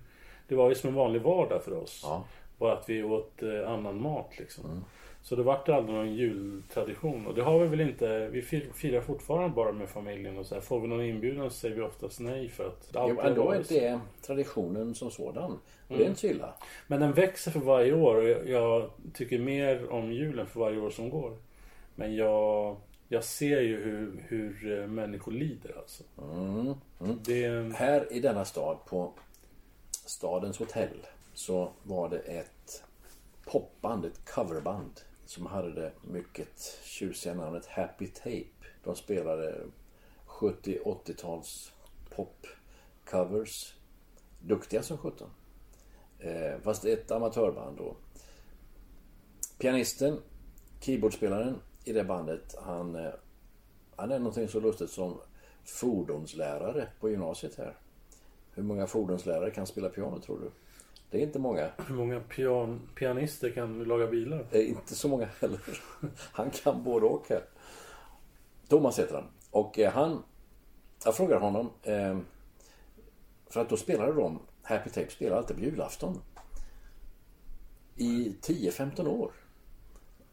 Det 0.47 0.55
var 0.55 0.69
ju 0.69 0.75
som 0.75 0.87
en 0.89 0.95
vanlig 0.95 1.21
vardag 1.21 1.63
för 1.63 1.73
oss. 1.83 2.01
Ja. 2.03 2.23
Bara 2.57 2.73
att 2.73 2.89
vi 2.89 3.03
åt 3.03 3.43
eh, 3.43 3.71
annan 3.71 4.01
mat 4.01 4.39
liksom. 4.39 4.65
Så 5.23 5.35
det 5.35 5.43
vart 5.43 5.69
aldrig 5.69 5.95
någon 5.95 6.13
jultradition. 6.15 7.27
Och 7.27 7.35
det 7.35 7.41
har 7.43 7.59
vi 7.59 7.67
väl 7.67 7.81
inte. 7.81 8.27
Vi 8.27 8.41
fir- 8.41 8.73
firar 8.73 9.01
fortfarande 9.01 9.55
bara 9.55 9.71
med 9.71 9.89
familjen 9.89 10.37
och 10.37 10.45
så 10.45 10.55
här. 10.55 10.61
Får 10.61 10.79
vi 10.79 10.87
någon 10.87 11.01
inbjudan 11.01 11.49
så 11.49 11.55
säger 11.55 11.75
vi 11.75 11.81
oftast 11.81 12.19
nej 12.19 12.49
för 12.49 12.67
att 12.67 12.93
det 12.93 12.99
Ja, 12.99 13.07
då 13.35 13.51
är 13.51 13.57
det 13.73 13.99
traditionen 14.21 14.95
som 14.95 15.11
sådan. 15.11 15.51
Och 15.87 15.97
det 15.97 16.03
är 16.03 16.07
inte 16.07 16.19
så 16.19 16.27
illa. 16.27 16.53
Men 16.87 16.99
den 16.99 17.13
växer 17.13 17.51
för 17.51 17.59
varje 17.59 17.93
år 17.93 18.15
och 18.15 18.49
jag, 18.49 18.89
tycker 19.13 19.39
mer 19.39 19.91
om 19.91 20.11
julen 20.11 20.47
för 20.47 20.59
varje 20.59 20.79
år 20.81 20.89
som 20.89 21.09
går. 21.09 21.37
Men 21.95 22.15
jag, 22.15 22.75
jag 23.07 23.23
ser 23.23 23.61
ju 23.61 23.83
hur, 23.83 24.23
hur 24.27 24.79
eh, 24.81 24.87
människor 24.87 25.31
lider 25.31 25.77
alltså. 25.77 26.03
Mm. 26.23 26.73
Det, 27.23 27.75
Här 27.75 28.13
i 28.13 28.19
denna 28.19 28.45
stad 28.45 28.77
på 28.85 29.11
Stadens 29.91 30.59
hotell 30.59 30.97
så 31.33 31.69
var 31.83 32.09
det 32.09 32.19
ett 32.19 32.83
popband, 33.45 34.05
ett 34.05 34.29
coverband 34.35 35.01
som 35.31 35.45
hade 35.45 35.73
det 35.73 35.91
mycket 36.01 36.79
tjusiga 36.83 37.33
namnet 37.33 37.65
Happy 37.65 38.07
Tape. 38.07 38.67
De 38.83 38.95
spelade 38.95 39.63
70-80-tals 40.27 41.71
popcovers. 42.09 43.75
Duktiga 44.41 44.83
som 44.83 44.97
sjutton. 44.97 45.29
Eh, 46.19 46.59
fast 46.61 46.85
ett 46.85 47.11
amatörband 47.11 47.77
då. 47.77 47.95
Pianisten, 49.57 50.19
keyboardspelaren 50.79 51.55
i 51.83 51.93
det 51.93 52.03
bandet, 52.03 52.55
han, 52.61 52.95
eh, 52.95 53.11
han 53.95 54.11
är 54.11 54.19
någonting 54.19 54.47
så 54.47 54.59
lustigt 54.59 54.91
som 54.91 55.19
fordonslärare 55.63 56.87
på 56.99 57.09
gymnasiet 57.09 57.55
här. 57.55 57.77
Hur 58.53 58.63
många 58.63 58.87
fordonslärare 58.87 59.51
kan 59.51 59.67
spela 59.67 59.89
piano 59.89 60.19
tror 60.19 60.39
du? 60.39 60.51
Det 61.11 61.17
är 61.17 61.21
inte 61.21 61.39
många. 61.39 61.69
hur 61.87 61.95
många 61.95 62.19
pian, 62.19 62.81
pianister 62.95 63.51
kan 63.51 63.83
laga 63.83 64.07
bilar? 64.07 64.45
Det 64.51 64.57
är 64.57 64.65
inte 64.65 64.95
så 64.95 65.07
många 65.07 65.29
heller. 65.39 65.59
Han 66.31 66.49
kan 66.49 66.83
både 66.83 67.05
och 67.05 67.25
här. 67.29 67.43
Thomas 68.67 68.99
heter 68.99 69.15
han. 69.15 69.23
Och 69.51 69.79
eh, 69.79 69.93
han... 69.93 70.23
Jag 71.05 71.15
frågar 71.15 71.39
honom. 71.39 71.69
Eh, 71.83 72.17
för 73.49 73.61
att 73.61 73.69
då 73.69 73.77
spelade 73.77 74.13
de, 74.13 74.39
Happy 74.61 74.89
Tape 74.89 75.11
spelade 75.11 75.37
alltid 75.37 75.57
på 75.57 75.63
julafton. 75.63 76.21
I 77.95 78.35
10-15 78.41 79.07
år. 79.07 79.31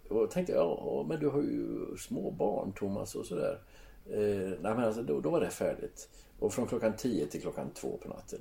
Och 0.08 0.22
jag 0.22 0.30
tänkte, 0.30 0.52
ja 0.52 1.04
men 1.08 1.20
du 1.20 1.28
har 1.28 1.42
ju 1.42 1.96
små 1.96 2.30
barn 2.30 2.72
Thomas 2.72 3.14
och 3.14 3.26
sådär. 3.26 3.60
Eh, 4.06 4.58
nej 4.60 4.74
men 4.74 4.84
alltså 4.84 5.02
då, 5.02 5.20
då 5.20 5.30
var 5.30 5.40
det 5.40 5.50
färdigt. 5.50 6.08
Och 6.38 6.52
från 6.52 6.66
klockan 6.66 6.96
10 6.96 7.26
till 7.26 7.40
klockan 7.40 7.70
2 7.70 7.98
på 8.02 8.08
natten. 8.08 8.40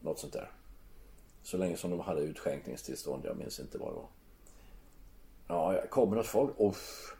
Något 0.00 0.18
sånt 0.18 0.32
där. 0.32 0.50
Så 1.44 1.56
länge 1.56 1.76
som 1.76 1.90
de 1.90 2.00
hade 2.00 2.20
utskänkningstillstånd. 2.20 3.24
Jag 3.24 3.36
minns 3.36 3.60
inte 3.60 3.78
vad 3.78 3.88
det 3.88 3.94
var. 3.94 4.08
Ja, 5.46 5.74
jag 5.74 5.90
kommer 5.90 6.16
något 6.16 6.26
folk. 6.26 6.50
Uff, 6.58 7.16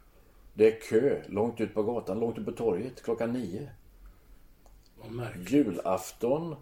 det 0.55 0.67
är 0.67 0.81
kö 0.81 1.23
långt 1.29 1.61
ut 1.61 1.75
på 1.75 1.83
gatan, 1.83 2.21
långt 2.21 2.39
ut 2.39 2.45
på 2.45 2.53
torget 2.53 3.03
klockan 3.03 3.33
nio. 3.33 3.71
Julafton 5.49 6.57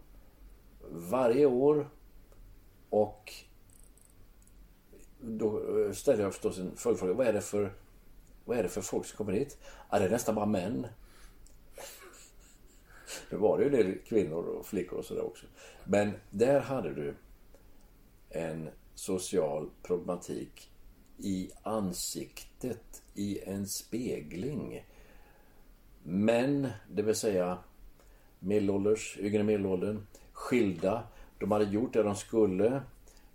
varje 0.90 1.46
år. 1.46 1.88
Och 2.90 3.32
då 5.20 5.78
eh, 5.78 5.92
ställer 5.92 6.22
jag 6.22 6.32
förstås 6.32 6.58
en 6.58 6.76
följdfråga. 6.76 7.12
Vad 7.12 7.26
är 7.26 7.32
det 7.32 7.40
för, 7.40 7.72
vad 8.44 8.58
är 8.58 8.62
det 8.62 8.68
för 8.68 8.80
folk 8.80 9.06
som 9.06 9.16
kommer 9.16 9.32
hit? 9.32 9.58
Ja, 9.90 9.98
det 9.98 10.04
är 10.04 10.10
nästan 10.10 10.34
bara 10.34 10.46
män. 10.46 10.86
Nu 13.30 13.36
var 13.36 13.58
det 13.58 13.64
ju 13.64 13.70
en 13.70 13.76
del 13.76 13.98
kvinnor 13.98 14.44
och 14.44 14.66
flickor 14.66 14.98
och 14.98 15.04
sådär 15.04 15.24
också. 15.24 15.46
Men 15.84 16.12
där 16.30 16.60
hade 16.60 16.94
du 16.94 17.14
en 18.32 18.68
social 18.94 19.70
problematik 19.82 20.70
i 21.18 21.50
ansiktet, 21.62 23.02
i 23.14 23.40
en 23.44 23.66
spegling. 23.66 24.86
Män, 26.02 26.68
det 26.90 27.02
vill 27.02 27.14
säga 27.14 27.58
medelålders, 28.38 29.18
yngre 29.20 29.42
medelåldern, 29.42 30.06
skilda. 30.32 31.02
De 31.38 31.50
hade 31.50 31.64
gjort 31.64 31.92
det 31.92 32.02
de 32.02 32.16
skulle 32.16 32.82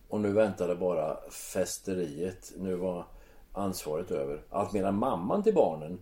och 0.08 0.22
nu 0.22 0.32
väntade 0.32 0.76
bara 0.76 1.18
festeriet. 1.30 2.54
Nu 2.58 2.76
var 2.76 3.06
ansvaret 3.54 4.12
över. 4.12 4.42
Allt 4.50 4.74
medan 4.74 4.96
mamman 4.96 5.44
till 5.44 5.54
barnen, 5.54 6.00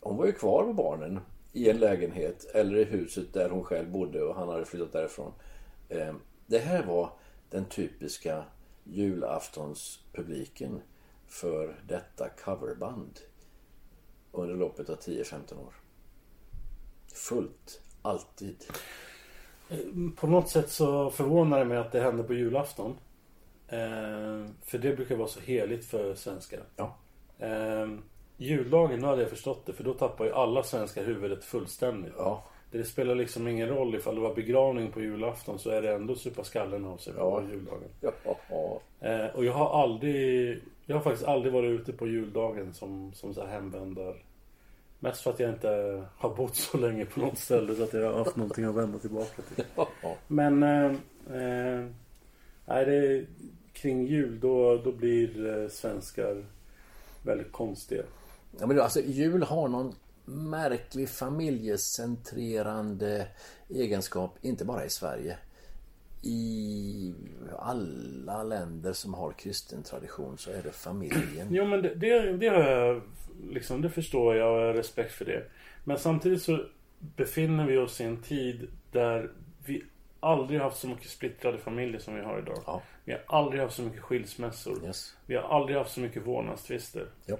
hon 0.00 0.16
var 0.16 0.26
ju 0.26 0.32
kvar 0.32 0.66
med 0.66 0.74
barnen 0.74 1.20
i 1.52 1.70
en 1.70 1.78
lägenhet 1.78 2.44
eller 2.54 2.76
i 2.76 2.84
huset 2.84 3.32
där 3.32 3.50
hon 3.50 3.64
själv 3.64 3.90
bodde 3.90 4.22
och 4.22 4.34
han 4.34 4.48
hade 4.48 4.64
flyttat 4.64 4.92
därifrån. 4.92 5.32
Eh, 5.88 6.14
det 6.46 6.58
här 6.58 6.82
var 6.82 7.10
den 7.50 7.64
typiska 7.64 8.44
julaftonspubliken 8.84 10.80
för 11.26 11.80
detta 11.86 12.28
coverband 12.28 13.20
under 14.32 14.54
loppet 14.54 14.90
av 14.90 14.96
10-15 14.96 15.66
år. 15.66 15.74
Fullt, 17.14 17.80
alltid. 18.02 18.64
På 20.16 20.26
något 20.26 20.48
sätt 20.48 20.70
så 20.70 21.10
förvånar 21.10 21.58
det 21.58 21.64
mig 21.64 21.78
att 21.78 21.92
det 21.92 22.00
hände 22.00 22.22
på 22.22 22.34
julafton. 22.34 22.96
Eh, 23.68 24.46
för 24.62 24.78
det 24.78 24.96
brukar 24.96 25.16
vara 25.16 25.28
så 25.28 25.40
heligt 25.40 25.84
för 25.84 26.14
svenskar. 26.14 26.62
Ja. 26.76 26.96
Eh, 27.38 27.88
juldagen, 28.36 29.00
nu 29.00 29.06
hade 29.06 29.22
jag 29.22 29.30
förstått 29.30 29.66
det. 29.66 29.72
För 29.72 29.84
då 29.84 29.94
tappar 29.94 30.24
ju 30.24 30.32
alla 30.32 30.62
svenskar 30.62 31.04
huvudet 31.04 31.44
fullständigt. 31.44 32.14
Ja. 32.16 32.44
Det 32.70 32.84
spelar 32.84 33.14
liksom 33.14 33.48
ingen 33.48 33.68
roll 33.68 33.94
ifall 33.94 34.14
det 34.14 34.20
var 34.20 34.34
begravning 34.34 34.92
på 34.92 35.00
julafton 35.00 35.58
så 35.58 35.70
är 35.70 35.82
det 35.82 35.94
ändå 35.94 36.14
supa 36.14 36.44
skallen 36.44 36.84
av 36.84 36.96
sig 36.96 37.12
på 37.12 37.18
Ja. 37.20 37.42
juldagen. 37.52 37.88
Ja, 38.00 38.12
ja. 38.50 38.80
Eh, 39.08 39.26
och 39.36 39.44
jag 39.44 39.52
har 39.52 39.82
aldrig 39.82 40.58
Jag 40.86 40.96
har 40.96 41.02
faktiskt 41.02 41.28
aldrig 41.28 41.52
varit 41.52 41.80
ute 41.80 41.92
på 41.92 42.06
juldagen 42.06 42.74
som, 42.74 43.12
som 43.14 43.34
så 43.34 43.40
här 43.46 43.48
hemvändar 43.52 44.14
Mest 45.02 45.22
för 45.22 45.30
att 45.30 45.40
jag 45.40 45.50
inte 45.50 46.02
har 46.16 46.34
bott 46.34 46.56
så 46.56 46.78
länge 46.78 47.04
på 47.04 47.20
något 47.20 47.38
ställe 47.38 47.74
så 47.74 47.82
att 47.82 47.92
jag 47.92 48.12
har 48.12 48.18
haft 48.18 48.36
någonting 48.36 48.64
att 48.64 48.74
vända 48.74 48.98
tillbaka 48.98 49.42
till. 49.42 49.64
Men 50.26 50.62
eh, 50.62 50.84
eh, 51.36 51.84
Nej 52.66 52.84
det 52.84 53.26
Kring 53.72 54.06
jul 54.06 54.40
då, 54.40 54.76
då 54.76 54.92
blir 54.92 55.62
eh, 55.62 55.68
svenskar 55.68 56.44
Väldigt 57.24 57.52
konstiga 57.52 58.02
Ja, 58.60 58.66
men 58.66 58.80
alltså, 58.80 59.00
jul 59.00 59.42
har 59.42 59.68
någon 59.68 59.94
märklig 60.30 61.08
familjecentrerande 61.08 63.26
egenskap, 63.68 64.38
inte 64.40 64.64
bara 64.64 64.84
i 64.84 64.90
Sverige. 64.90 65.38
I 66.22 67.14
alla 67.58 68.42
länder 68.42 68.92
som 68.92 69.14
har 69.14 69.32
kristen 69.32 69.82
tradition 69.82 70.38
så 70.38 70.50
är 70.50 70.62
det 70.62 70.72
familjen. 70.72 71.48
Jo 71.50 71.64
men 71.64 71.82
det, 71.82 71.94
det, 71.94 72.36
det 72.36 72.48
har 72.48 72.60
jag 72.60 73.02
liksom, 73.50 73.82
det 73.82 73.90
förstår 73.90 74.36
jag 74.36 74.54
och 74.54 74.60
jag 74.60 74.66
har 74.66 74.74
respekt 74.74 75.12
för 75.12 75.24
det. 75.24 75.44
Men 75.84 75.98
samtidigt 75.98 76.42
så 76.42 76.64
befinner 76.98 77.66
vi 77.66 77.76
oss 77.76 78.00
i 78.00 78.04
en 78.04 78.22
tid 78.22 78.68
där 78.92 79.30
vi 79.64 79.84
aldrig 80.20 80.60
haft 80.60 80.78
så 80.78 80.88
mycket 80.88 81.10
splittrade 81.10 81.58
familjer 81.58 82.00
som 82.00 82.14
vi 82.14 82.20
har 82.20 82.38
idag. 82.38 82.62
Ja. 82.66 82.82
Vi 83.04 83.12
har 83.12 83.22
aldrig 83.26 83.62
haft 83.62 83.76
så 83.76 83.82
mycket 83.82 84.00
skilsmässor. 84.00 84.84
Yes. 84.84 85.16
Vi 85.26 85.36
har 85.36 85.42
aldrig 85.42 85.78
haft 85.78 85.92
så 85.92 86.00
mycket 86.00 86.26
vårdnadstvister. 86.26 87.06
Ja. 87.26 87.36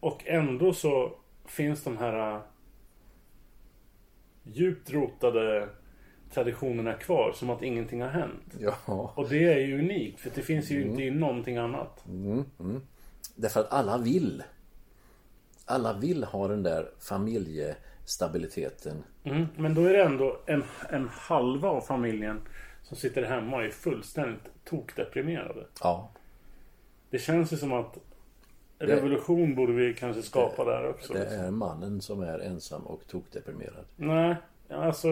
Och 0.00 0.22
ändå 0.26 0.72
så 0.72 1.12
finns 1.50 1.84
de 1.84 1.96
här 1.96 2.34
äh, 2.34 2.40
djupt 4.42 4.90
rotade 4.90 5.68
traditionerna 6.34 6.92
kvar 6.92 7.32
som 7.32 7.50
att 7.50 7.62
ingenting 7.62 8.02
har 8.02 8.08
hänt. 8.08 8.54
Ja. 8.60 9.12
Och 9.16 9.28
det 9.28 9.44
är 9.44 9.58
ju 9.58 9.78
unikt 9.78 10.20
för 10.20 10.30
det 10.34 10.42
finns 10.42 10.70
ju 10.70 10.82
inte 10.82 11.02
i 11.02 11.10
någonting 11.10 11.56
annat. 11.56 12.04
Därför 13.34 13.60
att 13.60 13.72
alla 13.72 13.98
vill. 13.98 14.42
Alla 15.64 15.92
vill 15.92 16.24
ha 16.24 16.48
den 16.48 16.62
där 16.62 16.90
familjestabiliteten. 16.98 19.04
Mm, 19.24 19.46
men 19.56 19.74
då 19.74 19.84
är 19.84 19.92
det 19.92 20.02
ändå 20.02 20.40
en, 20.46 20.64
en 20.90 21.08
halva 21.12 21.68
av 21.68 21.80
familjen 21.80 22.40
som 22.82 22.96
sitter 22.96 23.22
hemma 23.22 23.56
och 23.56 23.64
är 23.64 23.70
fullständigt 23.70 24.42
tokdeprimerade. 24.64 25.66
Ja. 25.80 26.10
Det 27.10 27.18
känns 27.18 27.52
ju 27.52 27.56
som 27.56 27.72
att 27.72 27.98
revolution 28.78 29.54
borde 29.54 29.72
vi 29.72 29.94
kanske 29.94 30.22
skapa 30.22 30.64
där 30.64 30.88
också. 30.88 31.12
Det 31.12 31.20
liksom. 31.20 31.40
är 31.40 31.50
mannen 31.50 32.00
som 32.00 32.22
är 32.22 32.38
ensam 32.38 32.82
och 32.82 33.06
tokdeprimerad. 33.06 33.84
Nej, 33.96 34.36
alltså 34.70 35.08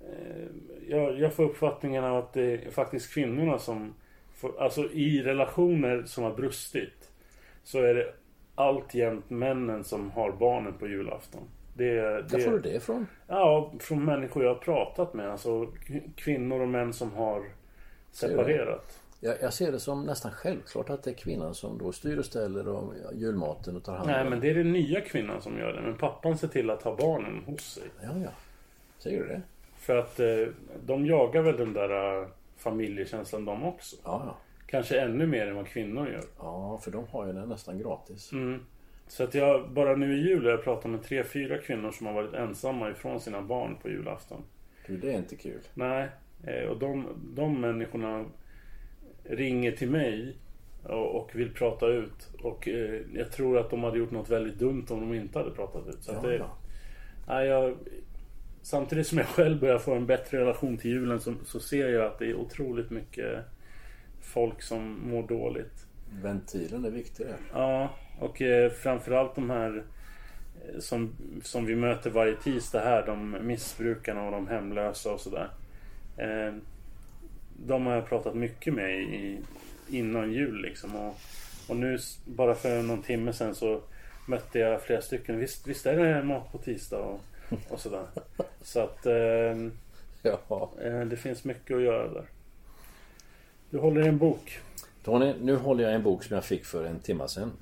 eh, 0.00 0.46
jag, 0.88 1.20
jag 1.20 1.32
får 1.32 1.44
uppfattningen 1.44 2.04
av 2.04 2.16
att 2.16 2.32
det 2.32 2.42
är 2.42 2.70
faktiskt 2.70 3.14
kvinnorna 3.14 3.58
som 3.58 3.94
får, 4.34 4.62
Alltså 4.62 4.84
i 4.92 5.22
relationer 5.22 6.02
som 6.02 6.24
har 6.24 6.34
brustit 6.34 7.10
Så 7.62 7.78
är 7.78 7.94
det 7.94 8.14
alltjämt 8.54 9.30
männen 9.30 9.84
som 9.84 10.10
har 10.10 10.32
barnen 10.32 10.72
på 10.72 10.88
julafton. 10.88 11.42
Det, 11.74 12.22
det, 12.22 12.40
får 12.40 12.50
du 12.50 12.60
det 12.60 12.74
ifrån? 12.74 13.06
Ja, 13.26 13.72
från 13.80 14.04
människor 14.04 14.44
jag 14.44 14.54
har 14.54 14.60
pratat 14.60 15.14
med. 15.14 15.30
Alltså 15.30 15.66
kvinnor 16.16 16.60
och 16.60 16.68
män 16.68 16.92
som 16.92 17.12
har 17.12 17.44
separerat. 18.10 19.00
Jag, 19.20 19.52
ser 19.52 19.72
det 19.72 19.80
som 19.80 20.06
nästan 20.06 20.30
självklart 20.30 20.90
att 20.90 21.02
det 21.02 21.10
är 21.10 21.14
kvinnan 21.14 21.54
som 21.54 21.78
då 21.78 21.92
styr 21.92 22.18
och 22.18 22.24
ställer 22.24 22.68
och 22.68 22.94
julmaten 23.14 23.76
och 23.76 23.84
tar 23.84 23.92
hand 23.92 24.10
om 24.10 24.16
Nej, 24.16 24.30
men 24.30 24.40
det 24.40 24.50
är 24.50 24.54
den 24.54 24.72
nya 24.72 25.00
kvinnan 25.00 25.42
som 25.42 25.58
gör 25.58 25.72
det. 25.72 25.80
Men 25.80 25.96
pappan 25.96 26.38
ser 26.38 26.48
till 26.48 26.70
att 26.70 26.82
ha 26.82 26.96
barnen 26.96 27.42
hos 27.46 27.74
sig. 27.74 27.82
Ja, 28.02 28.18
ja. 28.24 28.30
Säger 28.98 29.22
du 29.22 29.28
det? 29.28 29.42
För 29.76 29.96
att 29.96 30.20
eh, 30.20 30.46
de 30.86 31.06
jagar 31.06 31.42
väl 31.42 31.56
den 31.56 31.72
där 31.72 32.20
eh, 32.22 32.28
familjekänslan 32.56 33.44
de 33.44 33.64
också. 33.64 33.96
Ja, 34.04 34.22
ja. 34.26 34.36
Kanske 34.66 35.00
ännu 35.00 35.26
mer 35.26 35.46
än 35.46 35.56
vad 35.56 35.66
kvinnor 35.66 36.08
gör. 36.08 36.24
Ja, 36.38 36.78
för 36.82 36.90
de 36.90 37.06
har 37.10 37.26
ju 37.26 37.32
den 37.32 37.48
nästan 37.48 37.78
gratis. 37.78 38.32
Mm. 38.32 38.60
Så 39.08 39.24
att 39.24 39.34
jag, 39.34 39.70
bara 39.70 39.96
nu 39.96 40.18
i 40.18 40.28
jul 40.28 40.44
har 40.44 40.50
jag 40.50 40.64
pratat 40.64 40.90
med 40.90 41.02
tre, 41.02 41.24
fyra 41.24 41.58
kvinnor 41.58 41.90
som 41.90 42.06
har 42.06 42.14
varit 42.14 42.34
ensamma 42.34 42.90
ifrån 42.90 43.20
sina 43.20 43.42
barn 43.42 43.76
på 43.82 43.88
julafton. 43.88 44.42
Du, 44.86 44.96
det 44.96 45.12
är 45.12 45.18
inte 45.18 45.36
kul. 45.36 45.60
Nej, 45.74 46.08
eh, 46.46 46.68
och 46.68 46.78
de, 46.78 47.06
de 47.34 47.60
människorna 47.60 48.24
ringer 49.28 49.72
till 49.72 49.90
mig 49.90 50.36
och, 50.82 51.30
vill 51.34 51.54
prata 51.54 51.86
ut. 51.86 52.28
Och 52.42 52.68
eh, 52.68 53.00
jag 53.14 53.32
tror 53.32 53.58
att 53.58 53.70
de 53.70 53.84
hade 53.84 53.98
gjort 53.98 54.10
något 54.10 54.28
väldigt 54.28 54.58
dumt 54.58 54.86
om 54.90 55.00
de 55.00 55.14
inte 55.14 55.38
hade 55.38 55.50
pratat 55.50 55.88
ut. 55.88 56.02
Så 56.02 56.12
Ja, 56.12 56.28
det, 56.28 56.36
ja. 56.36 56.56
nej, 57.28 57.46
jag, 57.46 57.74
samtidigt 58.62 59.06
som 59.06 59.18
jag 59.18 59.26
själv 59.26 59.60
börjar 59.60 59.78
få 59.78 59.94
en 59.94 60.06
bättre 60.06 60.40
relation 60.40 60.76
till 60.76 60.90
julen 60.90 61.20
så, 61.20 61.34
så 61.44 61.60
ser 61.60 61.88
jag 61.88 62.06
att 62.06 62.18
det 62.18 62.26
är 62.26 62.34
otroligt 62.34 62.90
mycket 62.90 63.44
folk 64.20 64.62
som 64.62 65.10
mår 65.10 65.22
dåligt. 65.22 65.86
Ventilen 66.22 66.84
är 66.84 66.90
viktig 66.90 67.26
där. 67.26 67.36
Ja, 67.52 67.90
och 68.18 68.42
eh, 68.42 68.70
framförallt 68.70 69.34
de 69.34 69.50
här 69.50 69.84
eh, 70.68 70.78
som, 70.78 71.12
som 71.42 71.66
vi 71.66 71.76
möter 71.76 72.10
varje 72.10 72.36
tisdag 72.36 72.80
här, 72.80 73.06
de 73.06 73.36
missbrukarna 73.42 74.24
och 74.24 74.32
de 74.32 74.48
hemlösa 74.48 75.12
och 75.12 75.20
sådär. 75.20 75.50
Eh, 76.16 76.54
de 77.66 77.86
har 77.86 77.94
jag 77.94 78.08
pratat 78.08 78.34
mycket 78.34 78.74
med 78.74 79.00
i, 79.00 79.38
innan 79.88 80.32
jul 80.32 80.62
liksom. 80.62 80.96
Och, 80.96 81.14
och 81.68 81.76
nu 81.76 81.98
bara 82.24 82.54
för 82.54 82.82
någon 82.82 83.02
timme 83.02 83.32
sedan 83.32 83.54
så 83.54 83.80
mötte 84.26 84.58
jag 84.58 84.82
flera 84.82 85.02
stycken. 85.02 85.38
Visst, 85.38 85.66
visst 85.66 85.86
är 85.86 85.96
det 85.96 86.22
mat 86.22 86.52
på 86.52 86.58
tisdag 86.58 86.98
och, 86.98 87.20
och 87.68 87.80
sådär. 87.80 88.06
Så 88.62 88.80
att 88.80 89.06
eh, 89.06 89.56
Ja. 90.22 90.70
det 91.10 91.16
finns 91.16 91.44
mycket 91.44 91.76
att 91.76 91.82
göra 91.82 92.08
där. 92.08 92.24
Du 93.70 93.78
håller 93.78 94.04
i 94.04 94.08
en 94.08 94.18
bok. 94.18 94.58
Tony, 95.04 95.34
nu 95.40 95.56
håller 95.56 95.84
jag 95.84 95.94
en 95.94 96.02
bok 96.02 96.24
som 96.24 96.34
jag 96.34 96.44
fick 96.44 96.64
för 96.64 96.84
en 96.84 96.98
timme 97.00 97.28
sedan. 97.28 97.52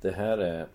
Det 0.00 0.10
här 0.10 0.38
är 0.38 0.66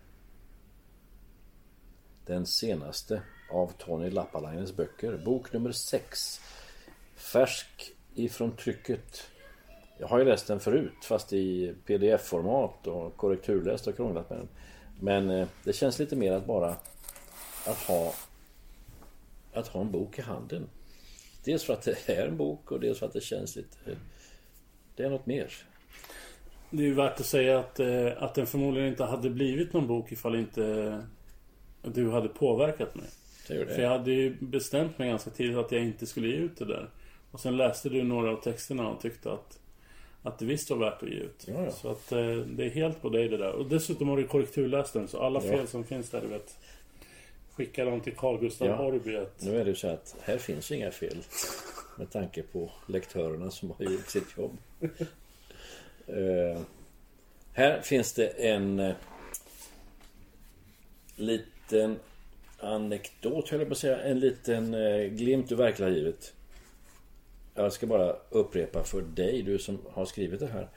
den 2.25 2.45
senaste 2.45 3.21
av 3.51 3.71
Tony 3.77 4.09
Lappalainens 4.09 4.75
böcker. 4.75 5.17
Bok 5.25 5.53
nummer 5.53 5.71
6. 5.71 6.41
Färsk 7.21 7.91
ifrån 8.15 8.55
trycket. 8.55 9.29
Jag 9.97 10.07
har 10.07 10.19
ju 10.19 10.25
läst 10.25 10.47
den 10.47 10.59
förut 10.59 11.05
fast 11.05 11.33
i 11.33 11.75
pdf-format 11.85 12.87
och 12.87 13.17
korrekturläst 13.17 13.87
och 13.87 13.95
krånglat 13.95 14.29
med 14.29 14.39
den. 14.39 14.47
Men 14.99 15.29
eh, 15.29 15.47
det 15.63 15.73
känns 15.73 15.99
lite 15.99 16.15
mer 16.15 16.31
att 16.31 16.45
bara 16.45 16.75
att 17.65 17.77
ha 17.87 18.13
att 19.53 19.67
ha 19.67 19.81
en 19.81 19.91
bok 19.91 20.19
i 20.19 20.21
handen. 20.21 20.69
Dels 21.43 21.63
för 21.63 21.73
att 21.73 21.81
det 21.81 22.09
är 22.09 22.27
en 22.27 22.37
bok 22.37 22.71
och 22.71 22.79
dels 22.79 22.99
för 22.99 23.05
att 23.05 23.13
det 23.13 23.21
känns 23.21 23.55
lite 23.55 23.77
det 24.95 25.03
är 25.03 25.09
något 25.09 25.25
mer. 25.25 25.53
Det 26.69 26.83
är 26.83 26.87
ju 26.87 26.93
värt 26.93 27.19
att 27.19 27.25
säga 27.25 27.59
att, 27.59 27.79
eh, 27.79 28.23
att 28.23 28.35
den 28.35 28.47
förmodligen 28.47 28.89
inte 28.89 29.03
hade 29.03 29.29
blivit 29.29 29.73
någon 29.73 29.87
bok 29.87 30.11
ifall 30.11 30.35
inte 30.35 31.03
du 31.81 32.11
hade 32.11 32.27
påverkat 32.27 32.95
mig. 32.95 33.05
Säger 33.47 33.65
du 33.65 33.73
För 33.73 33.81
jag 33.81 33.91
det? 33.91 33.97
hade 33.97 34.11
ju 34.11 34.35
bestämt 34.39 34.99
mig 34.99 35.09
ganska 35.09 35.29
tidigt 35.29 35.57
att 35.57 35.71
jag 35.71 35.83
inte 35.83 36.05
skulle 36.05 36.27
ge 36.27 36.33
ut 36.33 36.57
det 36.57 36.65
där. 36.65 36.89
Och 37.31 37.39
sen 37.39 37.57
läste 37.57 37.89
du 37.89 38.03
några 38.03 38.31
av 38.31 38.41
texterna 38.41 38.89
och 38.89 39.01
tyckte 39.01 39.31
att, 39.31 39.59
att 40.23 40.39
det 40.39 40.45
visst 40.45 40.69
var 40.69 40.77
värt 40.77 41.03
att 41.03 41.09
ge 41.09 41.15
ut. 41.15 41.45
Ja, 41.47 41.63
ja. 41.63 41.71
Så 41.71 41.91
att 41.91 42.11
eh, 42.11 42.17
det 42.35 42.65
är 42.65 42.69
helt 42.69 43.01
på 43.01 43.09
dig 43.09 43.29
det 43.29 43.37
där. 43.37 43.51
Och 43.51 43.65
dessutom 43.69 44.09
har 44.09 44.17
du 44.17 44.27
korrekturläst 44.27 44.93
den 44.93 45.07
så 45.07 45.21
alla 45.21 45.41
Ja. 45.43 45.51
fel 45.51 45.67
som 45.67 45.83
finns 45.83 46.09
där 46.09 46.21
du 46.21 46.27
vet. 46.27 46.57
skickar 47.53 47.85
dem 47.85 48.01
till 48.01 48.15
Carl 48.15 48.39
Gustaf 48.39 48.67
Ja. 48.67 48.75
Horby 48.75 49.15
att 49.15 49.41
Nu 49.43 49.55
är 49.59 49.63
det 49.65 49.69
ju 49.69 49.75
så 49.75 49.87
att 49.87 50.15
här 50.21 50.37
finns 50.37 50.71
inga 50.71 50.91
fel. 50.91 51.17
Med 51.97 52.11
tanke 52.11 52.43
på 52.43 52.71
lektörerna 52.87 53.51
som 53.51 53.71
har 53.71 53.85
gjort 53.85 54.07
sitt 54.09 54.37
jobb. 54.37 54.57
Eh, 56.07 56.61
här 57.53 57.81
finns 57.81 58.13
det 58.13 58.27
en 58.27 58.79
eh, 58.79 58.95
liten 61.15 61.99
anekdot, 62.59 63.49
höll 63.49 63.59
jag 63.59 63.67
på 63.69 63.71
att 63.73 63.77
säga. 63.77 64.01
En 64.01 64.19
liten 64.19 64.73
eh, 64.73 65.03
glimt 65.07 65.51
ur 65.51 65.55
verkliga 65.55 65.89
livet. 65.89 66.33
Jag 67.55 67.73
ska 67.73 67.87
bara 67.87 68.15
upprepa 68.29 68.83
för 68.83 69.01
dig, 69.01 69.41
du 69.41 69.59
som 69.59 69.79
har 69.91 70.05
skrivit 70.05 70.39
det 70.39 70.47
här. 70.47 70.69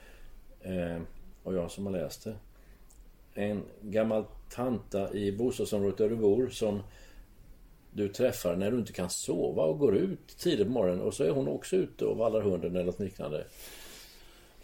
Eh, 0.61 1.03
och 1.43 1.55
jag 1.55 1.71
som 1.71 1.87
har 1.87 1.93
läst 1.93 2.25
det. 2.25 2.35
En 3.35 3.63
gammal 3.83 4.25
tanta 4.51 5.15
i 5.15 5.33
bostadsområdet 5.33 5.99
där 5.99 6.09
du 6.09 6.17
bor 6.17 6.49
som 6.49 6.83
du 7.93 8.09
träffar 8.09 8.57
när 8.57 8.71
du 8.71 8.79
inte 8.79 8.93
kan 8.93 9.11
sova 9.11 9.63
och 9.63 9.79
går 9.79 9.97
ut 9.97 10.39
tidigt 10.39 10.67
på 10.67 10.73
morgonen 10.73 11.01
och 11.01 11.15
så 11.15 11.25
är 11.25 11.31
hon 11.31 11.49
också 11.49 11.77
ute 11.77 12.05
och 12.05 12.17
vallar 12.17 12.41
hunden 12.41 12.71
eller 12.71 12.85
något 12.85 13.01
liknande. 13.01 13.45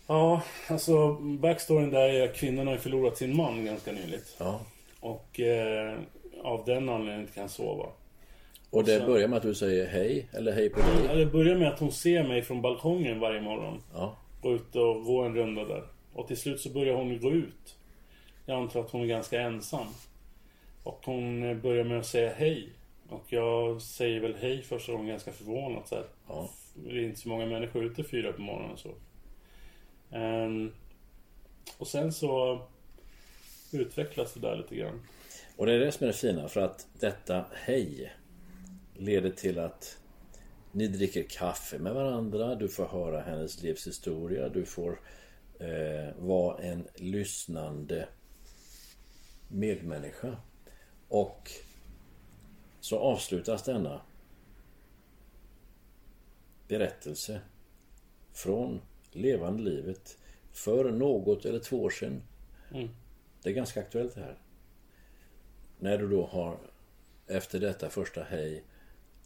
Ja, 0.07 0.43
alltså 0.69 1.13
backstoryn 1.15 1.91
där 1.91 2.09
är 2.09 2.25
att 2.25 2.37
kvinnan 2.37 2.67
har 2.67 2.77
förlorat 2.77 3.17
sin 3.17 3.37
man 3.37 3.65
ganska 3.65 3.93
nyligt. 3.93 4.37
Ja. 4.39 4.61
Och 5.01 5.41
eh, 5.41 5.99
av 6.43 6.65
den 6.65 6.89
anledningen 6.89 7.21
inte 7.21 7.33
kan 7.33 7.49
sova. 7.49 7.87
Och 8.71 8.85
det 8.85 8.99
så- 9.01 9.07
börjar 9.07 9.29
med 9.29 9.37
att 9.37 9.43
du 9.43 9.55
säger 9.55 9.87
hej 9.87 10.29
eller 10.33 10.53
hej 10.53 10.71
på 10.71 10.81
Ja, 10.81 11.15
dig. 11.15 11.25
Det 11.25 11.33
börjar 11.33 11.57
med 11.57 11.69
att 11.69 11.79
hon 11.81 11.93
ser 11.93 12.23
mig 12.29 12.43
från 12.43 12.63
balkongen 12.63 13.21
varje 13.21 13.41
morgon. 13.41 13.83
Ja. 13.95 14.17
Gå 14.43 14.55
ut 14.55 14.77
och 14.77 15.05
gå 15.05 15.23
en 15.23 15.35
runda 15.35 15.65
där. 15.65 15.85
Och 16.13 16.29
till 16.29 16.37
slut 16.37 16.61
så 16.61 16.71
börjar 16.71 16.95
hon 16.95 17.21
gå 17.21 17.31
ut. 17.31 17.77
Jag 18.47 18.59
antar 18.63 18.81
att 18.81 18.91
hon 18.91 19.03
är 19.03 19.07
ganska 19.07 19.41
ensam. 19.41 19.87
Och 20.85 21.01
hon 21.05 21.61
börjar 21.61 21.85
med 21.85 21.99
att 21.99 22.07
säga 22.07 22.33
hej. 22.37 22.69
Och 23.09 23.25
jag 23.29 23.83
säger 23.83 24.21
väl 24.21 24.35
hej 24.41 24.63
första 24.63 24.93
gången 24.93 25.09
ganska 25.09 25.33
förvånad. 25.33 25.83
Så 25.87 25.95
här. 25.95 26.05
Ja. 26.29 26.51
Det 26.75 26.91
är 26.99 27.03
inte 27.03 27.21
så 27.21 27.29
många 27.29 27.47
människor 27.47 27.85
ute 27.85 28.05
fyra 28.05 28.33
på 28.33 28.43
morgonen. 28.43 28.77
Så. 28.77 28.89
Ehm, 30.17 30.73
och 31.79 31.87
sen 31.87 32.13
så 32.13 32.61
utvecklas 33.73 34.35
det 34.35 34.41
där 34.41 34.57
lite 34.57 34.77
grann. 34.77 35.01
Och 35.57 35.67
det 35.67 35.73
är 35.73 35.79
det 35.79 35.93
som 35.93 36.05
är 36.05 36.09
det 36.09 36.17
fina 36.17 36.49
för 36.49 36.61
att 36.61 36.87
detta 37.01 37.45
hej 37.55 38.13
leder 39.01 39.31
till 39.31 39.59
att 39.59 39.99
ni 40.73 40.87
dricker 40.87 41.23
kaffe 41.23 41.79
med 41.79 41.95
varandra, 41.95 42.55
du 42.55 42.69
får 42.69 42.87
höra 42.87 43.21
hennes 43.21 43.63
livshistoria, 43.63 44.49
du 44.49 44.65
får 44.65 45.01
eh, 45.59 46.15
vara 46.19 46.59
en 46.59 46.89
lyssnande 46.95 48.09
medmänniska. 49.49 50.37
Och 51.09 51.51
så 52.81 52.99
avslutas 52.99 53.63
denna 53.63 54.01
berättelse 56.69 57.41
från 58.33 58.81
levande 59.13 59.63
livet 59.63 60.19
för 60.53 60.93
något 60.93 61.45
eller 61.45 61.59
två 61.59 61.83
år 61.83 61.91
sedan. 61.91 62.23
Mm. 62.75 62.89
Det 63.43 63.51
är 63.51 63.55
ganska 63.55 63.81
aktuellt 63.81 64.15
det 64.15 64.21
här. 64.21 64.39
När 65.79 65.99
du 65.99 66.09
då 66.09 66.27
har 66.27 66.59
efter 67.27 67.61
detta 67.61 67.91
första 67.91 68.23
hej 68.23 68.65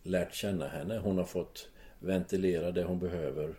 lärt 0.05 0.35
känna 0.35 0.69
henne. 0.69 0.99
Hon 0.99 1.19
har 1.19 1.25
fått 1.25 1.69
ventilera 1.99 2.71
det 2.71 2.85
hon 2.85 2.99
behöver. 2.99 3.55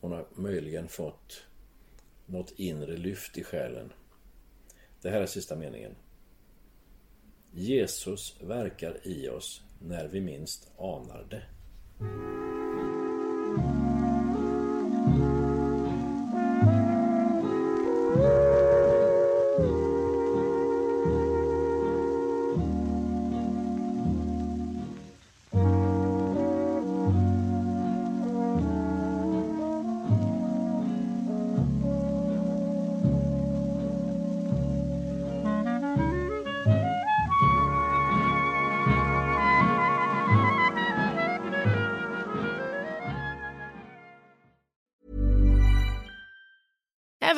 Hon 0.00 0.12
har 0.12 0.26
möjligen 0.34 0.88
fått 0.88 1.44
något 2.26 2.52
inre 2.56 2.96
lyft 2.96 3.38
i 3.38 3.44
själen. 3.44 3.92
Det 5.02 5.10
här 5.10 5.20
är 5.20 5.26
sista 5.26 5.56
meningen. 5.56 5.94
Jesus 7.52 8.36
verkar 8.40 9.06
i 9.06 9.28
oss 9.28 9.62
när 9.78 10.08
vi 10.08 10.20
minst 10.20 10.70
anar 10.78 11.26
det. 11.30 11.42